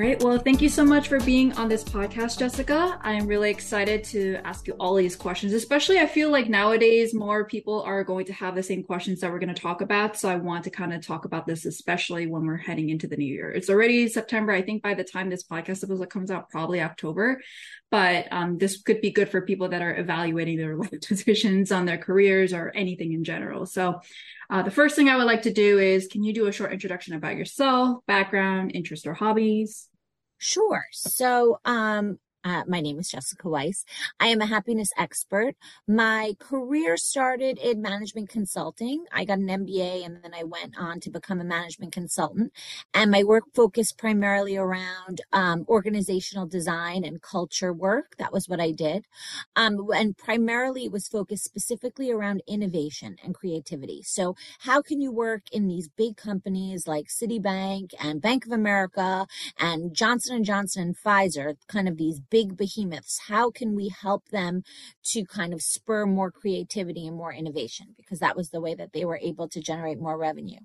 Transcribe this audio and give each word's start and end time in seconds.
right. 0.00 0.22
Well, 0.22 0.38
thank 0.38 0.62
you 0.62 0.70
so 0.70 0.82
much 0.82 1.08
for 1.08 1.20
being 1.20 1.52
on 1.58 1.68
this 1.68 1.84
podcast, 1.84 2.38
Jessica. 2.38 2.98
I'm 3.02 3.26
really 3.26 3.50
excited 3.50 4.02
to 4.04 4.38
ask 4.44 4.66
you 4.66 4.72
all 4.80 4.94
these 4.94 5.14
questions, 5.14 5.52
especially 5.52 5.98
I 5.98 6.06
feel 6.06 6.30
like 6.30 6.48
nowadays 6.48 7.12
more 7.12 7.44
people 7.44 7.82
are 7.82 8.02
going 8.02 8.24
to 8.26 8.32
have 8.32 8.54
the 8.54 8.62
same 8.62 8.82
questions 8.82 9.20
that 9.20 9.30
we're 9.30 9.38
going 9.38 9.54
to 9.54 9.60
talk 9.60 9.82
about. 9.82 10.16
So 10.16 10.30
I 10.30 10.36
want 10.36 10.64
to 10.64 10.70
kind 10.70 10.94
of 10.94 11.06
talk 11.06 11.26
about 11.26 11.46
this, 11.46 11.66
especially 11.66 12.26
when 12.26 12.46
we're 12.46 12.56
heading 12.56 12.88
into 12.88 13.08
the 13.08 13.16
new 13.16 13.26
year. 13.26 13.52
It's 13.52 13.68
already 13.68 14.08
September. 14.08 14.52
I 14.52 14.62
think 14.62 14.82
by 14.82 14.94
the 14.94 15.04
time 15.04 15.28
this 15.28 15.44
podcast 15.44 15.84
episode 15.84 16.08
comes 16.08 16.30
out, 16.30 16.48
probably 16.48 16.80
October. 16.80 17.42
But 17.90 18.28
um, 18.30 18.56
this 18.56 18.80
could 18.80 19.02
be 19.02 19.10
good 19.10 19.28
for 19.28 19.42
people 19.42 19.68
that 19.68 19.82
are 19.82 19.94
evaluating 19.94 20.56
their 20.56 20.76
life 20.78 20.98
decisions 21.00 21.72
on 21.72 21.84
their 21.84 21.98
careers 21.98 22.54
or 22.54 22.72
anything 22.74 23.12
in 23.12 23.22
general. 23.22 23.66
So 23.66 24.00
uh, 24.48 24.62
the 24.62 24.70
first 24.70 24.96
thing 24.96 25.10
I 25.10 25.16
would 25.16 25.26
like 25.26 25.42
to 25.42 25.52
do 25.52 25.78
is 25.78 26.08
can 26.08 26.24
you 26.24 26.32
do 26.32 26.46
a 26.46 26.52
short 26.52 26.72
introduction 26.72 27.14
about 27.14 27.36
yourself, 27.36 27.98
background, 28.06 28.72
interest, 28.74 29.06
or 29.06 29.12
hobbies? 29.12 29.89
Sure. 30.42 30.86
So, 30.90 31.60
um, 31.66 32.18
uh, 32.44 32.62
my 32.66 32.80
name 32.80 32.98
is 32.98 33.10
Jessica 33.10 33.48
Weiss. 33.48 33.84
I 34.18 34.28
am 34.28 34.40
a 34.40 34.46
happiness 34.46 34.90
expert. 34.96 35.56
My 35.86 36.34
career 36.38 36.96
started 36.96 37.58
in 37.58 37.82
management 37.82 38.30
consulting. 38.30 39.04
I 39.12 39.24
got 39.24 39.38
an 39.38 39.48
MBA 39.48 40.04
and 40.06 40.22
then 40.22 40.32
I 40.34 40.44
went 40.44 40.78
on 40.78 41.00
to 41.00 41.10
become 41.10 41.40
a 41.40 41.44
management 41.44 41.92
consultant. 41.92 42.52
And 42.94 43.10
my 43.10 43.24
work 43.24 43.44
focused 43.54 43.98
primarily 43.98 44.56
around 44.56 45.20
um, 45.32 45.66
organizational 45.68 46.46
design 46.46 47.04
and 47.04 47.20
culture 47.20 47.72
work. 47.72 48.16
That 48.18 48.32
was 48.32 48.48
what 48.48 48.60
I 48.60 48.70
did. 48.70 49.06
Um, 49.54 49.90
and 49.94 50.16
primarily 50.16 50.86
it 50.86 50.92
was 50.92 51.08
focused 51.08 51.44
specifically 51.44 52.10
around 52.10 52.42
innovation 52.46 53.16
and 53.22 53.34
creativity. 53.34 54.02
So, 54.02 54.34
how 54.60 54.80
can 54.80 55.00
you 55.00 55.12
work 55.12 55.42
in 55.52 55.66
these 55.66 55.88
big 55.88 56.16
companies 56.16 56.86
like 56.86 57.08
Citibank 57.08 57.92
and 58.02 58.22
Bank 58.22 58.46
of 58.46 58.52
America 58.52 59.26
and 59.58 59.94
Johnson 59.94 60.36
and 60.36 60.44
Johnson 60.44 60.82
and 60.82 60.96
Pfizer, 60.96 61.56
kind 61.68 61.88
of 61.88 61.96
these 61.96 62.20
big 62.30 62.56
behemoths, 62.56 63.20
how 63.28 63.50
can 63.50 63.74
we 63.74 63.88
help 63.88 64.28
them 64.28 64.62
to 65.04 65.24
kind 65.24 65.52
of 65.52 65.62
spur 65.62 66.06
more 66.06 66.30
creativity 66.30 67.06
and 67.06 67.16
more 67.16 67.32
innovation? 67.32 67.88
Because 67.96 68.20
that 68.20 68.36
was 68.36 68.50
the 68.50 68.60
way 68.60 68.74
that 68.74 68.92
they 68.92 69.04
were 69.04 69.18
able 69.22 69.48
to 69.48 69.60
generate 69.60 70.00
more 70.00 70.16
revenue. 70.16 70.60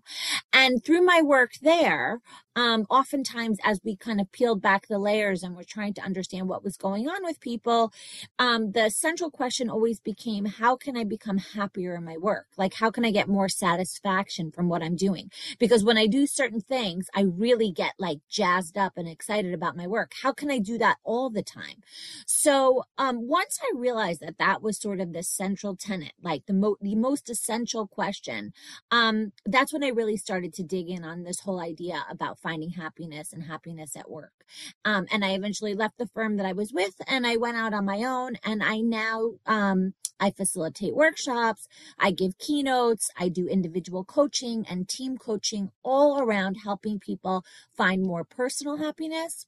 And 0.54 0.84
through 0.84 1.02
my 1.02 1.22
work 1.22 1.54
there, 1.62 2.22
um, 2.56 2.86
oftentimes 2.90 3.58
as 3.64 3.82
we 3.84 3.96
kind 3.96 4.22
of 4.22 4.32
peeled 4.32 4.62
back 4.62 4.88
the 4.88 4.98
layers 4.98 5.44
and 5.44 5.56
we're 5.56 5.64
trying 5.64 5.94
to 5.96 6.02
understand 6.02 6.48
what 6.48 6.64
was 6.64 6.78
going 6.78 7.08
on 7.08 7.24
with 7.24 7.40
people, 7.40 7.92
um, 8.40 8.72
the 8.72 8.90
central 8.90 9.30
question 9.30 9.70
always 9.70 10.00
became, 10.00 10.46
how 10.46 10.76
can 10.76 10.96
I 10.96 11.04
become 11.04 11.38
happier 11.38 11.96
in 11.96 12.06
my 12.06 12.18
work? 12.18 12.48
Like, 12.58 12.74
how 12.76 12.92
can 12.92 13.04
I 13.06 13.12
get 13.12 13.28
more 13.28 13.50
satisfaction 13.50 14.52
from 14.52 14.70
what 14.70 14.82
I'm 14.82 14.96
doing? 14.96 15.32
Because 15.60 15.84
when 15.84 15.98
I 15.98 16.08
do 16.08 16.26
certain 16.26 16.62
things, 16.62 17.08
I 17.14 17.22
really 17.22 17.72
get 17.72 17.94
like 18.00 18.20
jazzed 18.30 18.78
up 18.78 18.94
and 18.96 19.08
excited 19.08 19.54
about 19.54 19.76
my 19.76 19.88
work. 19.88 20.14
How 20.22 20.32
can 20.32 20.50
I 20.50 20.60
do 20.60 20.78
that 20.78 20.98
all 21.04 21.30
the 21.30 21.44
time? 21.44 21.84
So, 22.26 22.84
um, 22.98 23.28
once 23.28 23.60
I 23.62 23.78
realized 23.78 24.22
that 24.22 24.38
that 24.38 24.62
was 24.62 24.80
sort 24.80 25.00
of 25.00 25.14
the 25.14 25.24
central 25.24 25.76
tenet, 25.76 26.14
like 26.22 26.46
the, 26.46 26.54
mo- 26.54 26.78
the 26.82 26.96
most 26.96 27.30
essential 27.30 27.88
question, 27.88 28.54
um, 28.92 29.34
that's 29.46 29.74
when 29.74 29.84
I 29.84 29.90
really 29.90 30.18
started 30.18 30.54
to 30.54 30.64
dig 30.64 30.90
in 30.90 31.04
on 31.04 31.24
this 31.24 31.42
whole 31.42 31.60
idea 31.60 32.06
about 32.10 32.40
finding 32.46 32.70
happiness 32.70 33.34
and 33.34 33.44
happiness 33.44 33.96
at 33.96 34.08
work. 34.08 34.46
Um, 34.86 35.08
and 35.12 35.26
I 35.26 35.32
eventually 35.32 35.74
left 35.74 35.98
the 35.98 36.06
firm 36.06 36.38
that 36.38 36.46
I 36.46 36.54
was 36.54 36.72
with 36.72 36.94
and 37.08 37.26
I 37.26 37.38
went 37.38 37.58
out 37.58 37.74
on 37.74 37.86
my 37.86 38.04
own 38.04 38.36
and 38.44 38.62
I 38.62 38.82
now, 38.82 39.32
um, 39.48 39.96
I 40.20 40.30
facilitate 40.30 40.96
workshops, 40.96 41.68
I 41.98 42.12
give 42.12 42.38
keynotes, 42.38 43.10
I 43.18 43.30
do 43.30 43.48
individual 43.48 44.04
coaching 44.06 44.64
and 44.70 44.88
team 44.88 45.18
coaching 45.18 45.72
all 45.84 46.20
around 46.22 46.58
helping 46.64 47.00
people 47.00 47.44
find 47.76 48.04
more 48.04 48.24
personal 48.24 48.78
happiness 48.78 49.48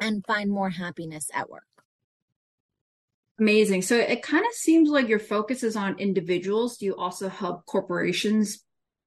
and 0.00 0.24
find 0.26 0.50
more 0.50 0.70
happiness 0.70 1.28
at 1.34 1.50
work. 1.50 1.64
Amazing. 3.38 3.82
So 3.82 3.96
it 3.96 4.22
kind 4.22 4.46
of 4.46 4.52
seems 4.52 4.88
like 4.88 5.08
your 5.08 5.18
focus 5.18 5.62
is 5.62 5.76
on 5.76 5.98
individuals. 5.98 6.78
Do 6.78 6.86
you 6.86 6.96
also 6.96 7.28
help 7.28 7.66
corporations 7.66 8.64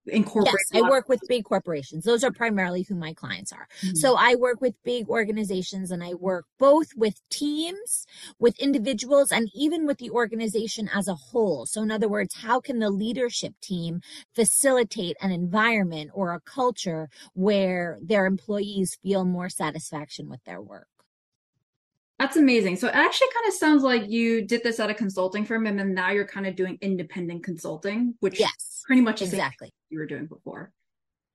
incorporate 0.08 0.56
yes 0.72 0.84
i 0.84 0.90
work 0.90 1.10
with 1.10 1.22
big 1.28 1.44
corporations. 1.44 2.04
Those 2.04 2.24
are 2.24 2.32
primarily 2.32 2.84
who 2.84 2.96
my 2.96 3.14
clients 3.14 3.52
are. 3.52 3.68
Mm-hmm. 3.82 3.96
so 3.96 4.16
i 4.18 4.36
work 4.36 4.62
with 4.62 4.82
big 4.84 5.10
organizations 5.10 5.92
and 5.92 6.04
i 6.04 6.14
work 6.14 6.46
both 6.60 6.88
with 6.96 7.22
teams 7.30 8.06
with 8.40 8.60
individuals 8.60 9.32
and 9.32 9.50
even 9.54 9.86
with 9.86 9.98
the 9.98 10.10
organization 10.10 10.90
as 10.94 11.08
a 11.08 11.16
whole. 11.16 11.66
So 11.66 11.82
in 11.82 11.92
other 11.92 12.08
words 12.08 12.36
how 12.36 12.60
can 12.60 12.80
the 12.80 12.90
leadership 12.90 13.54
team 13.62 14.02
facilitate 14.34 15.18
an 15.22 15.32
environment 15.32 16.12
or 16.14 16.34
a 16.34 16.40
culture 16.40 17.10
where 17.34 17.98
their 18.02 18.26
employees 18.26 18.98
feel 19.02 19.26
more 19.26 19.50
satisfaction 19.50 20.30
with 20.30 20.44
their 20.46 20.62
work 20.62 20.88
that's 22.20 22.38
amazing. 22.38 22.78
So 22.78 22.88
it 22.88 22.96
actually 22.96 23.28
kind 23.34 23.48
of 23.48 23.54
sounds 23.54 23.84
like 23.84 24.10
you 24.10 24.46
did 24.46 24.64
this 24.64 24.80
at 24.80 24.90
a 24.90 24.94
consulting 24.94 25.46
firm 25.46 25.68
and 25.68 25.78
then 25.78 25.94
now 25.94 26.12
you're 26.12 26.28
kind 26.28 26.48
of 26.48 26.56
doing 26.56 26.78
independent 26.82 27.44
consulting, 27.44 28.16
which 28.22 28.40
yes, 28.40 28.84
pretty 28.86 29.02
much 29.02 29.22
exactly 29.22 29.74
you 29.90 30.00
were 30.00 30.06
doing 30.06 30.28
before. 30.28 30.72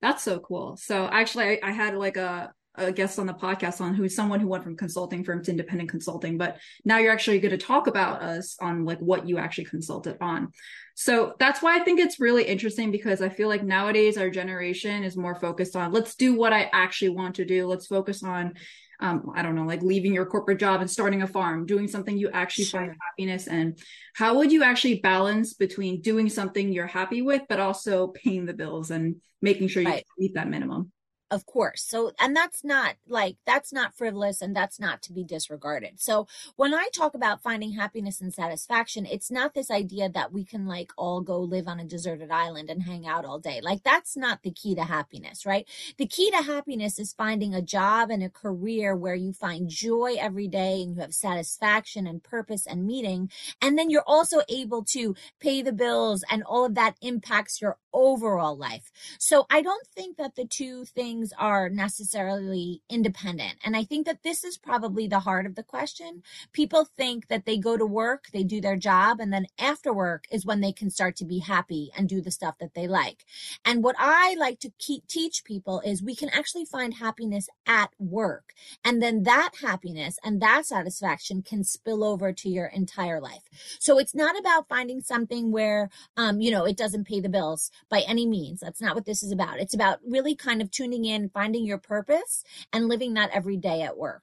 That's 0.00 0.22
so 0.22 0.38
cool. 0.38 0.78
So 0.78 1.06
actually 1.06 1.44
I, 1.44 1.58
I 1.62 1.72
had 1.72 1.96
like 1.96 2.16
a, 2.16 2.52
a 2.76 2.92
guest 2.92 3.18
on 3.18 3.26
the 3.26 3.34
podcast 3.34 3.82
on 3.82 3.94
who's 3.94 4.14
someone 4.14 4.40
who 4.40 4.48
went 4.48 4.64
from 4.64 4.76
consulting 4.76 5.22
firm 5.22 5.42
to 5.44 5.50
independent 5.50 5.90
consulting, 5.90 6.38
but 6.38 6.56
now 6.82 6.96
you're 6.96 7.12
actually 7.12 7.40
going 7.40 7.50
to 7.50 7.58
talk 7.58 7.86
about 7.86 8.22
us 8.22 8.56
on 8.60 8.86
like 8.86 9.00
what 9.00 9.28
you 9.28 9.36
actually 9.36 9.64
consulted 9.64 10.16
on. 10.22 10.48
So 10.94 11.34
that's 11.38 11.60
why 11.60 11.76
I 11.76 11.84
think 11.84 12.00
it's 12.00 12.20
really 12.20 12.44
interesting 12.44 12.90
because 12.90 13.20
I 13.20 13.28
feel 13.28 13.48
like 13.48 13.62
nowadays 13.62 14.16
our 14.16 14.30
generation 14.30 15.04
is 15.04 15.16
more 15.16 15.34
focused 15.34 15.76
on 15.76 15.92
let's 15.92 16.14
do 16.14 16.34
what 16.34 16.54
I 16.54 16.70
actually 16.72 17.10
want 17.10 17.34
to 17.34 17.44
do. 17.44 17.66
Let's 17.66 17.86
focus 17.86 18.22
on 18.22 18.54
um, 19.00 19.32
I 19.34 19.42
don't 19.42 19.54
know, 19.54 19.64
like 19.64 19.82
leaving 19.82 20.12
your 20.12 20.26
corporate 20.26 20.58
job 20.58 20.80
and 20.80 20.90
starting 20.90 21.22
a 21.22 21.26
farm, 21.26 21.66
doing 21.66 21.88
something 21.88 22.16
you 22.16 22.30
actually 22.30 22.64
sure. 22.64 22.80
find 22.80 22.96
happiness 23.00 23.46
in. 23.46 23.76
How 24.14 24.36
would 24.36 24.52
you 24.52 24.62
actually 24.62 25.00
balance 25.00 25.54
between 25.54 26.00
doing 26.00 26.28
something 26.28 26.72
you're 26.72 26.86
happy 26.86 27.22
with, 27.22 27.42
but 27.48 27.60
also 27.60 28.08
paying 28.08 28.46
the 28.46 28.52
bills 28.52 28.90
and 28.90 29.16
making 29.40 29.68
sure 29.68 29.82
you 29.82 29.88
right. 29.88 30.06
meet 30.18 30.34
that 30.34 30.48
minimum? 30.48 30.92
Of 31.30 31.46
course. 31.46 31.82
So, 31.82 32.12
and 32.18 32.34
that's 32.34 32.64
not 32.64 32.96
like, 33.08 33.36
that's 33.46 33.72
not 33.72 33.94
frivolous 33.96 34.42
and 34.42 34.54
that's 34.54 34.80
not 34.80 35.00
to 35.02 35.12
be 35.12 35.22
disregarded. 35.22 36.00
So, 36.00 36.26
when 36.56 36.74
I 36.74 36.88
talk 36.92 37.14
about 37.14 37.42
finding 37.42 37.72
happiness 37.72 38.20
and 38.20 38.34
satisfaction, 38.34 39.06
it's 39.06 39.30
not 39.30 39.54
this 39.54 39.70
idea 39.70 40.08
that 40.08 40.32
we 40.32 40.44
can 40.44 40.66
like 40.66 40.90
all 40.98 41.20
go 41.20 41.38
live 41.38 41.68
on 41.68 41.78
a 41.78 41.84
deserted 41.84 42.30
island 42.32 42.68
and 42.68 42.82
hang 42.82 43.06
out 43.06 43.24
all 43.24 43.38
day. 43.38 43.60
Like, 43.62 43.84
that's 43.84 44.16
not 44.16 44.42
the 44.42 44.50
key 44.50 44.74
to 44.74 44.82
happiness, 44.82 45.46
right? 45.46 45.68
The 45.98 46.06
key 46.06 46.30
to 46.32 46.38
happiness 46.38 46.98
is 46.98 47.12
finding 47.12 47.54
a 47.54 47.62
job 47.62 48.10
and 48.10 48.22
a 48.24 48.28
career 48.28 48.96
where 48.96 49.14
you 49.14 49.32
find 49.32 49.68
joy 49.68 50.16
every 50.18 50.48
day 50.48 50.82
and 50.82 50.94
you 50.96 51.00
have 51.00 51.14
satisfaction 51.14 52.08
and 52.08 52.24
purpose 52.24 52.66
and 52.66 52.86
meaning. 52.86 53.30
And 53.62 53.78
then 53.78 53.88
you're 53.88 54.02
also 54.06 54.40
able 54.48 54.84
to 54.92 55.14
pay 55.38 55.62
the 55.62 55.72
bills 55.72 56.24
and 56.28 56.42
all 56.42 56.64
of 56.64 56.74
that 56.74 56.96
impacts 57.00 57.60
your 57.60 57.78
overall 57.92 58.56
life. 58.56 58.90
So, 59.20 59.46
I 59.48 59.62
don't 59.62 59.86
think 59.94 60.16
that 60.16 60.34
the 60.34 60.46
two 60.46 60.84
things 60.84 61.19
things 61.20 61.32
are 61.38 61.68
necessarily 61.68 62.80
independent. 62.88 63.54
And 63.62 63.76
I 63.76 63.84
think 63.84 64.06
that 64.06 64.22
this 64.22 64.42
is 64.42 64.56
probably 64.56 65.06
the 65.06 65.20
heart 65.20 65.44
of 65.44 65.54
the 65.54 65.62
question. 65.62 66.22
People 66.54 66.86
think 66.96 67.28
that 67.28 67.44
they 67.44 67.58
go 67.58 67.76
to 67.76 67.84
work, 67.84 68.28
they 68.32 68.42
do 68.42 68.58
their 68.60 68.76
job, 68.76 69.20
and 69.20 69.30
then 69.30 69.46
after 69.58 69.92
work 69.92 70.24
is 70.30 70.46
when 70.46 70.60
they 70.60 70.72
can 70.72 70.88
start 70.88 71.16
to 71.16 71.26
be 71.26 71.40
happy 71.40 71.90
and 71.94 72.08
do 72.08 72.22
the 72.22 72.30
stuff 72.30 72.54
that 72.58 72.72
they 72.74 72.88
like. 72.88 73.26
And 73.66 73.84
what 73.84 73.96
I 73.98 74.34
like 74.38 74.60
to 74.60 74.72
keep, 74.78 75.06
teach 75.08 75.44
people 75.44 75.82
is 75.84 76.02
we 76.02 76.16
can 76.16 76.30
actually 76.30 76.64
find 76.64 76.94
happiness 76.94 77.48
at 77.66 77.90
work. 77.98 78.54
And 78.82 79.02
then 79.02 79.24
that 79.24 79.50
happiness 79.60 80.18
and 80.24 80.40
that 80.40 80.64
satisfaction 80.64 81.42
can 81.42 81.64
spill 81.64 82.02
over 82.02 82.32
to 82.32 82.48
your 82.48 82.66
entire 82.66 83.20
life. 83.20 83.42
So 83.78 83.98
it's 83.98 84.14
not 84.14 84.38
about 84.38 84.68
finding 84.68 85.02
something 85.02 85.52
where, 85.52 85.90
um, 86.16 86.40
you 86.40 86.50
know, 86.50 86.64
it 86.64 86.78
doesn't 86.78 87.06
pay 87.06 87.20
the 87.20 87.28
bills 87.28 87.70
by 87.90 88.00
any 88.06 88.26
means. 88.26 88.60
That's 88.60 88.80
not 88.80 88.94
what 88.94 89.04
this 89.04 89.22
is 89.22 89.32
about. 89.32 89.60
It's 89.60 89.74
about 89.74 89.98
really 90.06 90.34
kind 90.34 90.62
of 90.62 90.70
tuning 90.70 91.04
in 91.04 91.09
in 91.10 91.28
finding 91.28 91.64
your 91.64 91.78
purpose 91.78 92.44
and 92.72 92.88
living 92.88 93.14
that 93.14 93.30
every 93.32 93.56
day 93.56 93.82
at 93.82 93.98
work. 93.98 94.22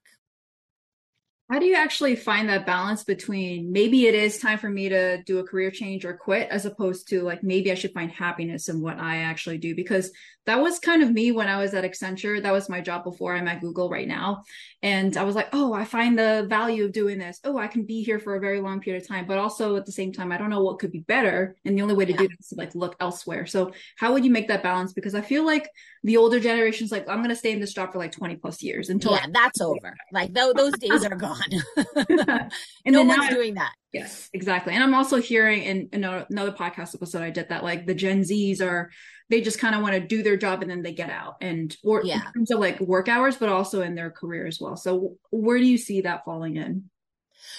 How 1.50 1.60
do 1.60 1.66
you 1.66 1.76
actually 1.76 2.18
find 2.18 2.50
that 2.50 2.66
balance 2.66 3.06
between 3.06 3.72
maybe 3.72 4.06
it 4.06 4.14
is 4.14 4.38
time 4.38 4.58
for 4.58 4.70
me 4.70 4.90
to 4.90 5.24
do 5.24 5.40
a 5.40 5.48
career 5.48 5.72
change 5.72 6.04
or 6.04 6.14
quit, 6.14 6.50
as 6.50 6.66
opposed 6.66 7.08
to 7.10 7.22
like 7.22 7.42
maybe 7.42 7.72
I 7.72 7.76
should 7.76 7.94
find 7.94 8.12
happiness 8.12 8.68
in 8.68 8.82
what 8.82 9.00
I 9.00 9.20
actually 9.20 9.58
do? 9.58 9.74
Because 9.74 10.12
that 10.48 10.62
was 10.62 10.80
kind 10.80 11.04
of 11.04 11.12
me 11.12 11.34
when 11.34 11.50
I 11.50 11.58
was 11.58 11.74
at 11.74 11.84
Accenture. 11.84 12.42
That 12.42 12.54
was 12.54 12.70
my 12.70 12.80
job 12.80 13.04
before 13.04 13.36
I'm 13.36 13.50
at 13.50 13.60
Google 13.60 13.90
right 13.90 14.08
now. 14.08 14.44
And 14.82 15.18
I 15.18 15.24
was 15.24 15.36
like, 15.36 15.50
oh, 15.52 15.74
I 15.74 15.84
find 15.84 16.18
the 16.18 16.46
value 16.50 16.86
of 16.86 16.94
doing 16.94 17.20
this. 17.20 17.42
Oh, 17.44 17.58
I 17.58 17.68
can 17.68 17.84
be 17.84 18.02
here 18.02 18.18
for 18.18 18.36
a 18.36 18.40
very 18.40 18.62
long 18.62 18.80
period 18.80 19.04
of 19.04 19.08
time. 19.10 19.28
But 19.28 19.40
also 19.40 19.76
at 19.76 19.86
the 19.86 19.92
same 19.92 20.14
time, 20.14 20.32
I 20.32 20.38
don't 20.38 20.50
know 20.50 20.64
what 20.64 20.80
could 20.80 20.92
be 20.92 21.02
better. 21.02 21.58
And 21.66 21.78
the 21.78 21.82
only 21.82 21.96
way 21.96 22.06
to 22.06 22.14
yeah. 22.14 22.20
do 22.20 22.28
this 22.30 22.40
is 22.40 22.48
to 22.50 22.56
like 22.56 22.74
look 22.76 22.96
elsewhere. 23.02 23.46
So 23.46 23.74
how 23.98 24.14
would 24.14 24.24
you 24.24 24.32
make 24.32 24.48
that 24.48 24.64
balance? 24.64 24.94
Because 24.94 25.16
I 25.16 25.22
feel 25.22 25.46
like 25.46 25.70
the 26.06 26.16
older 26.16 26.40
generation's 26.40 26.94
like, 26.94 27.10
I'm 27.10 27.18
going 27.18 27.30
to 27.30 27.36
stay 27.36 27.52
in 27.52 27.60
this 27.60 27.74
job 27.74 27.92
for 27.92 27.98
like 27.98 28.14
20 28.14 28.38
plus 28.38 28.64
years 28.64 28.88
until 28.88 29.12
yeah, 29.12 29.26
that's 29.30 29.60
over. 29.62 29.98
Like 30.14 30.34
those, 30.34 30.54
those 30.54 30.78
days 30.78 31.04
are 31.04 31.16
gone. 31.18 31.42
and 32.10 32.50
no 32.86 33.04
one's 33.04 33.28
doing 33.28 33.56
that. 33.56 33.74
Yes, 34.00 34.30
exactly. 34.34 34.74
And 34.74 34.84
I'm 34.84 34.94
also 34.94 35.18
hearing 35.18 35.64
in, 35.64 35.90
in 35.92 36.04
another 36.04 36.52
podcast 36.52 36.96
episode 36.96 37.24
I 37.24 37.30
did 37.30 37.50
that 37.50 37.64
like 37.64 37.86
the 37.86 37.96
Gen 37.96 38.22
Zs 38.22 38.62
are 38.62 38.92
they 39.30 39.42
just 39.42 39.60
kind 39.60 39.76
of 39.76 39.82
want 39.82 39.94
to 39.94 40.00
do 40.00 40.24
their 40.24 40.38
job 40.38 40.62
and 40.62 40.72
then 40.72 40.82
they 40.82 40.94
get 40.94 41.10
out 41.10 41.36
and 41.42 41.76
or 41.84 42.02
yeah. 42.04 42.28
in 42.28 42.34
terms 42.34 42.52
of 42.52 42.60
like 42.60 42.80
work 42.80 43.10
hours, 43.10 43.36
but 43.36 43.50
also 43.50 43.82
in 43.82 43.96
their 43.96 44.10
career 44.10 44.48
as 44.48 44.60
well. 44.60 44.78
So 44.78 45.18
where 45.32 45.58
do 45.58 45.66
you 45.66 45.78
see 45.78 46.02
that 46.02 46.24
falling 46.24 46.56
in? 46.56 46.90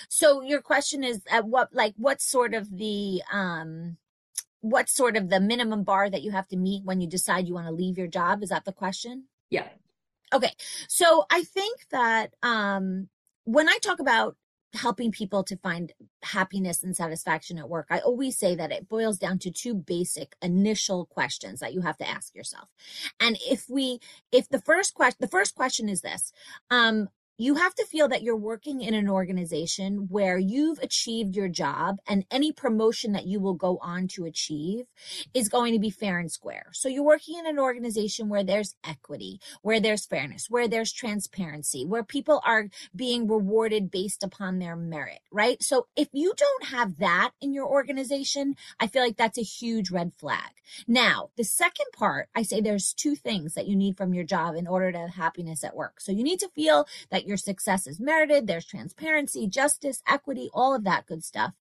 So 0.09 0.43
your 0.43 0.63
question 0.63 1.05
is 1.05 1.23
at 1.31 1.45
what 1.45 1.75
like 1.75 1.95
what 1.97 2.21
sort 2.21 2.55
of 2.55 2.71
the 2.71 3.23
um 3.33 3.97
what 4.61 4.89
sort 4.89 5.17
of 5.17 5.29
the 5.29 5.41
minimum 5.41 5.85
bar 5.85 6.09
that 6.11 6.23
you 6.23 6.31
have 6.33 6.49
to 6.49 6.57
meet 6.57 6.85
when 6.85 7.01
you 7.01 7.09
decide 7.09 7.47
you 7.47 7.55
want 7.55 7.67
to 7.67 7.73
leave 7.73 7.99
your 7.99 8.09
job? 8.09 8.43
Is 8.43 8.49
that 8.49 8.65
the 8.65 8.73
question? 8.73 9.25
Yeah. 9.51 9.69
Okay. 10.33 10.53
So 10.89 11.25
I 11.31 11.43
think 11.45 11.81
that 11.91 12.33
um 12.43 13.09
when 13.45 13.69
I 13.69 13.79
talk 13.83 14.01
about 14.01 14.37
helping 14.75 15.11
people 15.11 15.43
to 15.45 15.57
find 15.57 15.93
happiness 16.23 16.83
and 16.83 16.97
satisfaction 16.97 17.59
at 17.59 17.69
work, 17.69 17.87
I 17.91 18.01
always 18.01 18.39
say 18.39 18.55
that 18.55 18.73
it 18.73 18.89
boils 18.89 19.19
down 19.19 19.39
to 19.41 19.51
two 19.51 19.75
basic 19.75 20.35
initial 20.43 21.07
questions 21.07 21.61
that 21.61 21.73
you 21.73 21.81
have 21.83 21.97
to 21.99 22.09
ask 22.09 22.35
yourself. 22.35 22.69
And 23.21 23.39
if 23.49 23.67
we, 23.69 24.01
if 24.33 24.49
the 24.49 24.61
first 24.61 24.95
question, 24.95 25.19
the 25.21 25.29
first 25.29 25.55
question 25.55 25.89
is 25.89 26.03
this, 26.03 26.33
um, 26.71 27.09
you 27.41 27.55
have 27.55 27.73
to 27.77 27.87
feel 27.87 28.09
that 28.09 28.23
you're 28.23 28.37
working 28.37 28.81
in 28.83 28.95
an 28.95 29.09
organization 29.09 30.09
where 30.11 30.37
you've 30.37 30.81
achieved 30.81 31.37
your 31.37 31.47
job 31.47 31.99
and 32.09 32.27
any 32.33 32.51
promotion 32.51 33.13
that 33.13 33.27
you 33.27 33.39
will 33.39 33.55
go 33.55 33.79
on 33.81 34.09
to 34.09 34.25
achieve 34.25 34.87
is 35.33 35.49
going 35.49 35.73
to 35.73 35.79
be 35.79 35.89
fair 35.89 36.19
and 36.19 36.33
square. 36.33 36.67
So 36.73 36.89
you're 36.89 37.05
working 37.05 37.39
in 37.39 37.47
an 37.47 37.61
organization 37.61 38.29
where 38.29 38.43
there's 38.43 38.75
equity, 38.83 39.41
where 39.63 39.79
there's 39.79 40.05
fairness, 40.05 40.47
where 40.51 40.67
there's 40.67 40.93
transparency, 40.93 41.87
where 41.87 42.03
people 42.03 42.43
are 42.45 42.71
being 42.97 43.29
rewarded 43.29 43.89
based 43.89 44.25
upon 44.25 44.59
their 44.59 44.75
merit, 44.75 45.21
right? 45.31 45.63
So 45.63 45.87
if 45.95 46.09
you 46.13 46.35
don't 46.37 46.65
have 46.71 46.99
that 46.99 47.31
in 47.41 47.53
your 47.53 47.69
organization, 47.69 48.57
I 48.81 48.89
feel 48.89 49.03
like 49.03 49.17
that's 49.17 49.39
a 49.39 49.43
huge 49.43 49.93
red 49.93 50.13
flag. 50.13 50.51
Now, 50.89 51.31
the 51.37 51.45
second 51.45 51.87
part, 51.95 52.29
I 52.35 52.43
say 52.43 52.61
there's 52.61 52.93
two 52.93 53.15
things 53.15 53.55
that 53.55 53.69
you 53.69 53.77
need 53.77 53.97
from 53.97 54.13
your 54.13 54.25
job 54.25 54.57
in 54.57 54.67
order 54.67 54.91
to 54.91 54.99
have 54.99 55.15
happiness 55.15 55.63
at 55.63 55.77
work. 55.77 56.01
So 56.01 56.11
you 56.11 56.25
need 56.25 56.41
to 56.41 56.49
feel 56.49 56.87
that 57.11 57.28
your 57.29 57.37
success 57.37 57.87
is 57.87 58.01
merited. 58.01 58.47
There's 58.47 58.65
transparency, 58.65 59.47
justice, 59.47 60.03
equity, 60.09 60.51
all 60.53 60.75
of 60.75 60.85
that 60.85 61.07
good 61.07 61.23
stuff. 61.23 61.53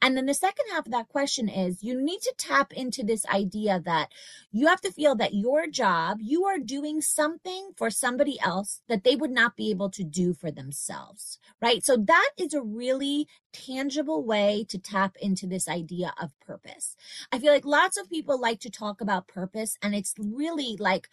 And 0.00 0.16
then 0.16 0.26
the 0.26 0.34
second 0.34 0.66
half 0.70 0.86
of 0.86 0.92
that 0.92 1.08
question 1.08 1.48
is 1.48 1.82
you 1.82 2.00
need 2.00 2.20
to 2.20 2.34
tap 2.36 2.72
into 2.72 3.02
this 3.02 3.26
idea 3.26 3.80
that 3.84 4.12
you 4.52 4.66
have 4.66 4.82
to 4.82 4.92
feel 4.92 5.16
that 5.16 5.34
your 5.34 5.66
job, 5.66 6.18
you 6.20 6.44
are 6.44 6.58
doing 6.58 7.00
something 7.00 7.70
for 7.76 7.90
somebody 7.90 8.38
else 8.40 8.82
that 8.88 9.02
they 9.02 9.16
would 9.16 9.30
not 9.30 9.56
be 9.56 9.70
able 9.70 9.90
to 9.90 10.04
do 10.04 10.34
for 10.34 10.50
themselves, 10.50 11.38
right? 11.60 11.84
So 11.84 11.96
that 11.96 12.30
is 12.36 12.54
a 12.54 12.62
really 12.62 13.26
tangible 13.52 14.24
way 14.24 14.66
to 14.68 14.78
tap 14.78 15.16
into 15.20 15.46
this 15.46 15.68
idea 15.68 16.12
of 16.20 16.38
purpose. 16.40 16.96
I 17.32 17.38
feel 17.38 17.52
like 17.52 17.64
lots 17.64 17.96
of 17.96 18.10
people 18.10 18.38
like 18.38 18.60
to 18.60 18.70
talk 18.70 19.00
about 19.00 19.28
purpose 19.28 19.78
and 19.80 19.94
it's 19.94 20.14
really 20.18 20.76
like 20.78 21.08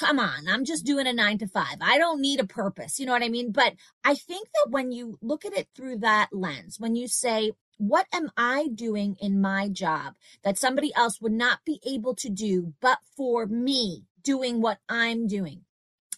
come 0.00 0.18
on, 0.18 0.48
I'm 0.48 0.64
just 0.64 0.86
doing 0.86 1.06
a 1.06 1.12
nine 1.12 1.36
to 1.38 1.46
five. 1.46 1.76
I 1.82 1.98
don't 1.98 2.22
need 2.22 2.40
a 2.40 2.46
purpose. 2.46 2.98
You 2.98 3.04
know 3.04 3.12
what 3.12 3.22
I 3.22 3.28
mean? 3.28 3.52
But 3.52 3.74
I 4.02 4.14
think 4.14 4.48
that 4.54 4.70
when 4.70 4.92
you 4.92 5.18
look 5.20 5.44
at 5.44 5.52
it 5.52 5.68
through 5.76 5.98
that 5.98 6.30
lens, 6.32 6.80
when 6.80 6.96
you 6.96 7.06
say, 7.06 7.52
what 7.76 8.06
am 8.10 8.30
I 8.34 8.68
doing 8.74 9.16
in 9.20 9.42
my 9.42 9.68
job 9.68 10.14
that 10.42 10.56
somebody 10.56 10.90
else 10.96 11.20
would 11.20 11.32
not 11.32 11.58
be 11.66 11.80
able 11.86 12.14
to 12.14 12.30
do 12.30 12.72
but 12.80 12.98
for 13.14 13.46
me 13.46 14.04
doing 14.22 14.62
what 14.62 14.78
I'm 14.88 15.26
doing? 15.26 15.64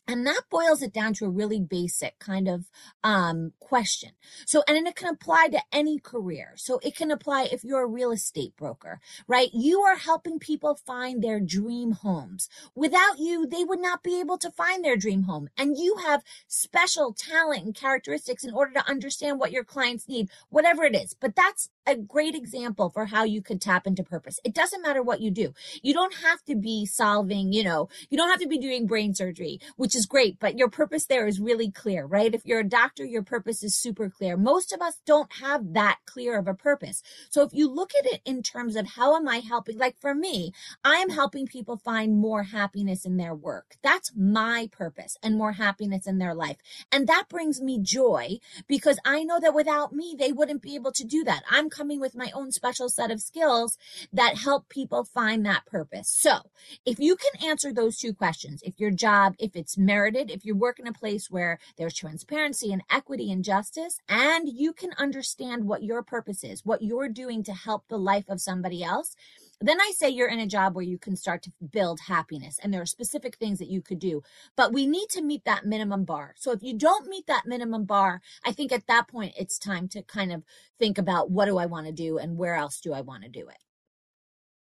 And 0.07 0.27
that 0.27 0.43
boils 0.51 0.83
it 0.83 0.93
down 0.93 1.15
to 1.15 1.27
a 1.27 1.31
really 1.31 1.61
basic 1.61 2.19
kind 2.19 2.49
of 2.49 2.65
um, 3.05 3.53
question. 3.61 4.11
So, 4.47 4.63
and 4.67 4.87
it 4.87 4.97
can 4.97 5.09
apply 5.09 5.49
to 5.53 5.63
any 5.73 5.99
career. 5.99 6.53
So 6.57 6.81
it 6.83 6.97
can 6.97 7.11
apply 7.11 7.49
if 7.53 7.63
you're 7.63 7.85
a 7.85 7.87
real 7.87 8.11
estate 8.11 8.57
broker, 8.57 9.01
right? 9.29 9.49
You 9.53 9.81
are 9.83 9.97
helping 9.97 10.39
people 10.39 10.75
find 10.75 11.23
their 11.23 11.41
dream 11.41 11.93
homes. 11.93 12.49
Without 12.75 13.19
you, 13.19 13.47
they 13.47 13.65
would 13.65 13.81
not 13.81 14.03
be 14.03 14.19
able 14.21 14.39
to 14.39 14.51
find 14.51 14.85
their 14.85 14.97
dream 14.97 15.23
home. 15.23 15.49
And 15.57 15.79
you 15.79 15.97
have 16.05 16.25
special 16.49 17.15
talent 17.17 17.65
and 17.65 17.75
characteristics 17.75 18.45
in 18.45 18.53
order 18.55 18.73
to 18.75 18.89
understand 18.89 19.39
what 19.39 19.53
your 19.53 19.65
clients 19.65 20.09
need, 20.09 20.31
whatever 20.49 20.85
it 20.85 20.97
is. 20.97 21.15
But 21.19 21.37
that's 21.37 21.71
a 21.87 21.97
great 21.97 22.35
example 22.35 22.91
for 22.91 23.07
how 23.07 23.25
you 23.25 23.43
could 23.43 23.61
tap 23.61 23.87
into 23.87 24.05
purpose. 24.05 24.39
It 24.45 24.55
doesn't 24.55 24.83
matter 24.83 25.03
what 25.03 25.21
you 25.21 25.31
do. 25.31 25.53
You 25.83 25.95
don't 25.95 26.15
have 26.15 26.43
to 26.45 26.55
be 26.55 26.87
solving, 26.87 27.53
you 27.53 27.65
know, 27.65 27.89
you 28.09 28.17
don't 28.17 28.31
have 28.31 28.41
to 28.41 28.49
be 28.49 28.59
doing 28.59 28.87
brain 28.87 29.15
surgery, 29.15 29.61
which 29.77 29.97
is 29.97 30.02
great, 30.07 30.39
but 30.41 30.59
your 30.59 30.69
purpose 30.69 31.07
there 31.07 31.27
is 31.27 31.41
really 31.41 31.71
clear, 31.71 32.05
right? 32.07 32.35
If 32.35 32.45
you're 32.45 32.61
a 32.61 32.65
doctor, 32.65 33.05
your 33.05 33.23
purpose 33.23 33.63
is 33.63 33.75
super 33.75 34.09
clear. 34.11 34.37
Most 34.37 34.73
of 34.73 34.81
us 34.81 35.01
don't 35.07 35.33
have 35.35 35.75
that 35.75 35.99
clear 36.07 36.39
of 36.39 36.49
a 36.49 36.55
purpose. 36.55 37.03
So 37.31 37.43
if 37.43 37.53
you 37.53 37.69
look 37.69 37.93
at 37.99 38.07
it 38.07 38.21
in 38.25 38.43
terms 38.43 38.77
of 38.77 38.87
how 38.87 39.17
am 39.17 39.29
I 39.29 39.39
helping, 39.39 39.79
like 39.79 39.97
for 40.01 40.15
me, 40.15 40.53
I 40.85 40.97
am 40.97 41.11
helping 41.11 41.47
people 41.47 41.77
find 41.77 42.17
more 42.17 42.45
happiness 42.45 43.05
in 43.05 43.17
their 43.17 43.35
work. 43.35 43.77
That's 43.83 44.13
my 44.17 44.69
purpose 44.73 45.17
and 45.23 45.37
more 45.37 45.53
happiness 45.53 46.07
in 46.07 46.19
their 46.19 46.35
life. 46.35 46.57
And 46.91 47.07
that 47.07 47.29
brings 47.29 47.61
me 47.61 47.79
joy 47.81 48.39
because 48.67 48.99
I 49.05 49.25
know 49.25 49.41
that 49.41 49.55
without 49.55 49.93
me, 49.93 50.17
they 50.19 50.33
wouldn't 50.33 50.63
be 50.63 50.75
able 50.75 50.93
to 50.93 51.05
do 51.05 51.25
that. 51.25 51.43
I'm 51.51 51.71
coming 51.71 52.01
with 52.01 52.15
my 52.15 52.31
own 52.35 52.53
special 52.53 52.89
set 52.89 53.11
of 53.11 53.21
skills 53.21 53.79
that 54.13 54.39
help 54.39 54.69
people 54.69 55.05
find 55.05 55.45
that 55.47 55.67
purpose. 55.67 56.09
So 56.09 56.51
if 56.85 56.99
you 56.99 57.17
can 57.17 57.49
answer 57.49 57.73
those 57.73 57.97
two 57.97 58.13
questions, 58.13 58.63
if 58.65 58.79
your 58.79 58.91
job, 58.91 59.35
if 59.39 59.57
it's 59.57 59.77
merited, 59.85 60.31
if 60.31 60.45
you 60.45 60.55
work 60.55 60.79
in 60.79 60.87
a 60.87 60.93
place 60.93 61.31
where 61.31 61.59
there's 61.77 61.95
transparency 61.95 62.73
and 62.73 62.83
equity 62.91 63.31
and 63.33 63.45
justice, 63.45 63.99
and 64.09 64.49
you 64.49 64.73
can 64.73 64.91
understand 64.99 65.65
what 65.65 65.83
your 65.83 66.03
purpose 66.03 66.45
is, 66.45 66.65
what 66.65 66.83
you're 66.83 67.09
doing 67.09 67.43
to 67.45 67.53
help 67.53 67.89
the 67.89 67.99
life 67.99 68.29
of 68.29 68.41
somebody 68.41 68.83
else, 68.83 69.15
then 69.61 69.81
I 69.81 69.93
say 69.95 70.09
you're 70.09 70.29
in 70.29 70.41
a 70.41 70.47
job 70.47 70.75
where 70.75 70.85
you 70.85 70.99
can 70.99 71.15
start 71.15 71.43
to 71.45 71.53
build 71.71 72.01
happiness 72.01 72.59
and 72.61 72.75
there 72.75 72.83
are 72.83 72.87
specific 72.87 73.37
things 73.37 73.61
that 73.61 73.71
you 73.71 73.81
could 73.81 74.01
do. 74.01 74.23
But 74.57 74.73
we 74.73 74.87
need 74.87 75.09
to 75.11 75.23
meet 75.23 75.45
that 75.45 75.65
minimum 75.65 76.05
bar. 76.05 76.35
So 76.37 76.51
if 76.51 76.63
you 76.63 76.77
don't 76.77 77.09
meet 77.09 77.29
that 77.29 77.47
minimum 77.47 77.85
bar, 77.85 78.21
I 78.45 78.53
think 78.53 78.73
at 78.73 78.89
that 78.89 79.07
point 79.07 79.35
it's 79.39 79.59
time 79.59 79.87
to 79.89 80.03
kind 80.03 80.33
of 80.33 80.43
think 80.81 80.99
about 80.99 81.31
what 81.31 81.47
do 81.47 81.59
I 81.59 81.67
want 81.67 81.87
to 81.87 81.93
do 81.93 82.19
and 82.19 82.37
where 82.37 82.57
else 82.57 82.81
do 82.81 82.93
I 82.93 83.03
want 83.03 83.23
to 83.23 83.29
do 83.29 83.49
it. 83.49 83.59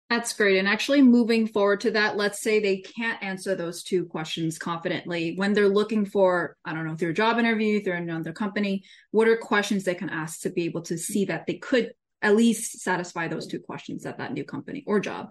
That's 0.09 0.33
great. 0.35 0.59
And 0.59 0.69
actually, 0.69 1.03
moving 1.03 1.49
forward 1.49 1.81
to 1.81 1.91
that, 1.93 2.17
let's 2.17 2.41
say 2.41 2.61
they 2.61 2.79
can't 2.79 3.21
answer 3.23 3.57
those 3.57 3.83
two 3.83 4.05
questions 4.05 4.57
confidently 4.57 5.35
when 5.35 5.53
they're 5.53 5.69
looking 5.69 6.05
for, 6.05 6.57
I 6.65 6.75
don't 6.75 6.87
know, 6.87 6.95
through 6.95 7.11
a 7.11 7.15
job 7.15 7.39
interview, 7.39 7.83
through 7.83 7.95
another 7.95 8.33
company, 8.33 8.85
what 9.11 9.27
are 9.27 9.37
questions 9.37 9.83
they 9.83 9.97
can 9.97 10.11
ask 10.11 10.43
to 10.43 10.51
be 10.51 10.65
able 10.65 10.83
to 10.83 10.97
see 10.97 11.25
that 11.25 11.47
they 11.47 11.55
could 11.55 11.93
at 12.23 12.37
least 12.37 12.81
satisfy 12.81 13.27
those 13.27 13.47
two 13.47 13.59
questions 13.59 14.07
at 14.07 14.19
that 14.19 14.33
new 14.33 14.45
company 14.45 14.85
or 14.87 15.01
job 15.01 15.31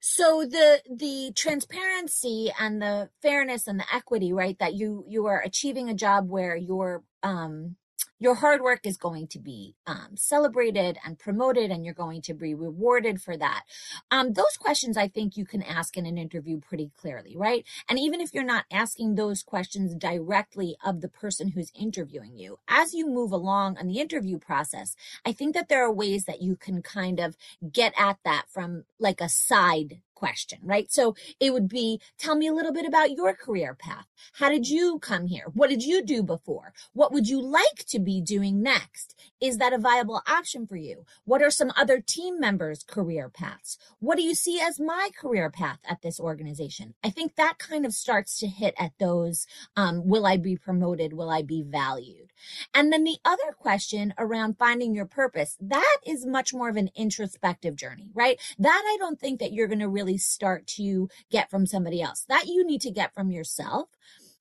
so 0.00 0.44
the 0.48 0.80
the 0.94 1.32
transparency 1.34 2.50
and 2.58 2.80
the 2.80 3.08
fairness 3.20 3.66
and 3.66 3.80
the 3.80 3.94
equity 3.94 4.32
right 4.32 4.58
that 4.60 4.74
you 4.74 5.04
you 5.08 5.26
are 5.26 5.40
achieving 5.40 5.90
a 5.90 5.94
job 5.94 6.28
where 6.28 6.56
you're 6.56 7.02
um 7.22 7.74
your 8.18 8.36
hard 8.36 8.62
work 8.62 8.80
is 8.84 8.96
going 8.96 9.26
to 9.28 9.38
be 9.38 9.74
um, 9.86 10.16
celebrated 10.16 10.98
and 11.04 11.18
promoted 11.18 11.70
and 11.70 11.84
you're 11.84 11.94
going 11.94 12.22
to 12.22 12.34
be 12.34 12.54
rewarded 12.54 13.20
for 13.20 13.36
that. 13.36 13.64
Um, 14.10 14.32
those 14.32 14.56
questions 14.58 14.96
i 14.96 15.08
think 15.08 15.36
you 15.36 15.44
can 15.44 15.62
ask 15.62 15.96
in 15.96 16.06
an 16.06 16.18
interview 16.18 16.60
pretty 16.60 16.90
clearly 16.96 17.36
right? 17.36 17.64
And 17.88 17.98
even 17.98 18.20
if 18.20 18.34
you're 18.34 18.44
not 18.44 18.64
asking 18.70 19.14
those 19.14 19.42
questions 19.42 19.94
directly 19.94 20.76
of 20.84 21.00
the 21.00 21.08
person 21.08 21.48
who's 21.48 21.72
interviewing 21.74 22.36
you 22.36 22.58
as 22.68 22.94
you 22.94 23.06
move 23.06 23.32
along 23.32 23.78
on 23.78 23.86
the 23.86 24.00
interview 24.00 24.38
process 24.38 24.96
i 25.24 25.32
think 25.32 25.54
that 25.54 25.68
there 25.68 25.84
are 25.84 25.92
ways 25.92 26.24
that 26.24 26.42
you 26.42 26.56
can 26.56 26.82
kind 26.82 27.20
of 27.20 27.36
get 27.72 27.92
at 27.98 28.18
that 28.24 28.44
from 28.48 28.84
like 28.98 29.20
a 29.20 29.28
side 29.28 30.00
question, 30.18 30.58
right? 30.64 30.90
So 30.90 31.14
it 31.38 31.52
would 31.52 31.68
be, 31.68 32.00
tell 32.18 32.34
me 32.34 32.48
a 32.48 32.52
little 32.52 32.72
bit 32.72 32.84
about 32.84 33.12
your 33.12 33.34
career 33.34 33.76
path. 33.78 34.06
How 34.34 34.48
did 34.48 34.68
you 34.68 34.98
come 34.98 35.26
here? 35.26 35.44
What 35.54 35.70
did 35.70 35.84
you 35.84 36.04
do 36.04 36.24
before? 36.24 36.72
What 36.92 37.12
would 37.12 37.28
you 37.28 37.40
like 37.40 37.84
to 37.86 38.00
be 38.00 38.20
doing 38.20 38.60
next? 38.60 39.14
Is 39.40 39.58
that 39.58 39.72
a 39.72 39.78
viable 39.78 40.20
option 40.26 40.66
for 40.66 40.74
you? 40.74 41.04
What 41.24 41.40
are 41.40 41.52
some 41.52 41.72
other 41.76 42.00
team 42.00 42.40
members' 42.40 42.82
career 42.82 43.28
paths? 43.28 43.78
What 44.00 44.16
do 44.16 44.22
you 44.22 44.34
see 44.34 44.60
as 44.60 44.80
my 44.80 45.10
career 45.16 45.50
path 45.50 45.78
at 45.88 46.02
this 46.02 46.18
organization? 46.18 46.94
I 47.04 47.10
think 47.10 47.36
that 47.36 47.58
kind 47.58 47.86
of 47.86 47.92
starts 47.92 48.38
to 48.40 48.48
hit 48.48 48.74
at 48.76 48.92
those, 48.98 49.46
um, 49.76 50.08
will 50.08 50.26
I 50.26 50.36
be 50.36 50.56
promoted? 50.56 51.12
Will 51.12 51.30
I 51.30 51.42
be 51.42 51.62
valued? 51.62 52.32
And 52.74 52.92
then 52.92 53.04
the 53.04 53.18
other 53.24 53.52
question 53.56 54.14
around 54.18 54.58
finding 54.58 54.94
your 54.94 55.06
purpose, 55.06 55.56
that 55.60 55.98
is 56.04 56.26
much 56.26 56.52
more 56.52 56.68
of 56.68 56.76
an 56.76 56.90
introspective 56.96 57.76
journey, 57.76 58.10
right? 58.14 58.40
That 58.58 58.82
I 58.84 58.96
don't 58.98 59.20
think 59.20 59.38
that 59.40 59.52
you're 59.52 59.68
going 59.68 59.78
to 59.80 59.88
really 59.88 60.07
start 60.16 60.66
to 60.78 61.08
get 61.30 61.50
from 61.50 61.66
somebody 61.66 62.00
else. 62.00 62.24
That 62.28 62.46
you 62.46 62.64
need 62.64 62.80
to 62.82 62.90
get 62.90 63.14
from 63.14 63.30
yourself. 63.30 63.88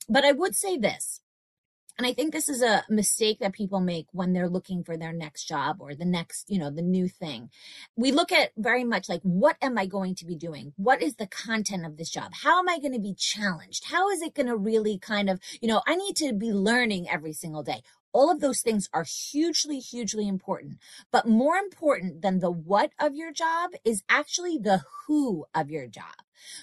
But 0.10 0.24
I 0.24 0.32
would 0.32 0.56
say 0.56 0.78
this 0.78 1.22
and 1.98 2.06
I 2.06 2.14
think 2.14 2.32
this 2.32 2.48
is 2.48 2.62
a 2.62 2.84
mistake 2.90 3.40
that 3.40 3.54
people 3.54 3.80
make 3.80 4.06
when 4.12 4.32
they're 4.32 4.50
looking 4.50 4.84
for 4.84 4.98
their 4.98 5.14
next 5.14 5.46
job 5.46 5.78
or 5.80 5.96
the 5.96 6.06
next, 6.06 6.50
you 6.50 6.60
know, 6.60 6.70
the 6.70 6.84
new 6.84 7.08
thing. 7.08 7.50
We 7.96 8.12
look 8.12 8.32
at 8.32 8.52
very 8.56 8.84
much 8.84 9.10
like, 9.10 9.22
what 9.24 9.58
am 9.64 9.80
I 9.80 9.88
going 9.88 10.14
to 10.16 10.26
be 10.26 10.36
doing? 10.36 10.74
What 10.78 11.02
is 11.02 11.16
the 11.16 11.26
content 11.26 11.88
of 11.88 11.98
this 11.98 12.12
job? 12.12 12.34
How 12.44 12.60
am 12.60 12.70
I 12.70 12.78
going 12.78 12.94
to 12.94 13.00
be 13.00 13.16
challenged? 13.16 13.86
How 13.86 14.12
is 14.12 14.22
it 14.22 14.36
going 14.36 14.46
to 14.46 14.56
really 14.56 15.00
kind 15.00 15.28
of, 15.28 15.40
you 15.60 15.68
know, 15.68 15.82
I 15.88 15.96
need 15.96 16.16
to 16.18 16.34
be 16.34 16.52
learning 16.52 17.10
every 17.10 17.34
single 17.34 17.64
day. 17.64 17.82
All 18.14 18.32
of 18.32 18.40
those 18.40 18.62
things 18.62 18.90
are 18.94 19.06
hugely, 19.06 19.80
hugely 19.80 20.28
important. 20.28 20.80
But 21.12 21.28
more 21.28 21.56
important 21.56 22.22
than 22.22 22.40
the 22.40 22.52
what 22.52 22.92
of 23.00 23.16
your 23.16 23.32
job 23.32 23.72
is 23.84 24.04
actually 24.10 24.58
the 24.58 24.82
who 25.06 25.46
of 25.54 25.70
your 25.70 25.88
job. 25.88 26.16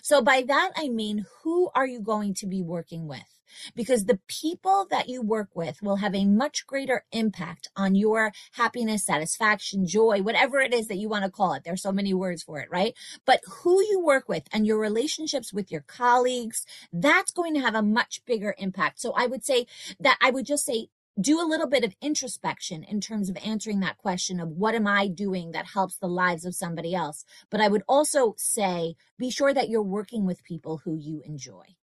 So 0.03 0.23
by 0.23 0.43
that, 0.47 0.71
I 0.77 0.89
mean, 0.89 1.27
who 1.43 1.71
are 1.75 1.87
you 1.87 2.01
going 2.01 2.35
to 2.35 2.47
be 2.47 2.63
working 2.63 3.07
with? 3.07 3.35
because 3.75 4.05
the 4.05 4.21
people 4.27 4.87
that 4.91 5.09
you 5.09 5.23
work 5.23 5.49
with 5.55 5.83
will 5.83 5.97
have 5.97 6.15
a 6.15 6.25
much 6.25 6.67
greater 6.67 7.05
impact 7.13 7.69
on 7.77 7.95
your 7.95 8.33
happiness, 8.53 9.05
satisfaction, 9.05 9.87
joy, 9.87 10.23
whatever 10.23 10.61
it 10.61 10.75
is 10.75 10.89
that 10.89 10.97
you 10.97 11.09
want 11.09 11.25
to 11.25 11.31
call 11.31 11.55
it. 11.55 11.65
There's 11.65 11.83
so 11.83 11.93
many 11.93 12.15
words 12.15 12.43
for 12.43 12.59
it, 12.61 12.69
right? 12.71 12.95
But 13.25 13.41
who 13.63 13.83
you 13.83 14.01
work 14.01 14.29
with 14.29 14.45
and 14.53 14.67
your 14.67 14.79
relationships 14.79 15.53
with 15.53 15.71
your 15.71 15.83
colleagues, 15.83 16.67
that's 16.93 17.33
going 17.33 17.55
to 17.55 17.61
have 17.61 17.75
a 17.75 17.83
much 17.83 18.23
bigger 18.27 18.55
impact. 18.59 19.01
So 19.01 19.13
I 19.17 19.27
would 19.27 19.45
say 19.45 19.67
that 20.01 20.19
I 20.21 20.31
would 20.31 20.47
just 20.47 20.65
say 20.65 20.89
do 21.21 21.41
a 21.41 21.47
little 21.47 21.69
bit 21.69 21.85
of 21.85 21.95
introspection 22.01 22.83
in 22.83 23.01
terms 23.01 23.31
of 23.31 23.37
answering 23.45 23.81
that 23.81 23.99
question 23.99 24.41
of 24.41 24.49
what 24.49 24.75
am 24.75 24.87
I 24.87 25.07
doing 25.07 25.53
that 25.53 25.67
helps 25.67 25.97
the 25.97 26.09
lives 26.09 26.45
of 26.45 26.55
somebody 26.55 26.95
else. 26.95 27.25
But 27.51 27.61
I 27.61 27.69
would 27.69 27.83
also 27.89 28.35
say 28.37 28.97
be 29.19 29.31
sure 29.31 29.55
that 29.55 29.69
you're 29.69 29.83
working 29.83 30.27
with 30.27 30.43
people 30.43 30.81
who 30.85 30.97
you 30.97 31.23
enjoy. 31.25 31.77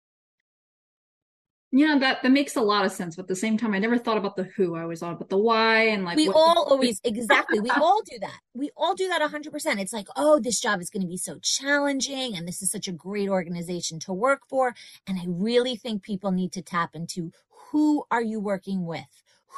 Yeah, 1.73 1.99
that 2.01 2.23
that 2.25 2.33
makes 2.33 2.57
a 2.57 2.61
lot 2.61 2.85
of 2.85 2.91
sense. 2.91 3.15
But 3.15 3.23
at 3.23 3.29
the 3.29 3.37
same 3.37 3.57
time, 3.57 3.75
I 3.75 3.79
never 3.79 3.97
thought 3.97 4.19
about 4.19 4.35
the 4.35 4.43
who. 4.43 4.75
I 4.75 4.83
always 4.83 5.01
thought 5.01 5.13
about 5.13 5.29
the 5.29 5.39
why 5.39 5.85
and 5.85 6.05
like 6.05 6.17
we 6.17 6.29
all 6.29 6.65
the- 6.65 6.71
always 6.73 7.01
exactly. 7.05 7.61
We 7.61 7.71
all 7.71 8.03
do 8.03 8.19
that. 8.21 8.41
We 8.55 8.71
all 8.77 8.95
do 8.95 9.07
that 9.09 9.23
hundred 9.23 9.53
percent. 9.53 9.79
It's 9.79 9.93
like, 9.93 10.09
oh, 10.17 10.41
this 10.41 10.61
job 10.61 10.81
is 10.81 10.91
going 10.91 11.03
to 11.03 11.09
be 11.09 11.17
so 11.17 11.39
challenging, 11.41 12.37
and 12.37 12.49
this 12.49 12.61
is 12.61 12.73
such 12.73 12.89
a 12.89 12.93
great 12.93 13.29
organization 13.29 14.01
to 14.01 14.13
work 14.13 14.43
for. 14.49 14.75
And 15.07 15.19
I 15.21 15.25
really 15.29 15.77
think 15.77 16.03
people 16.03 16.33
need 16.33 16.53
to 16.53 16.63
tap 16.63 16.97
into 16.97 17.33
who 17.71 18.05
are 18.11 18.23
you 18.23 18.41
working 18.41 18.85
with. 18.85 19.07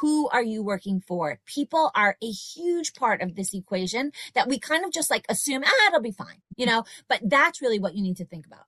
Who 0.00 0.28
are 0.30 0.42
you 0.42 0.62
working 0.62 1.00
for? 1.00 1.38
People 1.46 1.90
are 1.94 2.16
a 2.22 2.30
huge 2.30 2.94
part 2.94 3.20
of 3.22 3.36
this 3.36 3.54
equation 3.54 4.12
that 4.34 4.48
we 4.48 4.58
kind 4.58 4.84
of 4.84 4.92
just 4.92 5.10
like 5.10 5.26
assume, 5.28 5.62
ah, 5.64 5.88
it'll 5.88 6.00
be 6.00 6.12
fine, 6.12 6.40
you 6.56 6.64
know, 6.64 6.84
but 7.08 7.20
that's 7.22 7.60
really 7.60 7.78
what 7.78 7.94
you 7.94 8.02
need 8.02 8.16
to 8.16 8.24
think 8.24 8.46
about. 8.46 8.64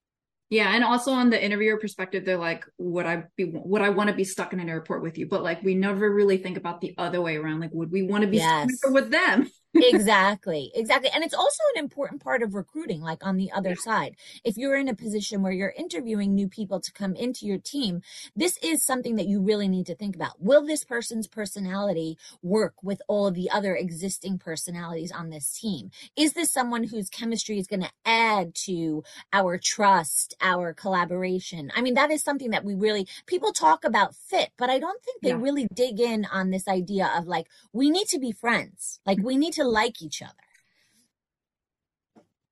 Yeah, 0.55 0.73
and 0.73 0.85
also 0.85 1.11
on 1.11 1.31
the 1.31 1.45
interviewer 1.45 1.79
perspective, 1.79 2.25
they're 2.25 2.39
like, 2.39 2.65
"Would 2.79 3.07
I 3.07 3.25
be? 3.37 3.51
Would 3.53 3.83
I 3.83 3.89
want 3.89 4.09
to 4.09 4.15
be 4.15 4.23
stuck 4.23 4.53
in 4.53 4.61
an 4.61 4.69
airport 4.69 5.03
with 5.03 5.19
you?" 5.19 5.27
But 5.27 5.43
like, 5.43 5.65
we 5.65 5.75
never 5.75 6.09
really 6.15 6.37
think 6.37 6.57
about 6.57 6.81
the 6.81 6.95
other 6.97 7.21
way 7.21 7.37
around. 7.37 7.59
Like, 7.59 7.73
would 7.73 7.91
we 7.91 8.03
want 8.03 8.23
to 8.23 8.31
be 8.31 8.37
yes. 8.37 8.71
stuck 8.79 8.93
with 8.93 9.11
them? 9.11 9.51
Exactly 9.75 10.71
exactly 10.75 11.11
and 11.15 11.25
it's 11.25 11.35
also 11.35 11.63
an 11.75 11.83
important 11.83 12.23
part 12.23 12.43
of 12.43 12.55
recruiting 12.55 13.01
like 13.01 13.25
on 13.25 13.37
the 13.37 13.51
other 13.53 13.71
yeah. 13.71 13.75
side. 13.77 14.17
If 14.45 14.57
you're 14.57 14.77
in 14.77 14.89
a 14.89 14.95
position 14.95 15.43
where 15.43 15.53
you're 15.53 15.75
interviewing 15.77 16.35
new 16.35 16.49
people 16.49 16.81
to 16.81 16.93
come 16.93 17.15
into 17.15 17.47
your 17.47 17.59
team 17.59 18.03
this 18.37 18.59
is 18.63 18.85
something 18.85 19.17
that 19.17 19.27
you 19.27 19.41
really 19.41 19.69
need 19.69 19.87
to 19.87 19.95
think 19.95 20.15
about. 20.15 20.41
Will 20.41 20.65
this 20.65 20.85
person's 20.85 21.27
personality 21.27 22.19
work 22.43 22.75
with 22.83 23.01
all 23.09 23.27
of 23.27 23.35
the 23.35 23.51
other 23.51 23.75
existing 23.75 24.39
personalities 24.39 25.13
on 25.13 25.31
this 25.31 25.59
team? 25.59 25.91
Is 26.17 26.33
this 26.33 26.53
someone 26.53 26.85
whose 26.85 27.09
chemistry 27.09 27.59
is 27.59 27.67
going 27.67 27.83
to 27.83 27.93
add 28.05 28.55
to 28.67 29.05
our 29.33 29.59
trust 29.59 30.35
our 30.41 30.73
collaboration? 30.73 31.71
I 31.75 31.83
mean 31.83 31.95
that 31.95 32.11
is 32.11 32.23
something 32.23 32.51
that 32.51 32.65
we 32.65 32.75
really 32.75 33.07
people 33.27 33.53
talk 33.53 33.85
about 33.85 34.15
fit 34.15 34.51
but 34.57 34.71
i 34.71 34.79
don't 34.79 35.03
think 35.03 35.23
they 35.23 35.31
yeah. 35.31 35.41
really 35.41 35.67
dig 35.75 36.01
in 36.01 36.25
on 36.27 36.51
this 36.51 36.69
idea 36.69 37.11
of 37.17 37.27
like 37.27 37.49
we 37.73 37.91
need 37.91 38.09
to 38.09 38.19
be 38.19 38.33
friends. 38.33 39.01
Like 39.07 39.19
we 39.23 39.37
need 39.37 39.55
to 39.55 39.64
like 39.65 40.03
each 40.03 40.23
other. 40.23 40.33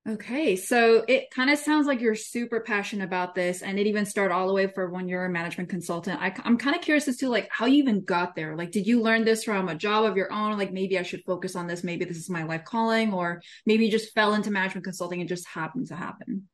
Okay, 0.08 0.56
so 0.56 1.04
it 1.06 1.30
kind 1.30 1.48
of 1.48 1.58
sounds 1.60 1.86
like 1.86 2.00
you're 2.00 2.16
super 2.16 2.58
passionate 2.58 3.04
about 3.04 3.36
this, 3.36 3.62
and 3.62 3.78
it 3.78 3.86
even 3.86 4.04
started 4.04 4.34
all 4.34 4.48
the 4.48 4.52
way 4.52 4.66
for 4.66 4.90
when 4.90 5.06
you're 5.06 5.26
a 5.26 5.30
management 5.30 5.68
consultant. 5.68 6.20
I, 6.20 6.34
am 6.44 6.58
kind 6.58 6.74
of 6.74 6.82
curious 6.82 7.06
as 7.06 7.18
to 7.18 7.28
like 7.28 7.48
how 7.52 7.66
you 7.66 7.76
even 7.76 8.02
got 8.02 8.34
there. 8.34 8.56
Like, 8.56 8.72
did 8.72 8.84
you 8.84 9.00
learn 9.00 9.24
this 9.24 9.44
from 9.44 9.68
a 9.68 9.76
job 9.76 10.04
of 10.04 10.16
your 10.16 10.32
own? 10.32 10.58
Like, 10.58 10.72
maybe 10.72 10.98
I 10.98 11.04
should 11.04 11.22
focus 11.24 11.54
on 11.54 11.68
this. 11.68 11.84
Maybe 11.84 12.04
this 12.04 12.16
is 12.16 12.28
my 12.28 12.42
life 12.42 12.64
calling, 12.64 13.12
or 13.12 13.42
maybe 13.64 13.84
you 13.84 13.92
just 13.92 14.12
fell 14.12 14.34
into 14.34 14.50
management 14.50 14.82
consulting 14.82 15.20
and 15.20 15.28
just 15.28 15.46
happened 15.46 15.86
to 15.86 15.94
happen 15.94 16.48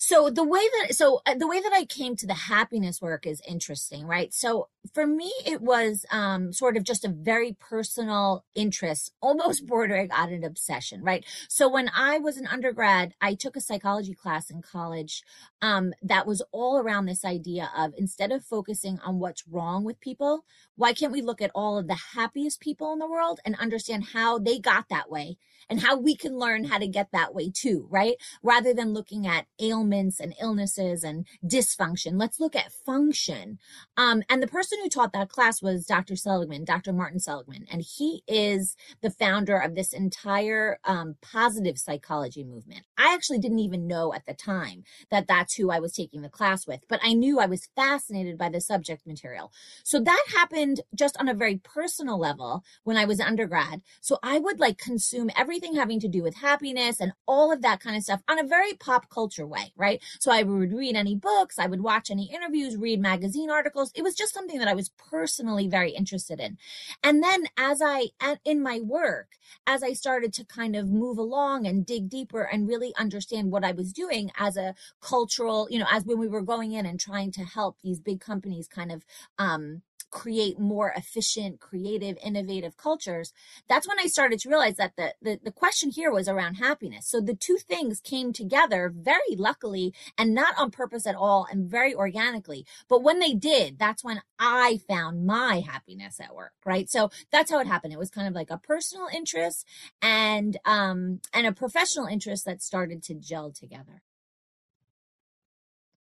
so 0.00 0.30
the 0.30 0.44
way 0.44 0.60
that 0.80 0.94
so 0.94 1.20
uh, 1.26 1.34
the 1.34 1.46
way 1.48 1.60
that 1.60 1.72
i 1.72 1.84
came 1.84 2.14
to 2.14 2.26
the 2.26 2.34
happiness 2.34 3.02
work 3.02 3.26
is 3.26 3.42
interesting 3.48 4.06
right 4.06 4.32
so 4.32 4.68
for 4.94 5.06
me 5.06 5.32
it 5.44 5.60
was 5.60 6.06
um 6.12 6.52
sort 6.52 6.76
of 6.76 6.84
just 6.84 7.04
a 7.04 7.08
very 7.08 7.56
personal 7.58 8.44
interest 8.54 9.12
almost 9.20 9.66
bordering 9.66 10.10
on 10.12 10.32
an 10.32 10.44
obsession 10.44 11.02
right 11.02 11.24
so 11.48 11.68
when 11.68 11.90
i 11.94 12.16
was 12.16 12.36
an 12.36 12.46
undergrad 12.46 13.12
i 13.20 13.34
took 13.34 13.56
a 13.56 13.60
psychology 13.60 14.14
class 14.14 14.50
in 14.50 14.62
college 14.62 15.24
um 15.62 15.92
that 16.00 16.26
was 16.26 16.42
all 16.52 16.78
around 16.78 17.06
this 17.06 17.24
idea 17.24 17.68
of 17.76 17.92
instead 17.98 18.30
of 18.30 18.44
focusing 18.44 19.00
on 19.04 19.18
what's 19.18 19.48
wrong 19.48 19.82
with 19.82 19.98
people 20.00 20.44
why 20.76 20.92
can't 20.92 21.12
we 21.12 21.22
look 21.22 21.42
at 21.42 21.50
all 21.56 21.76
of 21.76 21.88
the 21.88 21.98
happiest 22.14 22.60
people 22.60 22.92
in 22.92 23.00
the 23.00 23.10
world 23.10 23.40
and 23.44 23.56
understand 23.56 24.04
how 24.12 24.38
they 24.38 24.60
got 24.60 24.88
that 24.88 25.10
way 25.10 25.36
and 25.68 25.80
how 25.80 25.96
we 25.96 26.16
can 26.16 26.38
learn 26.38 26.64
how 26.64 26.78
to 26.78 26.86
get 26.86 27.08
that 27.12 27.34
way 27.34 27.50
too, 27.50 27.86
right? 27.90 28.16
Rather 28.42 28.72
than 28.72 28.94
looking 28.94 29.26
at 29.26 29.46
ailments 29.60 29.87
and 29.92 30.34
illnesses 30.40 31.02
and 31.02 31.26
dysfunction, 31.44 32.18
let's 32.18 32.40
look 32.40 32.54
at 32.54 32.72
function. 32.72 33.58
Um, 33.96 34.22
and 34.28 34.42
the 34.42 34.46
person 34.46 34.78
who 34.82 34.88
taught 34.88 35.12
that 35.12 35.28
class 35.28 35.62
was 35.62 35.86
Dr. 35.86 36.16
Seligman, 36.16 36.64
Dr. 36.64 36.92
Martin 36.92 37.20
Seligman, 37.20 37.66
and 37.70 37.82
he 37.82 38.22
is 38.26 38.76
the 39.00 39.10
founder 39.10 39.58
of 39.58 39.74
this 39.74 39.92
entire 39.92 40.78
um, 40.84 41.16
positive 41.22 41.78
psychology 41.78 42.44
movement. 42.44 42.82
I 42.96 43.14
actually 43.14 43.38
didn't 43.38 43.60
even 43.60 43.86
know 43.86 44.12
at 44.14 44.26
the 44.26 44.34
time 44.34 44.84
that 45.10 45.26
that's 45.26 45.54
who 45.54 45.70
I 45.70 45.80
was 45.80 45.92
taking 45.92 46.22
the 46.22 46.28
class 46.28 46.66
with, 46.66 46.80
but 46.88 47.00
I 47.02 47.12
knew 47.12 47.38
I 47.38 47.46
was 47.46 47.68
fascinated 47.76 48.38
by 48.38 48.48
the 48.48 48.60
subject 48.60 49.06
material. 49.06 49.52
So 49.84 50.00
that 50.00 50.24
happened 50.34 50.80
just 50.94 51.16
on 51.18 51.28
a 51.28 51.34
very 51.34 51.56
personal 51.56 52.18
level 52.18 52.64
when 52.84 52.96
I 52.96 53.04
was 53.04 53.20
undergrad. 53.20 53.82
So 54.00 54.18
I 54.22 54.38
would 54.38 54.60
like 54.60 54.78
consume 54.78 55.30
everything 55.36 55.74
having 55.74 56.00
to 56.00 56.08
do 56.08 56.22
with 56.22 56.36
happiness 56.36 57.00
and 57.00 57.12
all 57.26 57.52
of 57.52 57.62
that 57.62 57.80
kind 57.80 57.96
of 57.96 58.02
stuff 58.02 58.22
on 58.28 58.38
a 58.38 58.46
very 58.46 58.74
pop 58.74 59.08
culture 59.10 59.46
way, 59.46 59.72
right? 59.78 60.02
So 60.18 60.30
I 60.30 60.42
would 60.42 60.72
read 60.72 60.96
any 60.96 61.14
books, 61.14 61.58
I 61.58 61.66
would 61.66 61.80
watch 61.80 62.10
any 62.10 62.30
interviews, 62.30 62.76
read 62.76 63.00
magazine 63.00 63.50
articles. 63.50 63.92
It 63.94 64.02
was 64.02 64.14
just 64.14 64.34
something 64.34 64.58
that 64.58 64.68
I 64.68 64.74
was 64.74 64.90
personally 64.90 65.68
very 65.68 65.92
interested 65.92 66.40
in. 66.40 66.58
And 67.02 67.22
then 67.22 67.44
as 67.56 67.80
I, 67.82 68.08
in 68.44 68.62
my 68.62 68.80
work, 68.80 69.28
as 69.66 69.82
I 69.82 69.92
started 69.92 70.32
to 70.34 70.44
kind 70.44 70.76
of 70.76 70.90
move 70.90 71.18
along 71.18 71.66
and 71.66 71.86
dig 71.86 72.08
deeper 72.08 72.42
and 72.42 72.68
really 72.68 72.94
understand 72.96 73.50
what 73.50 73.64
I 73.64 73.72
was 73.72 73.92
doing 73.92 74.30
as 74.36 74.56
a 74.56 74.74
cultural, 75.00 75.68
you 75.70 75.78
know, 75.78 75.86
as 75.90 76.04
when 76.04 76.18
we 76.18 76.28
were 76.28 76.42
going 76.42 76.72
in 76.72 76.84
and 76.84 76.98
trying 76.98 77.30
to 77.32 77.44
help 77.44 77.78
these 77.82 78.00
big 78.00 78.20
companies 78.20 78.68
kind 78.68 78.92
of, 78.92 79.04
um, 79.38 79.82
create 80.10 80.58
more 80.58 80.92
efficient, 80.96 81.60
creative, 81.60 82.16
innovative 82.24 82.76
cultures, 82.76 83.32
that's 83.68 83.86
when 83.88 83.98
I 83.98 84.06
started 84.06 84.38
to 84.40 84.48
realize 84.48 84.76
that 84.76 84.96
the, 84.96 85.14
the, 85.20 85.38
the 85.42 85.52
question 85.52 85.90
here 85.90 86.10
was 86.10 86.28
around 86.28 86.54
happiness. 86.54 87.06
So 87.06 87.20
the 87.20 87.34
two 87.34 87.56
things 87.56 88.00
came 88.00 88.32
together 88.32 88.92
very 88.94 89.36
luckily 89.36 89.94
and 90.16 90.34
not 90.34 90.54
on 90.58 90.70
purpose 90.70 91.06
at 91.06 91.14
all 91.14 91.46
and 91.50 91.70
very 91.70 91.94
organically. 91.94 92.64
But 92.88 93.02
when 93.02 93.18
they 93.18 93.34
did, 93.34 93.78
that's 93.78 94.04
when 94.04 94.22
I 94.38 94.80
found 94.88 95.26
my 95.26 95.60
happiness 95.60 96.20
at 96.20 96.34
work, 96.34 96.52
right? 96.64 96.88
So 96.88 97.10
that's 97.30 97.50
how 97.50 97.60
it 97.60 97.66
happened. 97.66 97.92
It 97.92 97.98
was 97.98 98.10
kind 98.10 98.28
of 98.28 98.34
like 98.34 98.50
a 98.50 98.58
personal 98.58 99.08
interest 99.12 99.66
and 100.02 100.56
um 100.64 101.20
and 101.32 101.46
a 101.46 101.52
professional 101.52 102.06
interest 102.06 102.44
that 102.44 102.62
started 102.62 103.02
to 103.04 103.14
gel 103.14 103.50
together. 103.50 104.02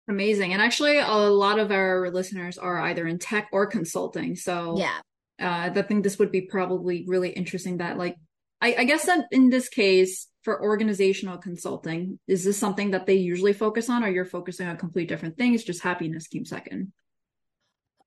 Amazing. 0.08 0.54
And 0.54 0.62
actually, 0.62 1.00
a 1.00 1.08
lot 1.08 1.58
of 1.58 1.72
our 1.72 2.12
listeners 2.12 2.58
are 2.58 2.80
either 2.80 3.08
in 3.08 3.18
tech 3.18 3.50
or 3.52 3.66
consulting. 3.66 4.36
So, 4.36 4.78
yeah, 4.78 5.00
uh, 5.42 5.72
I 5.76 5.82
think 5.82 6.04
this 6.04 6.20
would 6.20 6.32
be 6.32 6.42
probably 6.42 7.06
really 7.08 7.30
interesting 7.30 7.78
that, 7.78 7.98
like, 7.98 8.16
I, 8.62 8.76
I 8.80 8.84
guess 8.84 9.08
that 9.08 9.26
in 9.32 9.50
this 9.50 9.68
case, 9.68 10.28
for 10.44 10.62
organizational 10.62 11.40
consulting, 11.40 12.20
is 12.28 12.44
this 12.44 12.58
something 12.58 12.92
that 12.92 13.08
they 13.08 13.16
usually 13.16 13.54
focus 13.54 13.90
on, 13.90 14.04
or 14.04 14.10
you're 14.10 14.26
focusing 14.26 14.68
on 14.68 14.78
complete 14.78 15.10
different 15.10 15.38
things? 15.38 15.64
Just 15.64 15.82
happiness 15.82 16.28
came 16.28 16.46
second. 16.46 16.94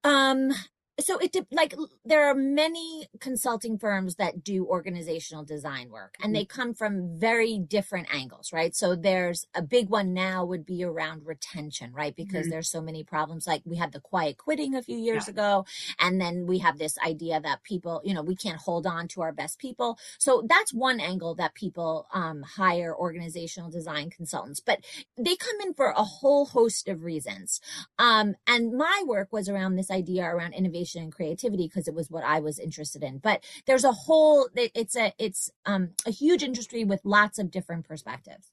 Um, 0.05 0.53
so 1.01 1.17
it 1.19 1.37
like 1.53 1.75
there 2.05 2.29
are 2.29 2.35
many 2.35 3.07
consulting 3.21 3.79
firms 3.79 4.17
that 4.17 4.43
do 4.43 4.67
organizational 4.67 5.45
design 5.45 5.91
work 5.91 6.17
and 6.23 6.35
they 6.35 6.45
mm-hmm. 6.45 6.61
come 6.61 6.75
from 6.75 7.19
very 7.19 7.59
different 7.59 8.13
angles 8.13 8.53
right 8.53 8.75
so 8.75 8.97
there's 8.97 9.47
a 9.55 9.63
big 9.63 9.89
one 9.89 10.13
now 10.13 10.45
would 10.45 10.67
be 10.67 10.83
around 10.83 11.25
retention 11.25 11.93
right 11.93 12.17
because 12.17 12.43
mm-hmm. 12.43 12.51
there's 12.51 12.71
so 12.71 12.81
many 12.81 13.05
problems 13.05 13.47
like 13.47 13.63
we 13.65 13.77
had 13.77 13.93
the 13.93 14.01
quiet 14.01 14.37
quitting 14.39 14.75
a 14.75 14.83
few 14.83 14.99
years 14.99 15.27
yeah. 15.27 15.33
ago 15.33 15.67
and 16.01 16.21
then 16.21 16.47
we 16.47 16.59
have 16.59 16.79
this 16.79 16.99
idea 17.07 17.41
that 17.41 17.63
people 17.63 18.01
you 18.05 18.13
know 18.13 18.23
we 18.23 18.35
can't 18.35 18.61
hold 18.61 18.87
on 18.87 19.07
to 19.07 19.23
our 19.23 19.33
best 19.33 19.59
people 19.59 19.99
so 20.19 20.45
that's 20.49 20.75
one 20.75 20.99
angle 20.99 21.35
that 21.35 21.55
people 21.55 22.09
um, 22.13 22.43
hire 22.43 22.95
organizational 22.95 23.71
design 23.71 24.11
consultants 24.11 24.61
but 24.61 24.81
they 25.17 25.37
come 25.37 25.61
in 25.63 25.73
for 25.75 25.91
a 25.91 26.03
whole 26.03 26.47
host 26.47 26.89
of 26.89 27.05
reasons 27.05 27.61
um, 28.01 28.35
and 28.49 28.77
my 28.77 29.05
work 29.07 29.29
was 29.33 29.49
around 29.49 29.77
this 29.77 29.91
idea 29.93 30.25
around 30.25 30.53
innovation 30.55 30.88
and 30.95 31.13
creativity 31.13 31.67
because 31.67 31.89
it 31.89 31.95
was 31.95 32.11
what 32.11 32.25
I 32.25 32.41
was 32.41 32.59
interested 32.59 33.03
in. 33.03 33.19
But 33.19 33.45
there's 33.67 33.85
a 33.85 33.93
whole 33.93 34.49
it's 34.55 34.97
a 34.97 35.13
it's 35.19 35.51
um 35.67 35.91
a 36.07 36.11
huge 36.11 36.43
industry 36.43 36.85
with 36.85 37.01
lots 37.05 37.39
of 37.39 37.51
different 37.51 37.87
perspectives. 37.87 38.51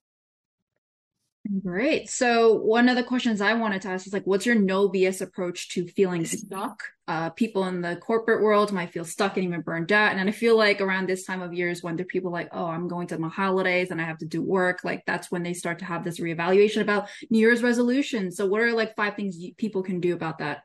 Great. 1.62 2.10
So 2.10 2.54
one 2.54 2.90
of 2.90 2.96
the 2.96 3.04
questions 3.04 3.40
I 3.40 3.54
wanted 3.54 3.84
to 3.84 3.90
ask 3.90 4.08
is 4.08 4.14
like, 4.14 4.26
what's 4.26 4.48
your 4.48 4.56
no 4.56 4.90
BS 4.90 5.22
approach 5.22 5.70
to 5.70 5.86
feeling 5.86 6.26
stuck? 6.26 6.82
Uh, 7.08 7.30
people 7.30 7.66
in 7.66 7.82
the 7.82 7.98
corporate 7.98 8.42
world 8.42 8.72
might 8.72 8.90
feel 8.90 9.06
stuck 9.06 9.38
and 9.38 9.46
even 9.46 9.62
burned 9.62 9.92
out. 9.92 10.16
And 10.16 10.28
I 10.28 10.32
feel 10.32 10.58
like 10.58 10.82
around 10.82 11.08
this 11.08 11.24
time 11.24 11.44
of 11.44 11.54
year 11.54 11.70
is 11.70 11.84
when 11.84 11.98
there 11.98 12.06
people 12.06 12.32
like, 12.32 12.50
oh, 12.52 12.66
I'm 12.66 12.88
going 12.88 13.06
to 13.08 13.20
my 13.20 13.30
holidays 13.30 13.92
and 13.92 14.02
I 14.02 14.06
have 14.06 14.18
to 14.20 14.26
do 14.26 14.42
work. 14.42 14.80
Like 14.84 15.04
that's 15.06 15.30
when 15.30 15.44
they 15.44 15.54
start 15.54 15.80
to 15.80 15.86
have 15.86 16.04
this 16.04 16.20
reevaluation 16.20 16.82
about 16.82 17.10
New 17.30 17.40
Year's 17.40 17.62
resolution. 17.62 18.32
So 18.32 18.48
what 18.48 18.62
are 18.62 18.74
like 18.74 18.96
five 18.96 19.16
things 19.16 19.38
you, 19.38 19.54
people 19.54 19.84
can 19.84 20.00
do 20.00 20.16
about 20.16 20.40
that? 20.40 20.64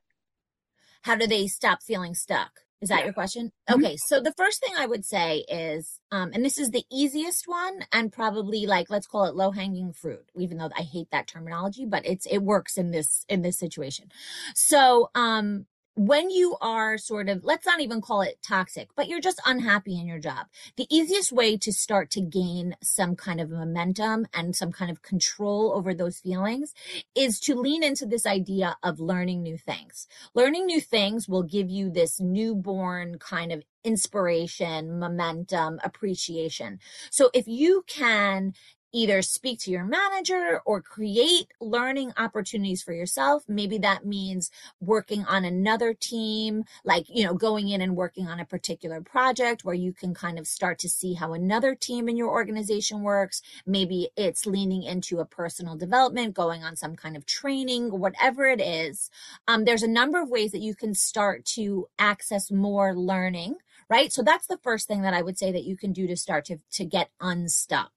How 1.02 1.14
do 1.14 1.26
they 1.26 1.46
stop 1.46 1.82
feeling 1.82 2.14
stuck? 2.14 2.50
Is 2.80 2.88
that 2.88 3.00
yeah. 3.00 3.04
your 3.06 3.12
question? 3.12 3.52
Mm-hmm. 3.68 3.84
Okay. 3.84 3.96
So 3.96 4.20
the 4.20 4.32
first 4.32 4.60
thing 4.60 4.74
I 4.78 4.86
would 4.86 5.04
say 5.04 5.44
is, 5.48 6.00
um, 6.10 6.30
and 6.32 6.44
this 6.44 6.58
is 6.58 6.70
the 6.70 6.84
easiest 6.90 7.46
one 7.46 7.80
and 7.92 8.10
probably 8.10 8.66
like, 8.66 8.88
let's 8.88 9.06
call 9.06 9.24
it 9.24 9.34
low 9.34 9.50
hanging 9.50 9.92
fruit, 9.92 10.24
even 10.34 10.56
though 10.56 10.70
I 10.76 10.82
hate 10.82 11.10
that 11.12 11.26
terminology, 11.26 11.84
but 11.84 12.06
it's, 12.06 12.26
it 12.26 12.38
works 12.38 12.78
in 12.78 12.90
this, 12.90 13.26
in 13.28 13.42
this 13.42 13.58
situation. 13.58 14.10
So, 14.54 15.10
um, 15.14 15.66
when 16.00 16.30
you 16.30 16.56
are 16.62 16.96
sort 16.96 17.28
of, 17.28 17.44
let's 17.44 17.66
not 17.66 17.82
even 17.82 18.00
call 18.00 18.22
it 18.22 18.38
toxic, 18.42 18.88
but 18.96 19.06
you're 19.06 19.20
just 19.20 19.38
unhappy 19.44 20.00
in 20.00 20.06
your 20.06 20.18
job, 20.18 20.46
the 20.76 20.86
easiest 20.88 21.30
way 21.30 21.58
to 21.58 21.70
start 21.70 22.10
to 22.10 22.22
gain 22.22 22.74
some 22.82 23.14
kind 23.14 23.38
of 23.38 23.50
momentum 23.50 24.26
and 24.32 24.56
some 24.56 24.72
kind 24.72 24.90
of 24.90 25.02
control 25.02 25.74
over 25.74 25.92
those 25.92 26.18
feelings 26.18 26.72
is 27.14 27.38
to 27.38 27.54
lean 27.54 27.82
into 27.82 28.06
this 28.06 28.24
idea 28.24 28.78
of 28.82 28.98
learning 28.98 29.42
new 29.42 29.58
things. 29.58 30.06
Learning 30.32 30.64
new 30.64 30.80
things 30.80 31.28
will 31.28 31.42
give 31.42 31.68
you 31.68 31.90
this 31.90 32.18
newborn 32.18 33.18
kind 33.18 33.52
of 33.52 33.62
inspiration, 33.84 34.98
momentum, 34.98 35.78
appreciation. 35.84 36.78
So 37.10 37.28
if 37.34 37.46
you 37.46 37.84
can 37.86 38.54
either 38.92 39.22
speak 39.22 39.58
to 39.60 39.70
your 39.70 39.84
manager 39.84 40.60
or 40.64 40.80
create 40.80 41.46
learning 41.60 42.12
opportunities 42.16 42.82
for 42.82 42.92
yourself. 42.92 43.44
Maybe 43.48 43.78
that 43.78 44.04
means 44.04 44.50
working 44.80 45.24
on 45.24 45.44
another 45.44 45.94
team, 45.94 46.64
like, 46.84 47.06
you 47.08 47.24
know, 47.24 47.34
going 47.34 47.68
in 47.68 47.80
and 47.80 47.96
working 47.96 48.26
on 48.26 48.40
a 48.40 48.44
particular 48.44 49.00
project 49.00 49.64
where 49.64 49.74
you 49.74 49.92
can 49.92 50.14
kind 50.14 50.38
of 50.38 50.46
start 50.46 50.78
to 50.80 50.88
see 50.88 51.14
how 51.14 51.32
another 51.32 51.74
team 51.74 52.08
in 52.08 52.16
your 52.16 52.30
organization 52.30 53.02
works. 53.02 53.42
Maybe 53.66 54.10
it's 54.16 54.46
leaning 54.46 54.82
into 54.82 55.20
a 55.20 55.24
personal 55.24 55.76
development, 55.76 56.34
going 56.34 56.64
on 56.64 56.76
some 56.76 56.96
kind 56.96 57.16
of 57.16 57.26
training, 57.26 57.98
whatever 57.98 58.46
it 58.46 58.60
is. 58.60 59.10
Um, 59.46 59.64
there's 59.64 59.82
a 59.82 59.88
number 59.88 60.20
of 60.20 60.30
ways 60.30 60.52
that 60.52 60.60
you 60.60 60.74
can 60.74 60.94
start 60.94 61.44
to 61.44 61.88
access 61.98 62.50
more 62.50 62.94
learning 62.94 63.56
right? 63.90 64.12
So 64.12 64.22
that's 64.22 64.46
the 64.46 64.60
first 64.62 64.88
thing 64.88 65.02
that 65.02 65.12
I 65.12 65.20
would 65.20 65.36
say 65.36 65.52
that 65.52 65.64
you 65.64 65.76
can 65.76 65.92
do 65.92 66.06
to 66.06 66.16
start 66.16 66.46
to, 66.46 66.58
to 66.72 66.84
get 66.86 67.10
unstuck. 67.20 67.92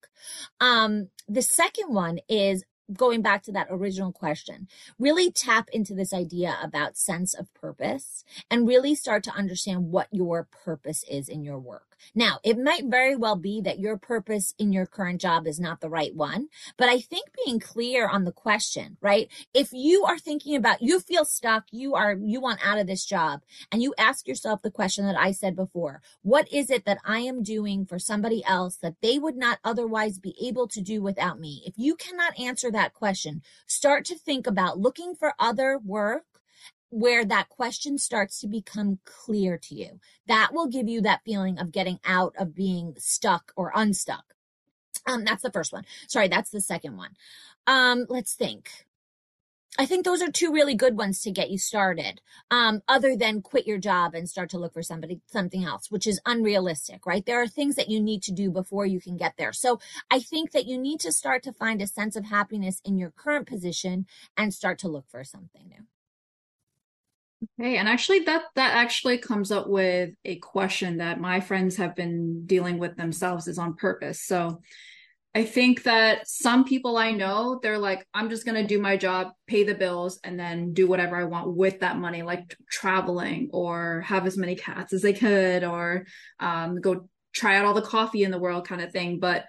Um, 0.60 1.10
the 1.30 1.42
second 1.42 1.94
one 1.94 2.20
is 2.28 2.66
going 2.92 3.22
back 3.22 3.44
to 3.44 3.52
that 3.54 3.68
original 3.70 4.12
question, 4.12 4.68
really 5.00 5.32
tap 5.32 5.70
into 5.72 5.94
this 5.94 6.14
idea 6.14 6.58
about 6.62 6.98
sense 6.98 7.34
of 7.34 7.54
purpose 7.54 8.26
and 8.52 8.68
really 8.68 8.96
start 8.96 9.24
to 9.24 9.32
understand 9.32 9.92
what 9.92 10.08
your 10.12 10.48
purpose 10.66 11.06
is 11.10 11.30
in 11.30 11.44
your 11.44 11.60
work. 11.60 11.93
Now, 12.16 12.40
it 12.44 12.58
might 12.58 12.86
very 12.86 13.16
well 13.16 13.36
be 13.36 13.62
that 13.62 13.80
your 13.80 13.98
purpose 13.98 14.54
in 14.58 14.72
your 14.72 14.86
current 14.86 15.22
job 15.22 15.48
is 15.48 15.60
not 15.60 15.82
the 15.82 15.90
right 15.90 16.16
one, 16.16 16.50
but 16.78 16.90
I 16.90 17.00
think 17.00 17.30
being 17.46 17.60
clear 17.60 18.08
on 18.08 18.24
the 18.24 18.32
question, 18.32 18.98
right? 19.02 19.30
If 19.54 19.70
you 19.72 20.04
are 20.06 20.20
thinking 20.20 20.56
about, 20.56 20.82
you 20.82 21.00
feel 21.00 21.26
stuck, 21.26 21.66
you 21.72 21.96
are, 21.96 22.14
you 22.14 22.40
want 22.42 22.66
out 22.66 22.80
of 22.80 22.88
this 22.88 23.06
job, 23.06 23.42
and 23.72 23.82
you 23.82 23.94
ask 23.98 24.28
yourself 24.28 24.62
the 24.62 24.72
question 24.72 25.06
that 25.06 25.20
I 25.20 25.32
said 25.32 25.56
before, 25.56 26.02
what 26.22 26.52
is 26.52 26.70
it 26.70 26.86
that 26.86 27.00
I 27.06 27.20
am 27.20 27.44
doing 27.44 27.86
for 27.86 28.00
somebody 28.00 28.44
else 28.46 28.78
that 28.78 28.96
they 29.02 29.18
would 29.18 29.38
not 29.38 29.60
otherwise 29.64 30.20
be 30.20 30.36
able 30.42 30.68
to 30.70 30.82
do 30.82 31.02
without 31.02 31.40
me? 31.40 31.64
If 31.66 31.74
you 31.78 31.96
cannot 31.96 32.40
answer 32.40 32.72
that 32.72 32.94
question, 32.94 33.42
start 33.68 34.06
to 34.06 34.18
think 34.18 34.48
about 34.48 34.80
looking 34.80 35.16
for 35.16 35.34
other 35.40 35.80
work 35.84 36.26
where 36.94 37.26
that 37.26 37.50
question 37.50 37.98
starts 37.98 38.40
to 38.40 38.48
become 38.48 39.00
clear 39.04 39.58
to 39.58 39.74
you. 39.74 40.00
That 40.28 40.52
will 40.54 40.68
give 40.68 40.88
you 40.88 41.02
that 41.02 41.22
feeling 41.26 41.58
of 41.58 41.72
getting 41.72 42.00
out 42.06 42.36
of 42.38 42.54
being 42.54 42.94
stuck 42.98 43.52
or 43.56 43.72
unstuck. 43.74 44.36
Um, 45.08 45.26
that's 45.26 45.42
the 45.42 45.52
first 45.52 45.74
one. 45.74 45.86
Sorry, 46.08 46.28
that's 46.28 46.52
the 46.52 46.62
second 46.62 46.96
one. 46.96 47.16
Um, 47.66 48.06
let's 48.10 48.36
think. 48.36 48.70
I 49.80 49.88
think 49.88 50.06
those 50.06 50.22
are 50.22 50.32
two 50.32 50.54
really 50.54 50.76
good 50.76 50.96
ones 50.96 51.22
to 51.22 51.32
get 51.32 51.50
you 51.50 51.58
started. 51.58 52.22
Um, 52.52 52.84
other 52.88 53.15
than 53.15 53.41
quit 53.41 53.65
your 53.65 53.80
job 53.80 54.13
and 54.13 54.30
start 54.30 54.52
to 54.52 54.60
look 54.60 54.74
for 54.74 54.84
somebody, 54.84 55.20
something 55.26 55.65
else, 55.65 55.89
which 55.89 56.06
is 56.06 56.22
unrealistic, 56.28 57.08
right? 57.08 57.26
There 57.26 57.41
are 57.41 57.48
things 57.48 57.76
that 57.76 57.89
you 57.89 58.00
need 58.00 58.22
to 58.24 58.32
do 58.32 58.52
before 58.52 58.86
you 58.86 59.02
can 59.02 59.17
get 59.17 59.34
there. 59.36 59.52
So 59.52 59.80
I 60.12 60.20
think 60.20 60.52
that 60.52 60.67
you 60.67 60.78
need 60.78 61.00
to 61.00 61.12
start 61.12 61.41
to 61.44 61.54
find 61.54 61.82
a 61.82 61.88
sense 61.88 62.15
of 62.15 62.26
happiness 62.26 62.82
in 62.86 63.00
your 63.00 63.10
current 63.10 63.48
position 63.48 64.06
and 64.38 64.54
start 64.54 64.78
to 64.80 64.88
look 64.88 65.10
for 65.10 65.24
something 65.24 65.67
new. 65.67 65.88
Okay, 67.60 67.78
and 67.78 67.88
actually 67.88 68.20
that 68.22 68.44
that 68.56 68.76
actually 68.76 69.20
comes 69.20 69.52
up 69.52 69.68
with 69.68 70.10
a 70.26 70.38
question 70.38 70.98
that 70.98 71.20
my 71.20 71.39
friends 71.39 71.76
have 71.76 71.96
been 71.96 72.46
dealing 72.48 72.80
with 72.80 72.98
themselves 72.98 73.48
is 73.48 73.60
on 73.60 73.76
purpose. 73.76 74.24
So 74.24 74.62
I 75.36 75.44
think 75.44 75.84
that 75.84 76.28
some 76.28 76.63
people 76.63 76.96
I 76.96 77.12
know, 77.12 77.60
they're 77.62 77.80
like, 77.80 78.08
I'm 78.13 78.30
just 78.30 78.46
going 78.46 78.62
to 78.62 78.68
do 78.68 78.80
my 78.80 78.98
job, 78.98 79.30
pay 79.48 79.63
the 79.63 79.74
bills, 79.74 80.20
and 80.24 80.39
then 80.39 80.74
do 80.74 80.88
whatever 80.88 81.16
I 81.16 81.24
want 81.24 81.56
with 81.56 81.80
that 81.80 81.98
money, 81.98 82.22
like 82.22 82.56
traveling 82.70 83.50
or 83.52 84.02
have 84.02 84.28
as 84.28 84.38
many 84.38 84.56
cats 84.56 84.94
as 84.94 85.02
they 85.02 85.13
could 85.13 85.63
or 85.63 86.06
um, 86.39 86.80
go 86.82 87.10
try 87.34 87.58
out 87.58 87.66
all 87.66 87.74
the 87.74 87.82
coffee 87.82 88.24
in 88.24 88.30
the 88.30 88.38
world 88.38 88.68
kind 88.68 88.82
of 88.82 88.92
thing. 88.92 89.20
But 89.20 89.46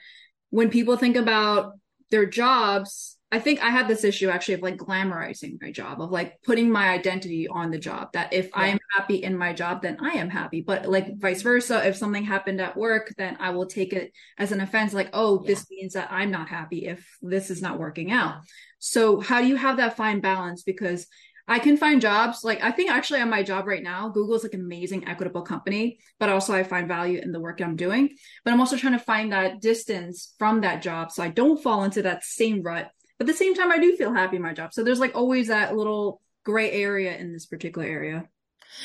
when 0.49 0.71
people 0.71 0.97
think 0.97 1.17
about 1.17 1.73
their 2.11 2.25
jobs, 2.25 3.19
I 3.35 3.40
think 3.40 3.64
I 3.64 3.70
have 3.70 3.88
this 3.88 4.05
issue 4.05 4.29
actually 4.29 4.55
of 4.55 4.62
like 4.62 4.77
glamorizing 4.77 5.61
my 5.61 5.73
job, 5.73 6.01
of 6.01 6.12
like 6.12 6.40
putting 6.44 6.70
my 6.70 6.90
identity 6.90 7.49
on 7.49 7.73
the 7.73 7.81
job. 7.81 8.12
That 8.12 8.33
if 8.33 8.44
yeah. 8.47 8.53
I 8.55 8.66
am 8.68 8.79
happy 8.92 9.25
in 9.25 9.37
my 9.37 9.53
job, 9.53 9.83
then 9.83 9.97
I 10.01 10.11
am 10.11 10.31
happy. 10.31 10.61
But 10.61 10.88
like 10.88 11.18
vice 11.18 11.42
versa, 11.42 11.85
if 11.85 11.97
something 11.97 12.23
happened 12.23 12.61
at 12.61 12.77
work, 12.77 13.12
then 13.18 13.37
I 13.40 13.51
will 13.51 13.66
take 13.66 13.92
it 13.92 14.12
as 14.38 14.53
an 14.53 14.61
offense, 14.61 14.94
like, 14.94 15.11
oh, 15.12 15.42
yeah. 15.42 15.49
this 15.49 15.66
means 15.68 15.94
that 15.94 16.12
I'm 16.12 16.31
not 16.31 16.49
happy 16.49 16.87
if 16.87 17.05
this 17.23 17.51
is 17.51 17.61
not 17.61 17.81
working 17.81 18.12
out. 18.12 18.42
So, 18.79 19.18
how 19.18 19.40
do 19.40 19.49
you 19.49 19.57
have 19.57 19.79
that 19.79 19.97
fine 19.97 20.20
balance? 20.20 20.62
Because 20.62 21.09
I 21.49 21.59
can 21.59 21.77
find 21.77 22.01
jobs 22.01 22.44
like 22.44 22.62
I 22.62 22.70
think 22.70 22.92
actually 22.92 23.20
on 23.20 23.31
my 23.31 23.42
job 23.42 23.66
right 23.66 23.83
now, 23.83 24.11
Google 24.11 24.37
is 24.37 24.44
like 24.44 24.55
an 24.55 24.61
amazing 24.61 25.09
equitable 25.09 25.42
company, 25.42 25.99
but 26.20 26.29
also 26.29 26.55
I 26.55 26.62
find 26.62 26.87
value 26.87 27.20
in 27.20 27.33
the 27.33 27.40
work 27.40 27.61
I'm 27.61 27.75
doing. 27.75 28.11
But 28.44 28.53
I'm 28.53 28.61
also 28.61 28.77
trying 28.77 28.92
to 28.92 29.05
find 29.05 29.33
that 29.33 29.61
distance 29.61 30.35
from 30.38 30.61
that 30.61 30.83
job 30.83 31.11
so 31.11 31.25
I 31.25 31.31
don't 31.31 31.61
fall 31.61 31.83
into 31.83 32.03
that 32.03 32.23
same 32.23 32.62
rut. 32.62 32.92
But 33.18 33.29
at 33.29 33.33
the 33.33 33.38
same 33.38 33.55
time, 33.55 33.70
I 33.70 33.79
do 33.79 33.96
feel 33.96 34.12
happy 34.12 34.37
in 34.37 34.42
my 34.42 34.53
job. 34.53 34.72
So 34.74 34.83
there's 34.83 35.00
like 35.00 35.14
always 35.14 35.48
that 35.48 35.77
little 35.77 36.20
gray 36.44 36.70
area 36.70 37.16
in 37.16 37.33
this 37.33 37.46
particular 37.46 37.87
area. 37.87 38.29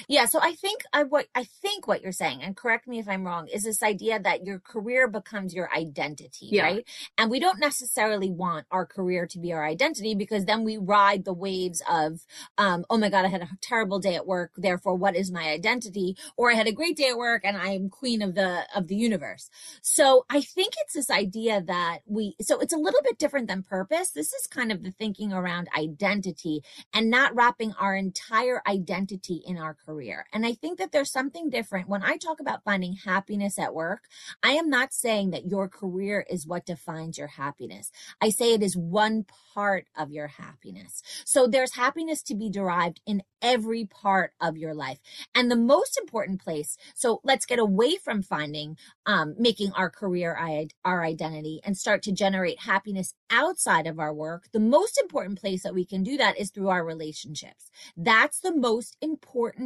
Yeah, 0.08 0.26
so 0.26 0.40
I 0.42 0.54
think 0.54 0.82
I 0.94 1.04
what 1.04 1.28
I 1.36 1.44
think 1.44 1.88
what 1.88 2.02
you're 2.02 2.12
saying, 2.12 2.42
and 2.42 2.56
correct 2.56 2.88
me 2.88 3.00
if 3.00 3.08
I'm 3.08 3.26
wrong, 3.26 3.48
is 3.48 3.64
this 3.64 3.84
idea 3.84 4.20
that 4.20 4.46
your 4.46 4.60
career 4.60 5.08
becomes 5.08 5.54
your 5.54 5.72
identity, 5.74 6.48
yeah. 6.52 6.64
right? 6.64 6.88
And 7.18 7.30
we 7.32 7.40
don't 7.40 7.60
necessarily 7.60 8.30
want 8.30 8.66
our 8.72 8.86
career 8.86 9.26
to 9.28 9.40
be 9.40 9.54
our 9.54 9.66
identity 9.66 10.16
because 10.16 10.46
then 10.46 10.64
we 10.64 10.78
ride 10.78 11.26
the 11.26 11.34
waves 11.34 11.82
of, 11.90 12.26
um, 12.58 12.86
oh 12.90 12.98
my 12.98 13.10
god, 13.10 13.26
I 13.26 13.30
had 13.30 13.42
a 13.42 13.50
terrible 13.62 14.00
day 14.00 14.16
at 14.16 14.28
work, 14.28 14.52
therefore 14.58 14.96
what 14.96 15.16
is 15.16 15.32
my 15.32 15.50
identity? 15.50 16.16
Or 16.38 16.52
I 16.52 16.56
had 16.56 16.68
a 16.68 16.72
great 16.72 16.98
day 16.98 17.10
at 17.10 17.18
work 17.18 17.44
and 17.44 17.58
I'm 17.58 17.90
queen 17.90 18.22
of 18.22 18.36
the 18.36 18.66
of 18.76 18.88
the 18.88 18.96
universe. 18.96 19.50
So 19.82 20.26
I 20.30 20.42
think 20.42 20.74
it's 20.82 20.94
this 20.94 21.10
idea 21.10 21.62
that 21.62 22.00
we 22.06 22.36
so 22.42 22.60
it's 22.60 22.74
a 22.74 22.78
little 22.78 23.02
bit 23.04 23.18
different 23.18 23.48
than 23.48 23.64
purpose. 23.64 24.12
This 24.12 24.34
is 24.34 24.48
kind 24.48 24.72
of 24.72 24.84
the 24.84 24.92
thinking 24.92 25.34
around 25.34 25.70
identity 25.78 26.64
and 26.94 27.10
not 27.10 27.36
wrapping 27.36 27.74
our 27.80 27.96
entire 27.96 28.62
identity 28.68 29.42
in 29.46 29.58
our 29.58 29.74
career. 29.86 30.26
And 30.34 30.46
I 30.46 30.54
think 30.54 30.80
that 30.80 30.92
there's 30.92 31.12
something 31.12 31.50
different. 31.50 31.90
When 31.90 32.04
I 32.04 32.18
talk 32.18 32.40
about 32.40 32.64
finding 32.64 32.94
happiness 32.94 33.60
at 33.60 33.74
work, 33.74 34.04
I 34.44 34.52
am 34.52 34.70
not 34.70 34.94
saying 34.94 35.32
that 35.32 35.50
your 35.50 35.68
career 35.68 36.26
is 36.30 36.48
what 36.48 36.66
defines 36.66 37.18
your 37.18 37.28
happiness. 37.28 37.92
I 38.22 38.30
say 38.30 38.54
it 38.54 38.64
is 38.64 38.76
one 38.78 39.26
part 39.54 39.88
of 39.98 40.12
your 40.12 40.28
happiness. 40.28 41.02
So 41.26 41.48
there's 41.48 41.76
happiness 41.76 42.22
to 42.24 42.36
be 42.36 42.50
derived 42.50 43.02
in 43.06 43.24
every 43.42 43.86
part 43.86 44.34
of 44.42 44.58
your 44.58 44.74
life. 44.74 45.00
And 45.34 45.50
the 45.50 45.56
most 45.56 45.98
important 45.98 46.42
place, 46.42 46.78
so 46.96 47.22
let's 47.24 47.46
get 47.46 47.60
away 47.60 47.96
from 47.96 48.22
finding, 48.22 48.78
um, 49.06 49.36
making 49.38 49.72
our 49.74 49.90
career 49.90 50.38
our 50.86 51.04
identity 51.04 51.62
and 51.64 51.78
start 51.78 52.02
to 52.04 52.12
generate 52.12 52.60
happiness 52.62 53.14
outside 53.30 53.88
of 53.88 54.00
our 54.00 54.14
work. 54.14 54.48
The 54.52 54.60
most 54.60 54.98
important 54.98 55.40
place 55.40 55.64
that 55.64 55.74
we 55.74 55.86
can 55.86 56.04
do 56.04 56.18
that 56.18 56.40
is 56.40 56.52
through 56.52 56.70
our 56.70 56.84
relationships. 56.84 57.70
That's 57.96 58.40
the 58.40 58.56
most 58.56 58.98
important 59.02 59.59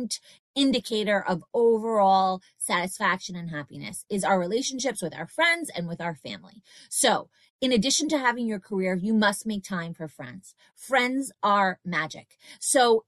indicator 0.56 1.24
of 1.28 1.44
overall 1.54 2.42
satisfaction 2.58 3.36
and 3.36 3.50
happiness 3.50 4.06
is 4.10 4.24
our 4.24 4.40
relationships 4.40 5.02
with 5.02 5.16
our 5.16 5.28
friends 5.28 5.72
and 5.76 5.88
with 5.88 6.00
our 6.02 6.16
family. 6.16 6.62
So 6.90 7.30
in 7.62 7.72
addition 7.72 8.10
to 8.10 8.20
having 8.20 8.46
your 8.46 8.60
career, 8.60 8.94
you 8.96 9.14
must 9.14 9.46
make 9.46 9.64
time 9.64 9.94
for 9.94 10.08
friends. 10.08 10.54
Friends 10.76 11.32
are 11.42 11.80
magic. 11.86 12.38
So 12.60 13.06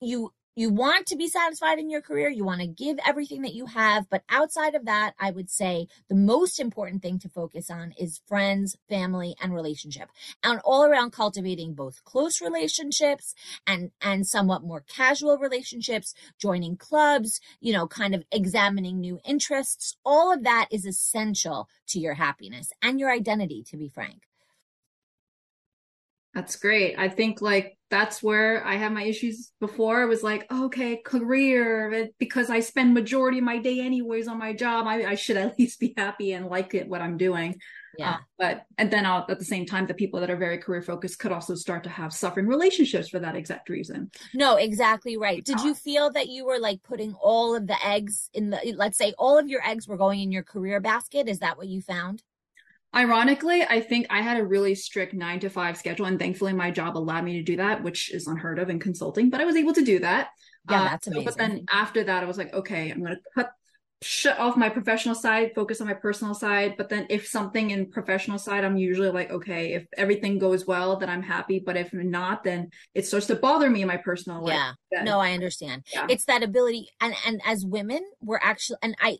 you 0.00 0.32
you 0.54 0.70
want 0.70 1.06
to 1.06 1.16
be 1.16 1.28
satisfied 1.28 1.78
in 1.78 1.90
your 1.90 2.02
career. 2.02 2.28
You 2.28 2.44
want 2.44 2.60
to 2.60 2.66
give 2.66 2.98
everything 3.06 3.42
that 3.42 3.54
you 3.54 3.66
have. 3.66 4.08
But 4.10 4.22
outside 4.28 4.74
of 4.74 4.84
that, 4.84 5.14
I 5.18 5.30
would 5.30 5.50
say 5.50 5.86
the 6.08 6.14
most 6.14 6.60
important 6.60 7.02
thing 7.02 7.18
to 7.20 7.28
focus 7.28 7.70
on 7.70 7.94
is 7.98 8.20
friends, 8.26 8.76
family, 8.88 9.34
and 9.40 9.54
relationship 9.54 10.10
and 10.42 10.60
all 10.64 10.84
around 10.84 11.12
cultivating 11.12 11.74
both 11.74 12.04
close 12.04 12.40
relationships 12.40 13.34
and, 13.66 13.90
and 14.00 14.26
somewhat 14.26 14.62
more 14.62 14.84
casual 14.88 15.38
relationships, 15.38 16.14
joining 16.38 16.76
clubs, 16.76 17.40
you 17.60 17.72
know, 17.72 17.86
kind 17.86 18.14
of 18.14 18.24
examining 18.30 19.00
new 19.00 19.20
interests. 19.24 19.96
All 20.04 20.32
of 20.32 20.42
that 20.44 20.68
is 20.70 20.84
essential 20.84 21.68
to 21.88 21.98
your 21.98 22.14
happiness 22.14 22.70
and 22.82 23.00
your 23.00 23.10
identity, 23.10 23.62
to 23.68 23.76
be 23.76 23.88
frank. 23.88 24.22
That's 26.34 26.56
great. 26.56 26.98
I 26.98 27.08
think 27.08 27.42
like 27.42 27.76
that's 27.90 28.22
where 28.22 28.64
I 28.66 28.76
had 28.76 28.92
my 28.92 29.02
issues 29.02 29.52
before. 29.60 30.02
It 30.02 30.06
was 30.06 30.22
like, 30.22 30.50
okay, 30.50 30.96
career, 30.96 32.08
because 32.18 32.48
I 32.48 32.60
spend 32.60 32.94
majority 32.94 33.38
of 33.38 33.44
my 33.44 33.58
day 33.58 33.80
anyways 33.80 34.28
on 34.28 34.38
my 34.38 34.54
job. 34.54 34.86
I, 34.86 35.04
I 35.04 35.14
should 35.14 35.36
at 35.38 35.58
least 35.58 35.78
be 35.78 35.92
happy 35.96 36.32
and 36.32 36.46
like 36.46 36.74
it 36.74 36.88
what 36.88 37.02
I'm 37.02 37.18
doing. 37.18 37.60
Yeah. 37.98 38.12
Uh, 38.12 38.16
but 38.38 38.66
and 38.78 38.90
then 38.90 39.04
I'll, 39.04 39.26
at 39.28 39.38
the 39.38 39.44
same 39.44 39.66
time, 39.66 39.86
the 39.86 39.92
people 39.92 40.20
that 40.20 40.30
are 40.30 40.36
very 40.36 40.56
career 40.56 40.80
focused 40.80 41.18
could 41.18 41.32
also 41.32 41.54
start 41.54 41.84
to 41.84 41.90
have 41.90 42.14
suffering 42.14 42.46
relationships 42.46 43.10
for 43.10 43.18
that 43.18 43.36
exact 43.36 43.68
reason. 43.68 44.10
No, 44.32 44.56
exactly 44.56 45.18
right. 45.18 45.44
Did 45.44 45.60
you 45.60 45.74
feel 45.74 46.10
that 46.12 46.28
you 46.28 46.46
were 46.46 46.58
like 46.58 46.82
putting 46.82 47.12
all 47.20 47.54
of 47.54 47.66
the 47.66 47.76
eggs 47.86 48.30
in 48.32 48.48
the 48.48 48.74
let's 48.76 48.96
say 48.96 49.12
all 49.18 49.38
of 49.38 49.48
your 49.48 49.62
eggs 49.66 49.86
were 49.86 49.98
going 49.98 50.20
in 50.20 50.32
your 50.32 50.42
career 50.42 50.80
basket? 50.80 51.28
Is 51.28 51.40
that 51.40 51.58
what 51.58 51.68
you 51.68 51.82
found? 51.82 52.22
Ironically, 52.94 53.62
I 53.62 53.80
think 53.80 54.06
I 54.10 54.20
had 54.20 54.38
a 54.38 54.44
really 54.44 54.74
strict 54.74 55.14
nine 55.14 55.40
to 55.40 55.48
five 55.48 55.78
schedule, 55.78 56.06
and 56.06 56.18
thankfully 56.18 56.52
my 56.52 56.70
job 56.70 56.96
allowed 56.96 57.24
me 57.24 57.34
to 57.34 57.42
do 57.42 57.56
that, 57.56 57.82
which 57.82 58.12
is 58.12 58.26
unheard 58.26 58.58
of 58.58 58.68
in 58.68 58.78
consulting, 58.78 59.30
but 59.30 59.40
I 59.40 59.46
was 59.46 59.56
able 59.56 59.72
to 59.74 59.84
do 59.84 59.98
that. 60.00 60.28
Yeah, 60.70 60.82
uh, 60.82 60.84
that's 60.84 61.06
amazing. 61.06 61.24
but 61.24 61.38
then 61.38 61.64
after 61.72 62.04
that, 62.04 62.22
I 62.22 62.26
was 62.26 62.36
like, 62.36 62.52
okay, 62.52 62.90
I'm 62.90 63.02
going 63.02 63.16
to 63.16 63.20
cut, 63.34 63.50
shut 64.02 64.38
off 64.38 64.56
my 64.56 64.68
professional 64.68 65.14
side, 65.14 65.52
focus 65.54 65.80
on 65.80 65.86
my 65.86 65.94
personal 65.94 66.34
side. 66.34 66.74
But 66.76 66.88
then 66.88 67.06
if 67.08 67.26
something 67.26 67.70
in 67.70 67.90
professional 67.90 68.38
side, 68.38 68.64
I'm 68.64 68.76
usually 68.76 69.10
like, 69.10 69.30
okay, 69.30 69.72
if 69.72 69.86
everything 69.96 70.38
goes 70.38 70.66
well, 70.66 70.96
then 70.96 71.08
I'm 71.08 71.22
happy. 71.22 71.60
But 71.64 71.76
if 71.76 71.92
not, 71.92 72.44
then 72.44 72.70
it 72.94 73.06
starts 73.06 73.26
to 73.28 73.36
bother 73.36 73.70
me 73.70 73.82
in 73.82 73.88
my 73.88 73.96
personal 73.96 74.44
life. 74.44 74.74
Yeah. 74.90 75.02
No, 75.02 75.18
I 75.18 75.32
understand. 75.32 75.84
Yeah. 75.92 76.06
It's 76.10 76.26
that 76.26 76.42
ability. 76.42 76.88
And, 77.00 77.14
and 77.26 77.40
as 77.44 77.64
women, 77.64 78.02
we're 78.20 78.40
actually, 78.42 78.78
and 78.82 78.94
I, 79.00 79.18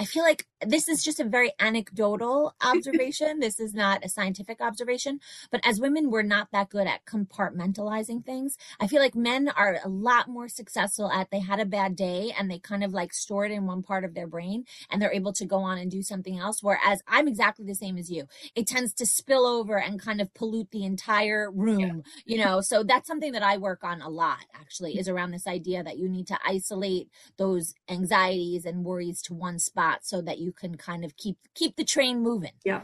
I 0.00 0.04
feel 0.04 0.22
like 0.22 0.46
this 0.64 0.88
is 0.88 1.02
just 1.02 1.18
a 1.18 1.24
very 1.24 1.52
anecdotal 1.58 2.54
observation. 2.62 3.40
this 3.40 3.58
is 3.58 3.74
not 3.74 4.04
a 4.04 4.08
scientific 4.08 4.60
observation, 4.60 5.18
but 5.50 5.60
as 5.64 5.80
women, 5.80 6.10
we're 6.10 6.22
not 6.22 6.48
that 6.52 6.70
good 6.70 6.86
at 6.86 7.04
compartmentalizing 7.04 8.24
things. 8.24 8.56
I 8.78 8.86
feel 8.86 9.00
like 9.00 9.16
men 9.16 9.48
are 9.48 9.80
a 9.84 9.88
lot 9.88 10.28
more 10.28 10.48
successful 10.48 11.10
at 11.10 11.30
they 11.30 11.40
had 11.40 11.58
a 11.58 11.66
bad 11.66 11.96
day 11.96 12.32
and 12.38 12.50
they 12.50 12.60
kind 12.60 12.84
of 12.84 12.92
like 12.92 13.12
store 13.12 13.44
it 13.44 13.52
in 13.52 13.66
one 13.66 13.82
part 13.82 14.04
of 14.04 14.14
their 14.14 14.26
brain 14.28 14.64
and 14.90 15.02
they're 15.02 15.12
able 15.12 15.32
to 15.32 15.46
go 15.46 15.58
on 15.58 15.78
and 15.78 15.90
do 15.90 16.02
something 16.02 16.38
else. 16.38 16.62
Whereas 16.62 17.02
I'm 17.08 17.26
exactly 17.26 17.64
the 17.64 17.74
same 17.74 17.98
as 17.98 18.10
you. 18.10 18.26
It 18.54 18.66
tends 18.68 18.94
to 18.94 19.06
spill 19.06 19.46
over 19.46 19.78
and 19.78 20.00
kind 20.00 20.20
of 20.20 20.32
pollute 20.32 20.70
the 20.70 20.84
entire 20.84 21.50
room, 21.50 21.80
yeah. 22.24 22.36
you 22.36 22.44
know? 22.44 22.60
So 22.60 22.84
that's 22.84 23.08
something 23.08 23.32
that 23.32 23.42
I 23.42 23.56
work 23.56 23.82
on 23.82 24.00
a 24.00 24.08
lot 24.08 24.44
actually 24.54 24.98
is 24.98 25.08
around 25.08 25.32
this 25.32 25.46
idea 25.46 25.82
that 25.82 25.98
you 25.98 26.08
need 26.08 26.28
to 26.28 26.38
isolate 26.46 27.08
those 27.36 27.74
anxieties 27.88 28.64
and 28.64 28.84
worries 28.84 29.20
to 29.22 29.34
one 29.34 29.58
spot 29.58 29.87
so 30.02 30.20
that 30.22 30.38
you 30.38 30.52
can 30.52 30.76
kind 30.76 31.04
of 31.04 31.16
keep 31.16 31.36
keep 31.54 31.76
the 31.76 31.84
train 31.84 32.22
moving. 32.22 32.52
Yeah. 32.64 32.82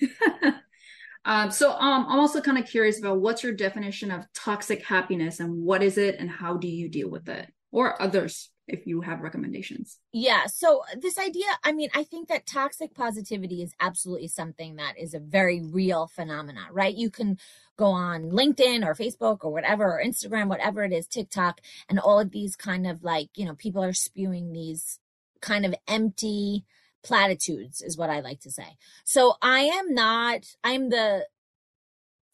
um, 1.24 1.50
so 1.50 1.72
um, 1.72 2.06
I'm 2.08 2.18
also 2.18 2.40
kind 2.40 2.58
of 2.58 2.66
curious 2.66 2.98
about 2.98 3.20
what's 3.20 3.42
your 3.42 3.52
definition 3.52 4.10
of 4.10 4.26
toxic 4.32 4.84
happiness 4.84 5.40
and 5.40 5.62
what 5.62 5.82
is 5.82 5.98
it 5.98 6.16
and 6.18 6.30
how 6.30 6.56
do 6.56 6.68
you 6.68 6.88
deal 6.88 7.10
with 7.10 7.28
it 7.28 7.52
or 7.70 8.00
others 8.00 8.50
if 8.68 8.86
you 8.86 9.00
have 9.00 9.20
recommendations. 9.20 9.98
Yeah. 10.12 10.46
So 10.46 10.82
this 11.00 11.18
idea, 11.18 11.46
I 11.62 11.72
mean, 11.72 11.88
I 11.94 12.02
think 12.02 12.28
that 12.28 12.46
toxic 12.46 12.94
positivity 12.94 13.62
is 13.62 13.74
absolutely 13.80 14.28
something 14.28 14.76
that 14.76 14.98
is 14.98 15.14
a 15.14 15.20
very 15.20 15.62
real 15.62 16.08
phenomenon, 16.08 16.66
right? 16.72 16.94
You 16.94 17.10
can 17.10 17.38
go 17.76 17.86
on 17.86 18.30
LinkedIn 18.30 18.84
or 18.84 18.94
Facebook 18.94 19.44
or 19.44 19.52
whatever, 19.52 19.84
or 19.84 20.02
Instagram, 20.04 20.48
whatever 20.48 20.84
it 20.84 20.92
is, 20.92 21.06
TikTok, 21.06 21.60
and 21.88 22.00
all 22.00 22.18
of 22.18 22.30
these 22.30 22.56
kind 22.56 22.86
of 22.86 23.04
like, 23.04 23.28
you 23.36 23.44
know, 23.44 23.54
people 23.54 23.84
are 23.84 23.92
spewing 23.92 24.52
these 24.52 24.98
kind 25.40 25.64
of 25.66 25.74
empty 25.86 26.64
platitudes 27.02 27.80
is 27.80 27.96
what 27.96 28.10
I 28.10 28.20
like 28.20 28.40
to 28.40 28.50
say. 28.50 28.76
So 29.04 29.34
I 29.40 29.60
am 29.60 29.94
not, 29.94 30.44
I'm 30.64 30.90
the, 30.90 31.26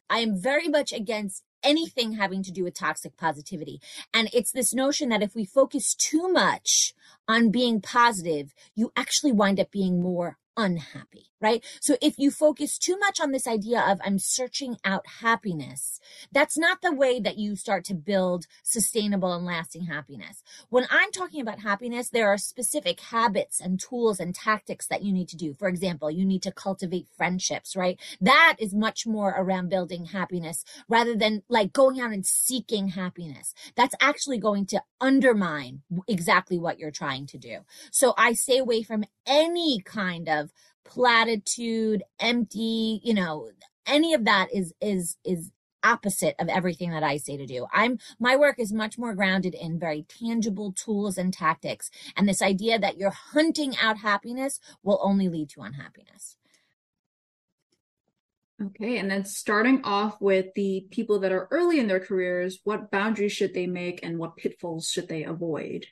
I 0.09 0.19
am 0.19 0.37
very 0.37 0.69
much 0.69 0.93
against 0.93 1.43
anything 1.63 2.13
having 2.13 2.43
to 2.43 2.51
do 2.51 2.65
with 2.65 2.75
toxic 2.75 3.17
positivity. 3.17 3.81
And 4.13 4.29
it's 4.33 4.53
this 4.53 4.75
notion 4.75 5.09
that 5.11 5.23
if 5.23 5.35
we 5.35 5.45
focus 5.45 5.95
too 5.95 6.33
much 6.33 6.95
on 7.29 7.51
being 7.51 7.81
positive, 7.81 8.55
you 8.75 8.93
actually 8.97 9.33
wind 9.33 9.61
up 9.61 9.71
being 9.71 10.03
more 10.03 10.39
unhappy, 10.57 11.27
right? 11.43 11.65
So 11.81 11.97
if 12.01 12.15
you 12.19 12.31
focus 12.31 12.79
too 12.79 12.97
much 12.99 13.21
on 13.21 13.33
this 13.33 13.47
idea 13.47 13.81
of 13.81 14.01
I'm 14.05 14.19
searching 14.19 14.77
out 14.85 15.05
happiness, 15.21 16.01
that's 16.31 16.57
not 16.57 16.81
the 16.81 16.95
way 16.95 17.21
that 17.21 17.39
you 17.39 17.57
start 17.57 17.85
to 17.87 17.95
build 17.95 18.47
sustainable 18.63 19.33
and 19.35 19.45
lasting 19.45 19.87
happiness. 19.87 20.43
When 20.71 20.87
I'm 20.91 21.11
talking 21.11 21.41
about 21.41 21.61
happiness, 21.61 22.09
there 22.09 22.29
are 22.29 22.39
specific 22.39 23.01
habits 23.01 23.61
and 23.61 23.81
tools 23.81 24.21
and 24.21 24.35
tactics 24.35 24.87
that 24.87 25.03
you 25.03 25.13
need 25.13 25.29
to 25.29 25.37
do. 25.37 25.53
For 25.55 25.69
example, 25.69 26.11
you 26.11 26.25
need 26.25 26.43
to 26.43 26.53
cultivate 26.53 27.09
friendships, 27.17 27.77
right? 27.77 27.99
That 28.21 28.57
is 28.59 28.75
much 28.75 29.07
more 29.07 29.35
around 29.37 29.69
building 29.69 30.07
happiness 30.07 30.65
rather 30.89 31.17
than 31.17 31.43
like 31.49 31.73
going 31.73 32.01
out 32.01 32.13
and 32.13 32.25
seeking 32.25 32.89
happiness. 32.89 33.55
That's 33.77 33.95
actually 34.01 34.39
going 34.39 34.67
to 34.67 34.83
undermine 35.01 35.83
exactly 36.07 36.59
what 36.59 36.79
you're 36.79 36.91
trying 36.91 37.27
to 37.27 37.39
do. 37.39 37.59
So 37.91 38.15
I 38.17 38.35
stay 38.35 38.59
away 38.59 38.83
from 38.83 39.05
any 39.27 39.81
kind 39.81 40.29
of 40.29 40.53
platitude, 40.85 42.03
empty, 42.21 43.01
you 43.03 43.15
know, 43.15 43.51
any 43.87 44.15
of 44.15 44.25
that 44.25 44.49
is 44.53 44.73
is 44.81 45.17
is 45.25 45.51
opposite 45.85 46.37
of 46.39 46.49
everything 46.49 46.91
that 46.91 47.03
I 47.03 47.17
say 47.17 47.37
to 47.37 47.47
do. 47.47 47.67
I'm 47.73 47.99
my 48.21 48.37
work 48.37 48.59
is 48.59 48.73
much 48.73 48.99
more 48.99 49.15
grounded 49.15 49.55
in 49.55 49.79
very 49.79 50.05
tangible 50.09 50.73
tools 50.73 51.19
and 51.19 51.33
tactics. 51.33 51.91
And 52.17 52.29
this 52.29 52.43
idea 52.43 52.79
that 52.79 52.99
you're 52.99 53.11
hunting 53.11 53.75
out 53.81 53.99
happiness 53.99 54.61
will 54.83 55.01
only 55.03 55.29
lead 55.29 55.51
to 55.51 55.63
unhappiness. 55.63 56.37
Okay, 58.63 58.99
and 58.99 59.11
then 59.11 59.25
starting 59.25 59.83
off 59.83 60.21
with 60.21 60.47
the 60.55 60.87
people 60.91 61.19
that 61.21 61.33
are 61.33 61.49
early 61.51 61.81
in 61.81 61.89
their 61.89 61.99
careers, 61.99 62.61
what 62.63 62.93
boundaries 62.93 63.33
should 63.33 63.55
they 63.55 63.67
make 63.67 64.05
and 64.05 64.19
what 64.19 64.37
pitfalls 64.37 64.89
should 64.89 65.09
they 65.09 65.25
avoid? 65.25 65.87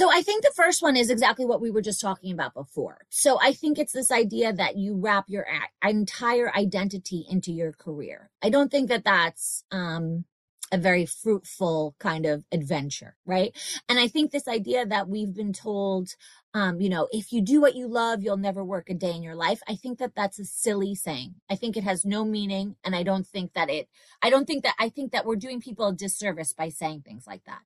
So 0.00 0.10
I 0.10 0.22
think 0.22 0.42
the 0.42 0.52
first 0.56 0.80
one 0.80 0.96
is 0.96 1.10
exactly 1.10 1.44
what 1.44 1.60
we 1.60 1.70
were 1.70 1.82
just 1.82 2.00
talking 2.00 2.32
about 2.32 2.54
before. 2.54 3.02
So 3.10 3.38
I 3.38 3.52
think 3.52 3.78
it's 3.78 3.92
this 3.92 4.10
idea 4.10 4.50
that 4.50 4.78
you 4.78 4.96
wrap 4.96 5.26
your 5.28 5.44
entire 5.86 6.50
identity 6.56 7.26
into 7.28 7.52
your 7.52 7.72
career. 7.72 8.30
I 8.42 8.48
don't 8.48 8.70
think 8.70 8.88
that 8.88 9.04
that's 9.04 9.62
um, 9.70 10.24
a 10.72 10.78
very 10.78 11.06
fruitful 11.06 11.94
kind 11.98 12.26
of 12.26 12.44
adventure, 12.52 13.16
right? 13.26 13.56
And 13.88 13.98
I 13.98 14.08
think 14.08 14.30
this 14.30 14.48
idea 14.48 14.86
that 14.86 15.08
we've 15.08 15.34
been 15.34 15.52
told, 15.52 16.14
um, 16.52 16.80
you 16.80 16.88
know, 16.88 17.08
if 17.12 17.32
you 17.32 17.40
do 17.42 17.60
what 17.60 17.76
you 17.76 17.86
love, 17.86 18.22
you'll 18.22 18.36
never 18.36 18.64
work 18.64 18.90
a 18.90 18.94
day 18.94 19.12
in 19.12 19.22
your 19.22 19.36
life. 19.36 19.60
I 19.68 19.76
think 19.76 19.98
that 19.98 20.14
that's 20.16 20.38
a 20.38 20.44
silly 20.44 20.94
saying. 20.94 21.34
I 21.48 21.54
think 21.54 21.76
it 21.76 21.84
has 21.84 22.04
no 22.04 22.24
meaning. 22.24 22.76
And 22.84 22.94
I 22.96 23.02
don't 23.04 23.26
think 23.26 23.52
that 23.54 23.70
it, 23.70 23.88
I 24.22 24.30
don't 24.30 24.46
think 24.46 24.64
that, 24.64 24.74
I 24.78 24.88
think 24.88 25.12
that 25.12 25.26
we're 25.26 25.36
doing 25.36 25.60
people 25.60 25.88
a 25.88 25.92
disservice 25.92 26.52
by 26.52 26.68
saying 26.68 27.02
things 27.02 27.24
like 27.26 27.44
that. 27.44 27.60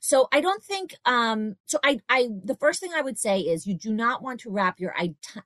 So 0.00 0.28
I 0.32 0.40
don't 0.40 0.62
think, 0.62 0.94
um, 1.04 1.56
so 1.66 1.78
I, 1.84 2.00
I, 2.08 2.28
the 2.44 2.56
first 2.56 2.80
thing 2.80 2.92
I 2.94 3.02
would 3.02 3.18
say 3.18 3.40
is 3.40 3.66
you 3.66 3.74
do 3.74 3.92
not 3.92 4.22
want 4.22 4.40
to 4.40 4.50
wrap 4.50 4.80
your 4.80 4.94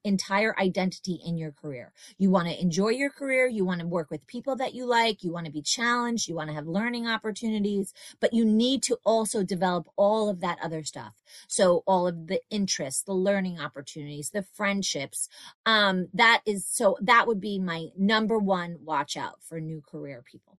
entire 0.05 0.59
identity 0.59 1.21
in 1.25 1.37
your 1.37 1.51
career. 1.53 1.93
You 2.19 2.31
want 2.31 2.49
to 2.49 2.61
enjoy 2.61 2.91
your 2.91 3.11
career. 3.11 3.49
You 3.49 3.65
want 3.65 3.81
to 3.81 3.87
work 3.87 4.11
with 4.11 4.27
people 4.27 4.57
that 4.57 4.75
you 4.75 4.87
like. 4.87 5.25
You 5.25 5.33
want 5.33 5.47
to 5.47 5.53
be 5.53 5.63
challenged. 5.63 6.29
You 6.29 6.37
want 6.37 6.51
to 6.51 6.55
have 6.55 6.67
learning 6.67 7.04
opportunities, 7.09 7.93
but 8.21 8.33
you 8.33 8.45
need 8.45 8.83
to 8.85 8.99
also 9.05 9.43
develop 9.43 9.89
all 9.97 10.29
of 10.29 10.41
that 10.41 10.59
other 10.63 10.83
stuff. 10.85 11.23
So 11.49 11.83
all 11.87 12.07
of 12.07 12.27
the 12.27 12.41
interests 12.51 13.03
the 13.03 13.13
learning 13.13 13.59
opportunities, 13.61 14.31
the 14.31 14.43
friendships. 14.43 15.29
Um, 15.67 16.09
that 16.15 16.43
is 16.47 16.67
so 16.67 16.97
that 17.03 17.27
would 17.27 17.41
be 17.41 17.59
my 17.59 17.89
number 17.97 18.39
one 18.39 18.79
watch 18.83 19.17
out 19.17 19.43
for 19.43 19.61
new 19.61 19.83
career 19.83 20.23
people. 20.25 20.59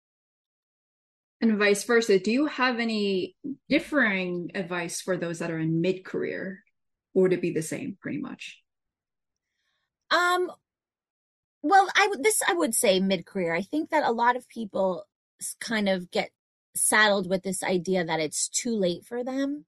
And 1.41 1.57
vice 1.57 1.83
versa. 1.83 2.19
Do 2.19 2.31
you 2.31 2.47
have 2.47 2.79
any 2.79 3.35
differing 3.69 4.51
advice 4.55 5.01
for 5.01 5.17
those 5.17 5.39
that 5.39 5.51
are 5.51 5.59
in 5.59 5.81
mid 5.81 6.05
career? 6.05 6.63
Or 7.13 7.23
would 7.23 7.33
it 7.33 7.41
be 7.41 7.51
the 7.51 7.61
same 7.61 7.97
pretty 8.01 8.19
much? 8.19 8.61
Um 10.11 10.51
well, 11.61 11.89
I 11.95 12.07
would 12.07 12.23
this 12.23 12.41
I 12.47 12.53
would 12.53 12.75
say 12.75 12.99
mid 12.99 13.25
career. 13.25 13.53
I 13.53 13.61
think 13.61 13.89
that 13.89 14.07
a 14.07 14.11
lot 14.11 14.35
of 14.35 14.47
people 14.47 15.05
kind 15.59 15.89
of 15.89 16.11
get 16.11 16.29
saddled 16.75 17.29
with 17.29 17.43
this 17.43 17.63
idea 17.63 18.03
that 18.05 18.19
it's 18.19 18.49
too 18.49 18.75
late 18.75 19.05
for 19.05 19.23
them. 19.23 19.65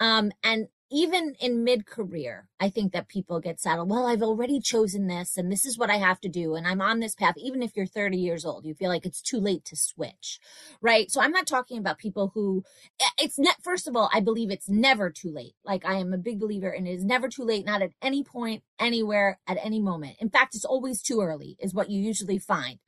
Um, 0.00 0.32
and 0.42 0.68
even 0.90 1.34
in 1.40 1.64
mid 1.64 1.84
career, 1.84 2.48
I 2.60 2.68
think 2.68 2.92
that 2.92 3.08
people 3.08 3.40
get 3.40 3.60
saddled. 3.60 3.90
Well, 3.90 4.06
I've 4.06 4.22
already 4.22 4.60
chosen 4.60 5.08
this 5.08 5.36
and 5.36 5.50
this 5.50 5.64
is 5.64 5.76
what 5.76 5.90
I 5.90 5.96
have 5.96 6.20
to 6.20 6.28
do. 6.28 6.54
And 6.54 6.66
I'm 6.66 6.80
on 6.80 7.00
this 7.00 7.14
path. 7.14 7.34
Even 7.38 7.62
if 7.62 7.76
you're 7.76 7.86
30 7.86 8.16
years 8.16 8.44
old, 8.44 8.64
you 8.64 8.74
feel 8.74 8.88
like 8.88 9.04
it's 9.04 9.20
too 9.20 9.40
late 9.40 9.64
to 9.64 9.76
switch. 9.76 10.38
Right. 10.80 11.10
So 11.10 11.20
I'm 11.20 11.32
not 11.32 11.46
talking 11.46 11.78
about 11.78 11.98
people 11.98 12.30
who 12.34 12.62
eh, 13.00 13.04
it's 13.18 13.38
not, 13.38 13.56
first 13.62 13.88
of 13.88 13.96
all, 13.96 14.08
I 14.12 14.20
believe 14.20 14.50
it's 14.50 14.68
never 14.68 15.10
too 15.10 15.32
late. 15.32 15.54
Like 15.64 15.84
I 15.84 15.94
am 15.94 16.12
a 16.12 16.18
big 16.18 16.38
believer 16.38 16.70
and 16.70 16.86
it 16.86 16.92
is 16.92 17.04
never 17.04 17.28
too 17.28 17.44
late, 17.44 17.66
not 17.66 17.82
at 17.82 17.90
any 18.00 18.22
point, 18.22 18.62
anywhere, 18.78 19.38
at 19.46 19.58
any 19.62 19.80
moment. 19.80 20.16
In 20.20 20.30
fact, 20.30 20.54
it's 20.54 20.64
always 20.64 21.02
too 21.02 21.20
early 21.20 21.56
is 21.60 21.74
what 21.74 21.90
you 21.90 22.00
usually 22.00 22.38
find. 22.38 22.78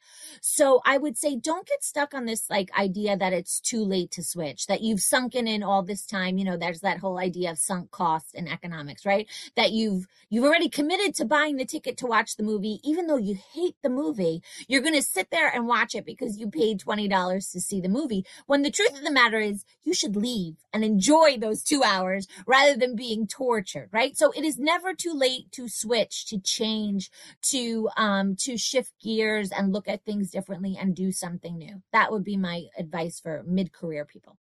So 0.41 0.81
I 0.85 0.99
would 0.99 1.17
say 1.17 1.37
don't 1.37 1.67
get 1.67 1.85
stuck 1.85 2.15
on 2.15 2.25
this 2.25 2.49
like 2.49 2.71
idea 2.79 3.17
that 3.17 3.33
it's 3.33 3.61
too 3.61 3.85
late 3.85 4.11
to 4.13 4.23
switch, 4.23 4.67
that 4.67 4.83
you've 4.83 5.01
sunken 5.01 5.47
in 5.47 5.63
all 5.63 5.83
this 5.83 6.07
time. 6.07 6.39
You 6.39 6.45
know, 6.45 6.57
there's 6.57 6.81
that 6.81 6.99
whole 6.99 7.19
idea 7.19 7.51
of 7.51 7.59
sunk 7.59 7.91
cost 7.91 8.35
in 8.35 8.49
economics, 8.49 9.05
right? 9.05 9.29
That 9.57 9.73
you've 9.73 10.07
you've 10.31 10.45
already 10.45 10.69
committed 10.69 11.15
to 11.17 11.25
buying 11.25 11.57
the 11.57 11.65
ticket 11.65 11.97
to 11.99 12.07
watch 12.07 12.37
the 12.37 12.43
movie, 12.43 12.81
even 12.83 13.07
though 13.07 13.17
you 13.17 13.39
hate 13.55 13.77
the 13.83 13.91
movie. 13.91 14.43
You're 14.67 14.83
going 14.83 14.95
to 14.95 15.03
sit 15.03 15.31
there 15.31 15.49
and 15.49 15.67
watch 15.67 15.95
it 15.95 16.05
because 16.05 16.39
you 16.39 16.51
paid 16.51 16.81
twenty 16.81 17.09
dollars 17.09 17.51
to 17.51 17.61
see 17.61 17.81
the 17.81 17.89
movie. 17.89 18.25
When 18.47 18.63
the 18.63 18.71
truth 18.71 18.97
of 18.97 19.05
the 19.05 19.11
matter 19.13 19.39
is, 19.39 19.65
you 19.83 19.95
should 19.95 20.17
leave 20.17 20.57
and 20.73 20.85
enjoy 20.85 21.39
those 21.39 21.63
two 21.63 21.83
hours 21.83 22.27
rather 22.47 22.77
than 22.77 22.97
being 22.97 23.27
tortured, 23.27 23.89
right? 23.93 24.17
So 24.17 24.33
it 24.33 24.45
is 24.45 24.59
never 24.59 24.95
too 24.95 25.13
late 25.13 25.51
to 25.53 25.69
switch, 25.81 26.27
to 26.27 26.39
change, 26.41 27.11
to 27.43 27.89
um 27.97 28.37
to 28.37 28.57
shift 28.57 28.93
gears 29.03 29.51
and 29.51 29.73
look 29.73 29.89
at 29.89 30.05
things 30.05 30.31
differently 30.31 30.77
and 30.81 30.95
do 30.95 31.13
something 31.13 31.57
new. 31.59 31.83
That 31.93 32.11
would 32.11 32.25
be 32.25 32.37
my 32.37 32.65
advice 32.79 33.21
for 33.21 33.45
mid-career 33.47 34.05
people. 34.05 34.37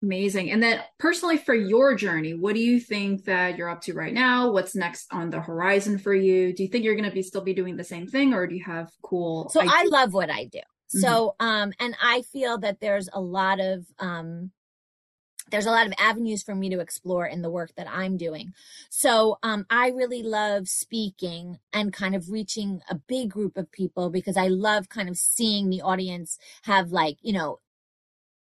Amazing. 0.00 0.52
And 0.52 0.62
then 0.62 0.80
personally 0.98 1.38
for 1.38 1.54
your 1.54 1.96
journey, 1.96 2.32
what 2.32 2.54
do 2.54 2.60
you 2.60 2.78
think 2.78 3.24
that 3.24 3.58
you're 3.58 3.68
up 3.68 3.80
to 3.82 3.94
right 3.94 4.14
now? 4.14 4.52
What's 4.52 4.76
next 4.76 5.12
on 5.12 5.30
the 5.30 5.40
horizon 5.40 5.98
for 5.98 6.14
you? 6.14 6.52
Do 6.52 6.62
you 6.62 6.68
think 6.68 6.84
you're 6.84 6.94
going 6.94 7.08
to 7.08 7.14
be 7.14 7.22
still 7.22 7.40
be 7.40 7.52
doing 7.52 7.76
the 7.76 7.82
same 7.82 8.06
thing 8.06 8.32
or 8.32 8.46
do 8.46 8.54
you 8.54 8.62
have 8.64 8.90
cool 9.02 9.48
So 9.48 9.60
ideas? 9.60 9.74
I 9.76 9.84
love 9.86 10.12
what 10.12 10.30
I 10.30 10.44
do. 10.44 10.58
Mm-hmm. 10.58 11.00
So 11.00 11.34
um 11.40 11.72
and 11.80 11.96
I 12.00 12.22
feel 12.22 12.58
that 12.58 12.78
there's 12.80 13.08
a 13.12 13.20
lot 13.20 13.58
of 13.58 13.84
um 13.98 14.52
there's 15.50 15.66
a 15.66 15.70
lot 15.70 15.86
of 15.86 15.92
avenues 15.98 16.42
for 16.42 16.54
me 16.54 16.70
to 16.70 16.80
explore 16.80 17.26
in 17.26 17.42
the 17.42 17.50
work 17.50 17.74
that 17.76 17.88
I'm 17.90 18.16
doing. 18.16 18.54
So 18.90 19.38
um, 19.42 19.66
I 19.70 19.88
really 19.88 20.22
love 20.22 20.68
speaking 20.68 21.58
and 21.72 21.92
kind 21.92 22.14
of 22.14 22.30
reaching 22.30 22.80
a 22.88 22.94
big 22.94 23.30
group 23.30 23.56
of 23.56 23.70
people 23.72 24.10
because 24.10 24.36
I 24.36 24.48
love 24.48 24.88
kind 24.88 25.08
of 25.08 25.16
seeing 25.16 25.70
the 25.70 25.82
audience 25.82 26.38
have 26.62 26.92
like, 26.92 27.18
you 27.22 27.32
know, 27.32 27.60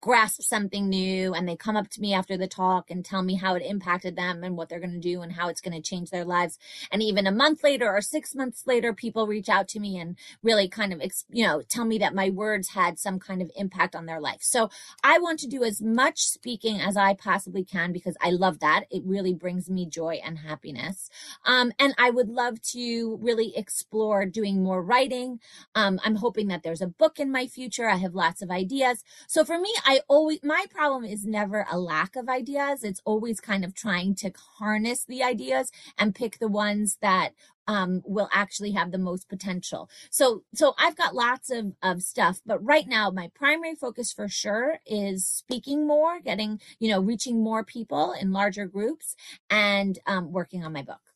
grasp 0.00 0.42
something 0.42 0.88
new 0.88 1.34
and 1.34 1.46
they 1.46 1.56
come 1.56 1.76
up 1.76 1.88
to 1.90 2.00
me 2.00 2.14
after 2.14 2.36
the 2.36 2.46
talk 2.46 2.90
and 2.90 3.04
tell 3.04 3.22
me 3.22 3.34
how 3.34 3.54
it 3.54 3.62
impacted 3.62 4.16
them 4.16 4.42
and 4.42 4.56
what 4.56 4.68
they're 4.68 4.80
going 4.80 4.92
to 4.92 4.98
do 4.98 5.20
and 5.20 5.32
how 5.32 5.48
it's 5.48 5.60
going 5.60 5.74
to 5.74 5.82
change 5.82 6.10
their 6.10 6.24
lives. 6.24 6.58
And 6.90 7.02
even 7.02 7.26
a 7.26 7.32
month 7.32 7.62
later 7.62 7.88
or 7.90 8.00
6 8.00 8.34
months 8.34 8.62
later 8.66 8.94
people 8.94 9.26
reach 9.26 9.48
out 9.48 9.68
to 9.68 9.80
me 9.80 9.98
and 9.98 10.16
really 10.42 10.68
kind 10.68 10.92
of 10.92 11.02
you 11.28 11.46
know 11.46 11.62
tell 11.68 11.84
me 11.84 11.98
that 11.98 12.14
my 12.14 12.30
words 12.30 12.70
had 12.70 12.98
some 12.98 13.18
kind 13.18 13.42
of 13.42 13.50
impact 13.56 13.94
on 13.94 14.06
their 14.06 14.20
life. 14.20 14.40
So 14.40 14.70
i 15.02 15.18
want 15.18 15.38
to 15.40 15.46
do 15.46 15.64
as 15.64 15.82
much 15.82 16.22
speaking 16.22 16.80
as 16.80 16.96
i 16.96 17.14
possibly 17.14 17.64
can 17.64 17.92
because 17.92 18.16
i 18.20 18.30
love 18.30 18.60
that. 18.60 18.84
It 18.90 19.02
really 19.04 19.34
brings 19.34 19.68
me 19.68 19.86
joy 19.86 20.20
and 20.24 20.38
happiness. 20.38 21.10
Um, 21.44 21.72
and 21.78 21.94
i 21.98 22.10
would 22.10 22.28
love 22.28 22.62
to 22.72 23.18
really 23.20 23.52
explore 23.56 24.24
doing 24.24 24.62
more 24.62 24.82
writing. 24.82 25.40
Um, 25.74 26.00
i'm 26.04 26.16
hoping 26.16 26.48
that 26.48 26.62
there's 26.62 26.80
a 26.80 26.86
book 26.86 27.20
in 27.20 27.30
my 27.30 27.46
future. 27.46 27.88
I 27.88 27.96
have 27.96 28.14
lots 28.14 28.40
of 28.40 28.50
ideas. 28.50 29.04
So 29.26 29.44
for 29.44 29.58
me 29.58 29.70
I 29.90 30.02
always, 30.06 30.38
my 30.44 30.66
problem 30.70 31.04
is 31.04 31.26
never 31.26 31.66
a 31.68 31.76
lack 31.76 32.14
of 32.14 32.28
ideas. 32.28 32.84
It's 32.84 33.02
always 33.04 33.40
kind 33.40 33.64
of 33.64 33.74
trying 33.74 34.14
to 34.16 34.30
harness 34.60 35.04
the 35.04 35.24
ideas 35.24 35.72
and 35.98 36.14
pick 36.14 36.38
the 36.38 36.46
ones 36.46 36.98
that 37.02 37.30
um, 37.66 38.00
will 38.04 38.28
actually 38.32 38.70
have 38.70 38.92
the 38.92 38.98
most 38.98 39.28
potential. 39.28 39.90
So, 40.08 40.44
so 40.54 40.74
I've 40.78 40.94
got 40.94 41.16
lots 41.16 41.50
of, 41.50 41.72
of 41.82 42.02
stuff, 42.02 42.40
but 42.46 42.64
right 42.64 42.86
now 42.86 43.10
my 43.10 43.32
primary 43.34 43.74
focus 43.74 44.12
for 44.12 44.28
sure 44.28 44.78
is 44.86 45.26
speaking 45.26 45.88
more, 45.88 46.20
getting, 46.20 46.60
you 46.78 46.88
know, 46.88 47.00
reaching 47.00 47.42
more 47.42 47.64
people 47.64 48.12
in 48.12 48.30
larger 48.30 48.66
groups 48.66 49.16
and 49.50 49.98
um, 50.06 50.30
working 50.30 50.64
on 50.64 50.72
my 50.72 50.82
book 50.82 51.09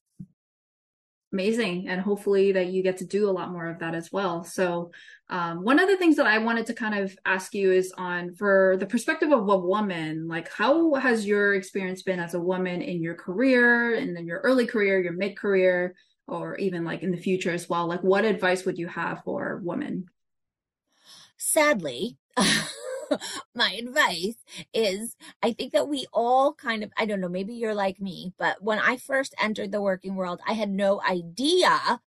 amazing 1.34 1.88
and 1.88 2.00
hopefully 2.00 2.52
that 2.52 2.68
you 2.68 2.82
get 2.82 2.96
to 2.98 3.04
do 3.04 3.28
a 3.28 3.32
lot 3.32 3.52
more 3.52 3.66
of 3.66 3.78
that 3.80 3.94
as 3.94 4.10
well. 4.10 4.42
So 4.44 4.92
um, 5.28 5.62
one 5.62 5.78
of 5.78 5.88
the 5.88 5.96
things 5.96 6.16
that 6.16 6.26
i 6.26 6.36
wanted 6.36 6.66
to 6.66 6.74
kind 6.74 6.98
of 6.98 7.16
ask 7.24 7.54
you 7.54 7.72
is 7.72 7.94
on 7.96 8.34
for 8.34 8.76
the 8.78 8.84
perspective 8.84 9.32
of 9.32 9.48
a 9.48 9.56
woman 9.56 10.28
like 10.28 10.52
how 10.52 10.92
has 10.96 11.26
your 11.26 11.54
experience 11.54 12.02
been 12.02 12.20
as 12.20 12.34
a 12.34 12.40
woman 12.40 12.82
in 12.82 13.02
your 13.02 13.14
career 13.14 13.94
and 13.94 14.18
in 14.18 14.26
your 14.26 14.40
early 14.40 14.66
career 14.66 15.00
your 15.00 15.14
mid 15.14 15.34
career 15.34 15.94
or 16.26 16.56
even 16.56 16.84
like 16.84 17.02
in 17.02 17.10
the 17.10 17.16
future 17.16 17.50
as 17.50 17.68
well? 17.68 17.86
Like 17.86 18.02
what 18.02 18.24
advice 18.24 18.64
would 18.64 18.78
you 18.78 18.88
have 18.88 19.22
for 19.24 19.60
women? 19.62 20.06
Sadly 21.36 22.16
my 23.54 23.72
advice 23.72 24.36
is 24.72 25.16
I 25.42 25.52
think 25.52 25.72
that 25.72 25.88
we 25.88 26.06
all 26.12 26.54
kind 26.54 26.82
of, 26.84 26.92
I 26.96 27.06
don't 27.06 27.20
know, 27.20 27.28
maybe 27.28 27.54
you're 27.54 27.74
like 27.74 28.00
me, 28.00 28.32
but 28.38 28.62
when 28.62 28.78
I 28.78 28.96
first 28.96 29.34
entered 29.40 29.72
the 29.72 29.80
working 29.82 30.14
world, 30.16 30.40
I 30.46 30.54
had 30.54 30.70
no 30.70 31.00
idea 31.02 32.00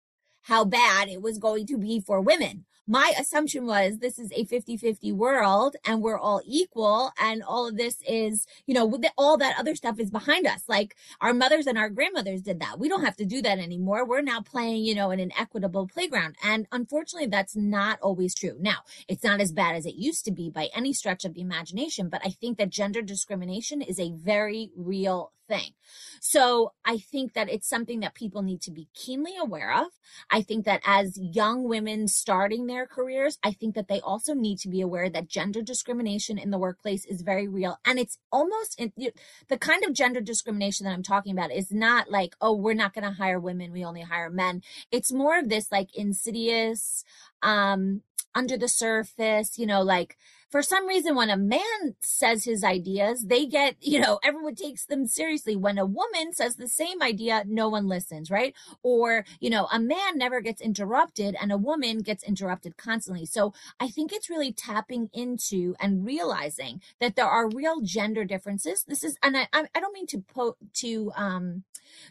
how 0.43 0.65
bad 0.65 1.10
it 1.10 1.21
was 1.21 1.38
going 1.39 1.65
to 1.67 1.77
be 1.77 1.99
for 1.99 2.21
women 2.21 2.65
my 2.87 3.13
assumption 3.19 3.65
was 3.65 3.97
this 3.97 4.19
is 4.19 4.31
a 4.33 4.45
50 4.45 4.77
50 4.77 5.11
world 5.11 5.75
and 5.85 6.01
we're 6.01 6.19
all 6.19 6.41
equal. 6.45 7.11
And 7.19 7.43
all 7.43 7.67
of 7.67 7.77
this 7.77 7.97
is, 8.07 8.45
you 8.65 8.73
know, 8.73 8.99
all 9.17 9.37
that 9.37 9.57
other 9.57 9.75
stuff 9.75 9.99
is 9.99 10.11
behind 10.11 10.45
us. 10.45 10.63
Like 10.67 10.95
our 11.21 11.33
mothers 11.33 11.67
and 11.67 11.77
our 11.77 11.89
grandmothers 11.89 12.41
did 12.41 12.59
that. 12.59 12.79
We 12.79 12.89
don't 12.89 13.03
have 13.03 13.17
to 13.17 13.25
do 13.25 13.41
that 13.41 13.59
anymore. 13.59 14.05
We're 14.05 14.21
now 14.21 14.41
playing, 14.41 14.83
you 14.83 14.95
know, 14.95 15.11
in 15.11 15.19
an 15.19 15.31
equitable 15.37 15.87
playground. 15.87 16.35
And 16.43 16.67
unfortunately, 16.71 17.27
that's 17.27 17.55
not 17.55 17.99
always 18.01 18.35
true. 18.35 18.55
Now, 18.59 18.79
it's 19.07 19.23
not 19.23 19.41
as 19.41 19.51
bad 19.51 19.75
as 19.75 19.85
it 19.85 19.95
used 19.95 20.25
to 20.25 20.31
be 20.31 20.49
by 20.49 20.69
any 20.75 20.93
stretch 20.93 21.25
of 21.25 21.33
the 21.33 21.41
imagination, 21.41 22.09
but 22.09 22.21
I 22.23 22.29
think 22.29 22.57
that 22.57 22.69
gender 22.69 23.01
discrimination 23.01 23.81
is 23.81 23.99
a 23.99 24.11
very 24.11 24.71
real 24.75 25.31
thing. 25.47 25.71
So 26.19 26.73
I 26.84 26.97
think 26.97 27.34
that 27.34 27.49
it's 27.49 27.69
something 27.69 27.99
that 27.99 28.15
people 28.15 28.41
need 28.41 28.62
to 28.62 28.71
be 28.71 28.88
keenly 28.93 29.34
aware 29.39 29.73
of. 29.73 29.88
I 30.29 30.41
think 30.41 30.65
that 30.65 30.81
as 30.86 31.17
young 31.17 31.67
women 31.67 32.08
starting 32.08 32.67
their 32.67 32.86
careers, 32.88 33.38
I 33.43 33.51
think 33.51 33.75
that 33.75 33.88
they 33.88 34.01
also 34.01 34.34
need 34.34 34.60
to 34.60 34.69
be 34.69 34.81
aware 34.81 35.10
that 35.10 35.27
gender 35.27 35.62
discrimination 35.62 36.38
in 36.38 36.51
the 36.51 36.58
workplace 36.58 37.05
is 37.05 37.21
very 37.21 37.47
real. 37.47 37.77
And 37.86 37.99
it's 37.99 38.17
almost 38.31 38.77
the 38.77 39.58
kind 39.58 39.84
of 39.86 39.93
gender 39.93 40.21
discrimination 40.21 40.86
that 40.86 40.93
I'm 40.93 41.03
talking 41.03 41.31
about 41.31 41.51
is 41.51 41.71
not 41.71 42.10
like, 42.10 42.36
oh, 42.41 42.55
we're 42.55 42.73
not 42.73 42.93
going 42.93 43.05
to 43.05 43.12
hire 43.12 43.39
women, 43.39 43.71
we 43.71 43.86
only 43.86 44.01
hire 44.01 44.29
men. 44.29 44.62
It's 44.91 45.12
more 45.12 45.38
of 45.38 45.49
this 45.49 45.71
like 45.71 45.95
insidious, 45.95 47.03
um, 47.41 48.01
under 48.34 48.58
the 48.58 48.67
surface, 48.67 49.58
you 49.58 49.65
know, 49.65 49.81
like 49.81 50.17
for 50.49 50.62
some 50.62 50.88
reason, 50.88 51.15
when 51.15 51.29
a 51.29 51.38
man 51.38 51.95
says 52.01 52.45
his 52.45 52.63
ideas, 52.63 53.25
they 53.27 53.45
get, 53.45 53.75
you 53.81 53.99
know, 53.99 54.19
everyone 54.23 54.55
takes 54.55 54.86
them 54.86 55.08
seriously. 55.08 55.55
When 55.55 55.77
a 55.77 55.86
woman 55.86 56.34
says 56.34 56.55
the 56.55 56.67
same 56.67 57.01
idea, 57.01 57.43
no 57.47 57.67
one 57.67 57.88
listens, 57.88 58.31
right? 58.31 58.53
Or, 58.84 59.25
you 59.39 59.49
know, 59.49 59.67
a 59.71 59.79
man 59.79 60.17
never 60.17 60.41
gets 60.41 60.62
interrupted 60.62 61.36
and 61.41 61.51
a 61.51 61.58
woman 61.58 61.99
gets 61.99 62.23
interrupted 62.23 62.77
constantly. 62.77 63.25
So 63.25 63.53
I 63.79 63.89
think 63.89 64.13
it's 64.13 64.29
really 64.29 64.53
tapping 64.53 65.10
into 65.13 65.75
and 65.79 66.05
realizing 66.05 66.81
that 67.01 67.15
there 67.15 67.25
are 67.25 67.49
real 67.49 67.81
gender 67.81 68.23
differences. 68.23 68.86
This 68.88 69.03
is, 69.03 69.17
and 69.23 69.36
I, 69.36 69.47
I 69.53 69.79
don't 69.79 69.93
mean 69.93 70.08
to 70.08 70.19
po- 70.19 70.58
to, 70.75 71.12
um, 71.15 71.63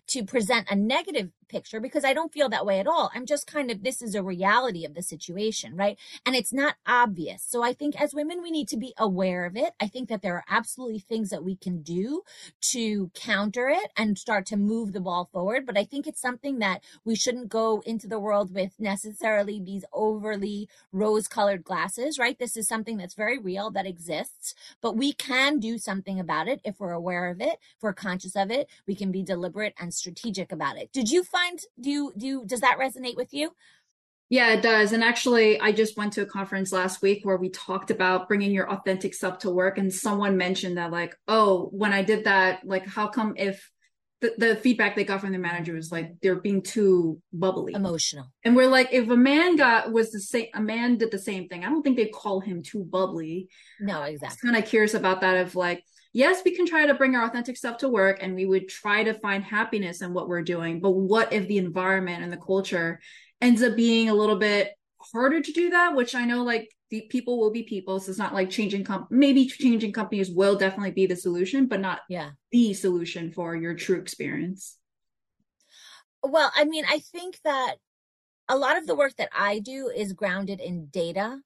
to 0.09 0.25
present 0.25 0.71
a 0.71 0.77
negative 0.77 1.31
picture 1.55 1.81
because 1.81 2.05
I 2.05 2.15
don't 2.15 2.33
feel 2.33 2.49
that 2.49 2.67
way 2.67 2.81
at 2.81 2.89
all. 2.89 3.13
I'm 3.15 3.27
just 3.27 3.47
kind 3.47 3.71
of, 3.71 3.85
this 3.85 4.03
is 4.03 4.17
a 4.17 4.25
reality 4.25 4.85
of 4.85 4.95
the 4.95 5.03
situation, 5.03 5.77
right? 5.77 5.97
And 6.27 6.35
it's 6.35 6.53
not 6.53 6.75
obvious. 6.85 7.45
So 7.47 7.63
I 7.63 7.73
think 7.73 8.01
as 8.01 8.13
women, 8.13 8.43
we 8.43 8.51
need 8.51 8.67
to 8.69 8.77
be 8.77 8.93
aware 8.99 9.45
of 9.45 9.57
it. 9.57 9.73
I 9.81 9.87
think 9.87 10.09
that 10.09 10.21
there 10.21 10.35
are 10.35 10.45
absolutely 10.49 10.99
things 10.99 11.31
that 11.31 11.45
we 11.45 11.55
can 11.55 11.83
do 11.83 12.23
to 12.73 13.11
counter 13.15 13.69
it 13.69 13.93
and 13.97 14.19
start 14.19 14.47
to 14.47 14.57
move 14.57 14.93
the 14.93 15.01
ball 15.01 15.29
forward. 15.33 15.65
But 15.65 15.79
I 15.79 15.85
think 15.85 16.09
it's 16.09 16.21
something 16.21 16.59
that 16.59 16.83
we 17.05 17.15
shouldn't 17.15 17.51
go 17.51 17.83
into 17.87 18.09
the 18.09 18.19
world 18.19 18.53
with 18.53 18.73
necessarily 18.81 19.61
these 19.61 19.85
overly 19.93 20.69
rose 20.91 21.29
colored 21.29 21.63
glasses, 21.63 22.19
right? 22.19 22.39
This 22.39 22.57
is 22.57 22.67
something 22.67 22.97
that's 22.97 23.15
very 23.15 23.39
real 23.39 23.71
that 23.71 23.87
exists, 23.87 24.55
but 24.83 24.97
we 24.97 25.13
can 25.13 25.61
do 25.61 25.79
something 25.79 26.19
about 26.19 26.49
it 26.49 26.61
if 26.65 26.81
we're 26.81 26.99
aware 27.03 27.31
of 27.31 27.41
it, 27.41 27.57
if 27.77 27.83
we're 27.83 27.93
conscious 27.93 28.35
of 28.35 28.51
it. 28.51 28.69
We 28.89 28.97
can 28.97 29.13
be 29.13 29.23
deliberate 29.23 29.75
and 29.79 29.95
strategic 29.95 30.51
about 30.51 30.79
it. 30.79 30.93
Did 30.93 31.11
you 31.11 31.23
find, 31.23 31.44
do 31.81 31.91
you, 31.91 32.13
do 32.17 32.27
you, 32.27 32.45
does 32.47 32.61
that 32.61 32.79
resonate 32.79 33.17
with 33.17 33.33
you? 33.33 33.51
Yeah, 34.31 34.53
it 34.53 34.63
does. 34.63 34.93
And 34.93 35.05
actually, 35.05 35.61
I 35.61 35.71
just 35.73 35.97
went 35.97 36.15
to 36.15 36.23
a 36.23 36.27
conference 36.27 36.73
last 36.73 37.03
week 37.03 37.25
where 37.25 37.37
we 37.37 37.51
talked 37.51 37.91
about 37.91 38.27
bringing 38.27 38.53
your 38.53 38.71
authentic 38.71 39.15
self 39.15 39.39
to 39.41 39.51
work. 39.51 39.79
And 39.79 39.93
someone 39.93 40.37
mentioned 40.37 40.79
that, 40.79 40.91
like, 40.91 41.15
oh, 41.29 41.69
when 41.73 41.93
I 41.93 42.03
did 42.03 42.25
that, 42.25 42.67
like, 42.67 42.87
how 42.87 43.07
come 43.09 43.35
if 43.37 43.71
the, 44.25 44.35
the 44.39 44.57
feedback 44.57 44.97
they 44.97 45.05
got 45.05 45.21
from 45.21 45.33
the 45.33 45.39
manager 45.39 45.75
was 45.75 45.93
like 45.93 46.15
they're 46.23 46.41
being 46.41 46.63
too 46.63 47.21
bubbly, 47.33 47.75
emotional. 47.75 48.33
And 48.43 48.57
we're 48.57 48.69
like, 48.69 48.89
if 48.93 49.09
a 49.11 49.17
man 49.17 49.57
got 49.57 49.93
was 49.93 50.11
the 50.11 50.21
same, 50.21 50.47
a 50.55 50.61
man 50.61 50.97
did 50.97 51.11
the 51.11 51.19
same 51.19 51.49
thing, 51.49 51.65
I 51.65 51.69
don't 51.69 51.83
think 51.83 51.97
they'd 51.97 52.13
call 52.13 52.41
him 52.41 52.63
too 52.63 52.85
bubbly. 52.85 53.49
No, 53.81 54.03
exactly. 54.03 54.51
kind 54.51 54.63
of 54.63 54.69
curious 54.69 54.95
about 54.95 55.21
that. 55.21 55.37
Of 55.37 55.55
like, 55.55 55.85
yes, 56.15 56.41
we 56.45 56.57
can 56.57 56.65
try 56.65 56.87
to 56.87 56.95
bring 56.95 57.15
our 57.15 57.27
authentic 57.27 57.59
stuff 57.59 57.77
to 57.79 57.89
work 57.91 58.21
and 58.23 58.35
we 58.35 58.47
would 58.47 58.69
try 58.69 59.03
to 59.03 59.13
find 59.13 59.45
happiness 59.45 60.01
in 60.01 60.15
what 60.15 60.29
we're 60.29 60.43
doing. 60.43 60.81
But 60.81 60.93
what 60.93 61.33
if 61.35 61.47
the 61.47 61.59
environment 61.59 62.23
and 62.23 62.33
the 62.33 62.39
culture 62.39 63.01
ends 63.43 63.63
up 63.63 63.77
being 63.77 64.09
a 64.09 64.15
little 64.15 64.37
bit 64.37 64.73
harder 65.13 65.43
to 65.43 65.53
do 65.53 65.71
that? 65.71 65.95
Which 65.95 66.15
I 66.15 66.25
know 66.25 66.45
like 66.45 66.71
the 66.91 67.03
people 67.03 67.39
will 67.39 67.51
be 67.51 67.65
people. 67.65 67.99
So 68.01 68.11
it's 68.11 68.19
not 68.19 68.33
like 68.33 68.49
changing 68.49 68.85
comp 68.85 69.11
maybe 69.11 69.47
changing 69.47 69.93
companies 69.93 70.31
will 70.31 70.57
definitely 70.57 70.93
be 70.93 71.07
the 71.07 71.17
solution, 71.17 71.67
but 71.67 71.81
not 71.81 72.01
yeah. 72.09 72.31
the 72.53 72.73
solution 72.73 73.33
for 73.33 73.55
your 73.57 73.75
true 73.75 73.99
experience. 73.99 74.79
Well, 76.23 76.51
I 76.57 76.65
mean, 76.65 76.85
I 76.89 77.01
think 77.01 77.39
that 77.45 77.75
a 78.49 78.57
lot 78.57 78.79
of 78.79 78.87
the 78.87 78.95
work 78.95 79.17
that 79.17 79.31
I 79.37 79.59
do 79.59 79.91
is 79.95 80.13
grounded 80.13 80.61
in 80.61 80.87
data. 80.87 81.41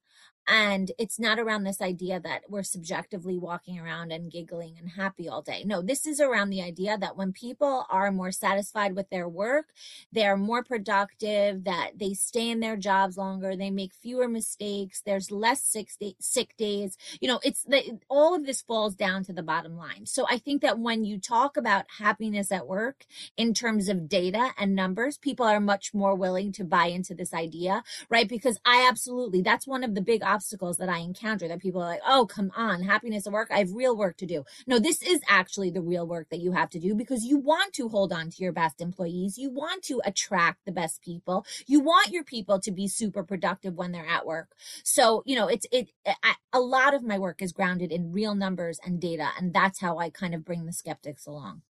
And 0.48 0.92
it's 0.98 1.18
not 1.18 1.38
around 1.38 1.64
this 1.64 1.82
idea 1.82 2.18
that 2.20 2.44
we're 2.48 2.62
subjectively 2.62 3.36
walking 3.36 3.78
around 3.78 4.12
and 4.12 4.32
giggling 4.32 4.76
and 4.78 4.88
happy 4.92 5.28
all 5.28 5.42
day. 5.42 5.62
No, 5.66 5.82
this 5.82 6.06
is 6.06 6.20
around 6.20 6.48
the 6.48 6.62
idea 6.62 6.96
that 6.96 7.18
when 7.18 7.32
people 7.32 7.84
are 7.90 8.10
more 8.10 8.32
satisfied 8.32 8.96
with 8.96 9.10
their 9.10 9.28
work, 9.28 9.66
they 10.10 10.26
are 10.26 10.38
more 10.38 10.64
productive, 10.64 11.64
that 11.64 11.92
they 11.96 12.14
stay 12.14 12.48
in 12.48 12.60
their 12.60 12.76
jobs 12.76 13.18
longer, 13.18 13.54
they 13.54 13.70
make 13.70 13.92
fewer 13.92 14.26
mistakes, 14.26 15.02
there's 15.04 15.30
less 15.30 15.62
sick, 15.62 15.90
day, 16.00 16.14
sick 16.18 16.56
days. 16.56 16.96
You 17.20 17.28
know, 17.28 17.40
it's 17.42 17.64
the, 17.64 17.98
all 18.08 18.34
of 18.34 18.46
this 18.46 18.62
falls 18.62 18.94
down 18.94 19.24
to 19.24 19.34
the 19.34 19.42
bottom 19.42 19.76
line. 19.76 20.06
So 20.06 20.24
I 20.30 20.38
think 20.38 20.62
that 20.62 20.78
when 20.78 21.04
you 21.04 21.20
talk 21.20 21.58
about 21.58 21.84
happiness 21.98 22.50
at 22.50 22.66
work 22.66 23.04
in 23.36 23.52
terms 23.52 23.90
of 23.90 24.08
data 24.08 24.52
and 24.56 24.74
numbers, 24.74 25.18
people 25.18 25.44
are 25.44 25.60
much 25.60 25.92
more 25.92 26.14
willing 26.14 26.52
to 26.52 26.64
buy 26.64 26.86
into 26.86 27.14
this 27.14 27.34
idea, 27.34 27.82
right? 28.08 28.28
Because 28.28 28.58
I 28.64 28.86
absolutely, 28.88 29.42
that's 29.42 29.66
one 29.66 29.84
of 29.84 29.94
the 29.94 30.00
big 30.00 30.22
obstacles 30.38 30.76
that 30.76 30.88
I 30.88 30.98
encounter 30.98 31.48
that 31.48 31.58
people 31.58 31.82
are 31.82 31.88
like, 31.88 32.00
oh, 32.06 32.24
come 32.24 32.52
on, 32.56 32.80
happiness 32.82 33.26
at 33.26 33.32
work. 33.32 33.48
I 33.50 33.58
have 33.58 33.72
real 33.72 33.96
work 33.96 34.16
to 34.18 34.26
do. 34.26 34.44
No, 34.68 34.78
this 34.78 35.02
is 35.02 35.20
actually 35.28 35.70
the 35.70 35.82
real 35.82 36.06
work 36.06 36.28
that 36.30 36.38
you 36.38 36.52
have 36.52 36.70
to 36.70 36.78
do 36.78 36.94
because 36.94 37.24
you 37.24 37.38
want 37.38 37.72
to 37.72 37.88
hold 37.88 38.12
on 38.12 38.30
to 38.30 38.42
your 38.44 38.52
best 38.52 38.80
employees. 38.80 39.36
You 39.36 39.50
want 39.50 39.82
to 39.84 40.00
attract 40.04 40.64
the 40.64 40.70
best 40.70 41.02
people. 41.02 41.44
You 41.66 41.80
want 41.80 42.12
your 42.12 42.22
people 42.22 42.60
to 42.60 42.70
be 42.70 42.86
super 42.86 43.24
productive 43.24 43.74
when 43.74 43.90
they're 43.90 44.06
at 44.06 44.26
work. 44.26 44.52
So, 44.84 45.24
you 45.26 45.34
know, 45.34 45.48
it's, 45.48 45.66
it, 45.72 45.90
I, 46.06 46.34
a 46.52 46.60
lot 46.60 46.94
of 46.94 47.02
my 47.02 47.18
work 47.18 47.42
is 47.42 47.52
grounded 47.52 47.90
in 47.90 48.12
real 48.12 48.36
numbers 48.36 48.78
and 48.84 49.00
data. 49.00 49.30
And 49.36 49.52
that's 49.52 49.80
how 49.80 49.98
I 49.98 50.08
kind 50.08 50.36
of 50.36 50.44
bring 50.44 50.66
the 50.66 50.72
skeptics 50.72 51.26
along. 51.26 51.62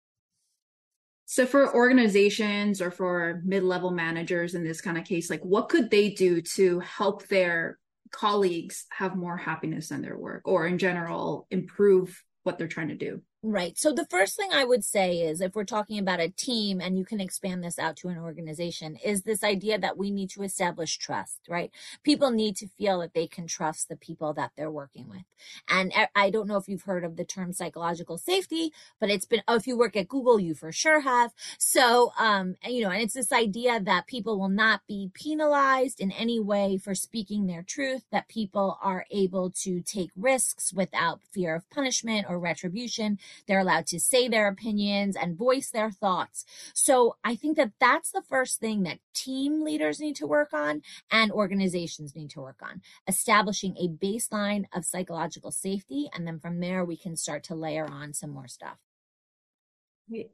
So 1.25 1.47
for 1.47 1.75
organizations 1.75 2.83
or 2.83 2.91
for 2.91 3.43
mid-level 3.45 3.91
managers 3.91 4.55
in 4.55 4.63
this 4.63 4.83
kind 4.83 4.99
of 4.99 5.05
case, 5.05 5.31
like 5.31 5.43
what 5.43 5.71
could 5.71 5.91
they 5.91 6.11
do 6.11 6.43
to 6.57 6.81
help 6.81 7.29
their 7.29 7.79
colleagues 8.11 8.87
have 8.91 9.17
more 9.17 9.37
happiness 9.37 9.91
in 9.91 10.03
their 10.03 10.17
work 10.17 10.43
or 10.45 10.67
in 10.67 10.79
general 10.79 11.47
improve 11.51 12.23
what 12.43 12.59
they're 12.59 12.69
trying 12.69 12.89
to 12.89 12.95
do 12.95 13.21
Right. 13.45 13.79
So 13.79 13.93
the 13.93 14.05
first 14.11 14.35
thing 14.37 14.51
I 14.53 14.65
would 14.65 14.83
say 14.85 15.19
is 15.21 15.41
if 15.41 15.55
we're 15.55 15.63
talking 15.63 16.01
about 16.01 16.19
a 16.19 16.29
team 16.29 16.81
and 16.81 16.99
you 16.99 17.05
can 17.05 17.21
expand 17.21 17.63
this 17.63 17.79
out 17.79 17.95
to 17.99 18.09
an 18.09 18.19
organization 18.19 18.97
is 18.97 19.23
this 19.23 19.45
idea 19.45 19.79
that 19.79 19.97
we 19.97 20.11
need 20.11 20.29
to 20.31 20.43
establish 20.43 20.99
trust, 20.99 21.39
right? 21.49 21.71
People 22.03 22.33
need 22.33 22.57
to 22.57 22.67
feel 22.67 22.99
that 22.99 23.15
they 23.15 23.29
can 23.29 23.47
trust 23.47 23.89
the 23.89 23.95
people 23.97 24.33
that 24.33 24.51
they're 24.57 24.73
working 24.73 25.09
with. 25.09 25.23
And 25.69 25.93
I 26.17 26.31
don't 26.31 26.49
know 26.49 26.57
if 26.57 26.67
you've 26.67 26.83
heard 26.83 27.05
of 27.05 27.15
the 27.17 27.25
term 27.25 27.53
psychological 27.53 28.19
safety, 28.19 28.73
but 28.99 29.09
it's 29.09 29.25
been, 29.25 29.43
oh, 29.47 29.55
if 29.55 29.69
you 29.69 29.79
work 29.79 29.95
at 29.95 30.09
Google, 30.09 30.41
you 30.41 30.57
for 30.57 30.73
sure 30.73 31.01
have. 31.03 31.33
So, 31.59 32.13
um, 32.19 32.57
you 32.67 32.83
know, 32.83 32.91
and 32.91 33.01
it's 33.03 33.15
this 33.15 33.31
idea 33.31 33.79
that 33.79 34.09
people 34.09 34.37
will 34.37 34.49
not 34.49 34.81
be 34.89 35.13
penalized 35.15 36.01
in 36.01 36.11
any 36.11 36.41
way 36.41 36.77
for 36.77 36.93
speaking 36.93 37.47
their 37.47 37.63
truth, 37.63 38.03
that 38.11 38.27
people 38.27 38.79
are 38.83 39.07
able 39.13 39.51
to 39.63 39.81
take 39.81 40.11
risks 40.17 40.73
without 40.73 41.21
fear 41.23 41.55
of 41.55 41.71
punishment 41.71 42.27
or 42.29 42.41
retribution 42.41 43.17
they're 43.47 43.61
allowed 43.61 43.87
to 43.89 44.01
say 44.01 44.29
their 44.29 44.49
opinions 44.49 45.17
and 45.17 45.37
voice 45.37 45.71
their 45.71 45.91
thoughts. 45.91 46.45
So 46.75 47.17
I 47.25 47.35
think 47.35 47.57
that 47.57 47.73
that's 47.81 48.11
the 48.11 48.23
first 48.23 48.61
thing 48.61 48.83
that 48.85 48.99
team 49.15 49.65
leaders 49.65 50.01
need 50.01 50.17
to 50.17 50.27
work 50.27 50.53
on 50.53 50.83
and 51.11 51.33
organizations 51.33 52.15
need 52.15 52.31
to 52.31 52.41
work 52.41 52.61
on 52.63 52.83
establishing 53.07 53.77
a 53.77 53.89
baseline 53.89 54.65
of 54.75 54.85
psychological 54.85 55.51
safety. 55.51 56.09
And 56.15 56.27
then 56.27 56.39
from 56.39 56.61
there, 56.61 56.85
we 56.85 56.97
can 56.97 57.17
start 57.17 57.45
to 57.45 57.55
layer 57.55 57.87
on 57.87 58.13
some 58.13 58.31
more 58.31 58.49
stuff. 58.49 58.79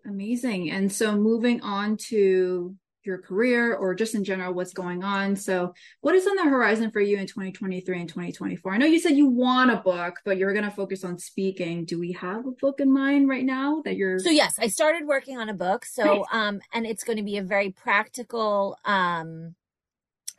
Amazing. 0.07 0.71
And 0.71 0.93
so 0.93 1.17
moving 1.17 1.61
on 1.63 1.97
to 2.09 2.77
your 3.07 3.19
career 3.19 3.75
or 3.75 3.95
just 3.95 4.15
in 4.15 4.25
general 4.25 4.53
what's 4.53 4.73
going 4.73 5.05
on. 5.05 5.37
So, 5.37 5.75
what 6.01 6.15
is 6.15 6.27
on 6.27 6.37
the 6.37 6.45
horizon 6.45 6.91
for 6.91 7.01
you 7.01 7.19
in 7.19 7.27
2023 7.27 8.01
and 8.01 8.09
2024? 8.09 8.73
I 8.73 8.77
know 8.77 8.87
you 8.87 8.99
said 8.99 9.17
you 9.17 9.27
want 9.27 9.71
a 9.71 9.77
book, 9.77 10.21
but 10.25 10.39
you're 10.39 10.53
going 10.53 10.65
to 10.65 10.71
focus 10.71 11.05
on 11.05 11.19
speaking. 11.19 11.85
Do 11.85 11.99
we 11.99 12.13
have 12.13 12.47
a 12.47 12.53
book 12.53 12.81
in 12.81 12.93
mind 12.93 13.29
right 13.29 13.45
now 13.45 13.83
that 13.85 13.97
you're 13.97 14.19
So, 14.19 14.31
yes, 14.31 14.59
I 14.59 14.69
started 14.69 15.07
working 15.07 15.39
on 15.39 15.49
a 15.49 15.55
book. 15.55 15.85
So, 15.85 16.05
nice. 16.05 16.25
um 16.33 16.61
and 16.73 16.87
it's 16.87 17.05
going 17.05 17.19
to 17.19 17.25
be 17.25 17.39
a 17.39 17.43
very 17.43 17.71
practical 17.71 18.79
um 18.85 19.55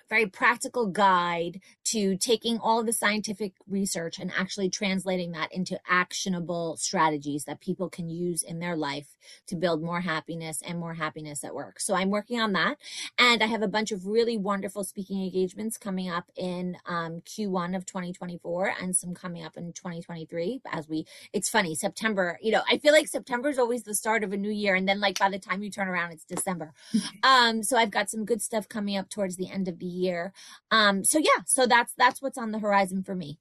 very 0.09 0.27
practical 0.27 0.87
guide 0.87 1.61
to 1.85 2.17
taking 2.17 2.57
all 2.59 2.83
the 2.83 2.93
scientific 2.93 3.53
research 3.67 4.19
and 4.19 4.31
actually 4.37 4.69
translating 4.69 5.31
that 5.31 5.51
into 5.53 5.79
actionable 5.87 6.75
strategies 6.77 7.45
that 7.45 7.61
people 7.61 7.89
can 7.89 8.09
use 8.09 8.41
in 8.41 8.59
their 8.59 8.75
life 8.75 9.15
to 9.47 9.55
build 9.55 9.83
more 9.83 10.01
happiness 10.01 10.61
and 10.65 10.79
more 10.79 10.95
happiness 10.95 11.43
at 11.43 11.53
work. 11.53 11.79
So 11.79 11.93
I'm 11.93 12.09
working 12.09 12.39
on 12.39 12.53
that. 12.53 12.77
And 13.17 13.43
I 13.43 13.47
have 13.47 13.61
a 13.61 13.67
bunch 13.67 13.91
of 13.91 14.07
really 14.07 14.37
wonderful 14.37 14.83
speaking 14.83 15.23
engagements 15.23 15.77
coming 15.77 16.09
up 16.09 16.31
in 16.35 16.77
um, 16.85 17.21
Q1 17.21 17.75
of 17.75 17.85
2024 17.85 18.73
and 18.81 18.95
some 18.95 19.13
coming 19.13 19.43
up 19.43 19.55
in 19.55 19.71
2023 19.73 20.61
as 20.71 20.89
we, 20.89 21.05
it's 21.33 21.49
funny, 21.49 21.75
September, 21.75 22.39
you 22.41 22.51
know, 22.51 22.63
I 22.69 22.77
feel 22.79 22.93
like 22.93 23.07
September 23.07 23.49
is 23.49 23.59
always 23.59 23.83
the 23.83 23.95
start 23.95 24.23
of 24.23 24.33
a 24.33 24.37
new 24.37 24.51
year. 24.51 24.75
And 24.75 24.87
then 24.87 24.99
like 24.99 25.19
by 25.19 25.29
the 25.29 25.39
time 25.39 25.61
you 25.61 25.69
turn 25.69 25.87
around, 25.87 26.13
it's 26.13 26.25
December. 26.25 26.73
um, 27.23 27.61
so 27.61 27.77
I've 27.77 27.91
got 27.91 28.09
some 28.09 28.25
good 28.25 28.41
stuff 28.41 28.67
coming 28.67 28.97
up 28.97 29.09
towards 29.09 29.35
the 29.35 29.51
end 29.51 29.67
of 29.67 29.79
the 29.79 29.85
year. 29.85 30.33
Um, 30.71 31.03
so 31.03 31.19
yeah, 31.19 31.43
so 31.45 31.65
that's 31.75 31.93
that's 31.97 32.21
what's 32.21 32.37
on 32.37 32.51
the 32.51 32.59
horizon 32.59 33.03
for 33.03 33.15
me. 33.15 33.39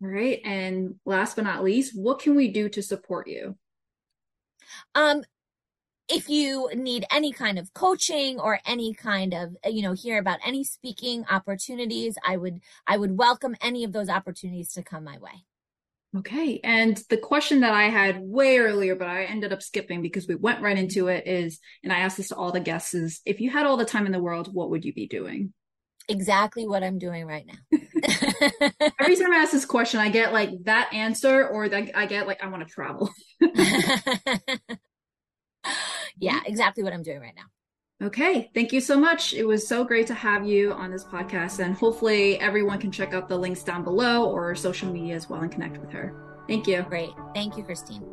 All 0.02 0.10
right. 0.10 0.40
And 0.46 0.96
last 1.06 1.36
but 1.36 1.46
not 1.46 1.64
least, 1.64 1.98
what 2.00 2.20
can 2.20 2.36
we 2.36 2.50
do 2.50 2.70
to 2.70 2.82
support 2.82 3.28
you? 3.28 3.56
Um, 4.94 5.24
if 6.10 6.30
you 6.30 6.70
need 6.74 7.06
any 7.12 7.32
kind 7.34 7.60
of 7.60 7.74
coaching 7.74 8.40
or 8.40 8.60
any 8.66 8.94
kind 8.94 9.34
of 9.34 9.56
you 9.66 9.82
know 9.82 9.94
hear 9.94 10.18
about 10.18 10.40
any 10.46 10.64
speaking 10.64 11.26
opportunities 11.30 12.18
i 12.26 12.38
would 12.38 12.60
i 12.86 12.98
would 12.98 13.18
welcome 13.18 13.56
any 13.62 13.84
of 13.84 13.92
those 13.92 14.10
opportunities 14.10 14.72
to 14.72 14.84
come 14.84 15.04
my 15.04 15.18
way 15.18 15.44
okay 16.16 16.60
and 16.64 17.04
the 17.10 17.18
question 17.18 17.62
that 17.62 17.74
i 17.74 17.84
had 17.84 18.20
way 18.22 18.58
earlier 18.58 18.96
but 18.96 19.08
i 19.08 19.24
ended 19.26 19.52
up 19.52 19.62
skipping 19.62 20.02
because 20.02 20.28
we 20.28 20.36
went 20.36 20.62
right 20.62 20.78
into 20.78 21.08
it 21.08 21.28
is 21.28 21.60
and 21.84 21.92
i 21.92 22.00
asked 22.00 22.18
this 22.18 22.30
to 22.30 22.36
all 22.36 22.52
the 22.52 22.60
guests 22.60 22.94
is 22.94 23.22
if 23.26 23.42
you 23.42 23.50
had 23.50 23.66
all 23.66 23.78
the 23.78 23.86
time 23.86 24.06
in 24.06 24.12
the 24.12 24.22
world 24.22 24.54
what 24.54 24.70
would 24.70 24.86
you 24.86 24.94
be 24.94 25.08
doing 25.08 25.54
exactly 26.08 26.66
what 26.66 26.84
i'm 26.84 26.98
doing 26.98 27.26
right 27.26 27.46
now 27.46 27.78
Every 29.00 29.16
time 29.22 29.32
I 29.32 29.38
ask 29.38 29.52
this 29.52 29.66
question, 29.66 30.00
I 30.00 30.10
get 30.10 30.34
like 30.34 30.64
that 30.64 30.94
answer, 30.94 31.48
or 31.48 31.70
that 31.70 31.92
I 31.96 32.06
get 32.06 32.28
like 32.28 32.44
I 32.44 32.48
want 32.48 32.68
to 32.68 32.74
travel. 32.74 33.10
yeah, 36.20 36.40
exactly 36.46 36.84
what 36.84 36.94
I'm 36.94 37.04
doing 37.04 37.20
right 37.20 37.36
now. 37.36 37.44
Okay, 38.08 38.52
thank 38.54 38.72
you 38.72 38.80
so 38.80 39.00
much. 39.00 39.34
It 39.34 39.46
was 39.46 39.68
so 39.68 39.84
great 39.84 40.06
to 40.08 40.14
have 40.14 40.46
you 40.46 40.72
on 40.72 40.92
this 40.92 41.04
podcast, 41.04 41.60
and 41.60 41.76
hopefully 41.76 42.40
everyone 42.40 42.80
can 42.80 42.92
check 42.92 43.14
out 43.14 43.28
the 43.28 43.38
links 43.38 43.64
down 43.64 43.84
below 43.84 44.30
or 44.30 44.54
social 44.54 44.92
media 44.92 45.16
as 45.16 45.30
well 45.30 45.42
and 45.42 45.52
connect 45.52 45.78
with 45.80 45.90
her. 45.92 46.14
Thank 46.48 46.68
you. 46.68 46.84
Great. 46.84 47.10
Thank 47.34 47.58
you, 47.58 47.64
Christine. 47.64 48.06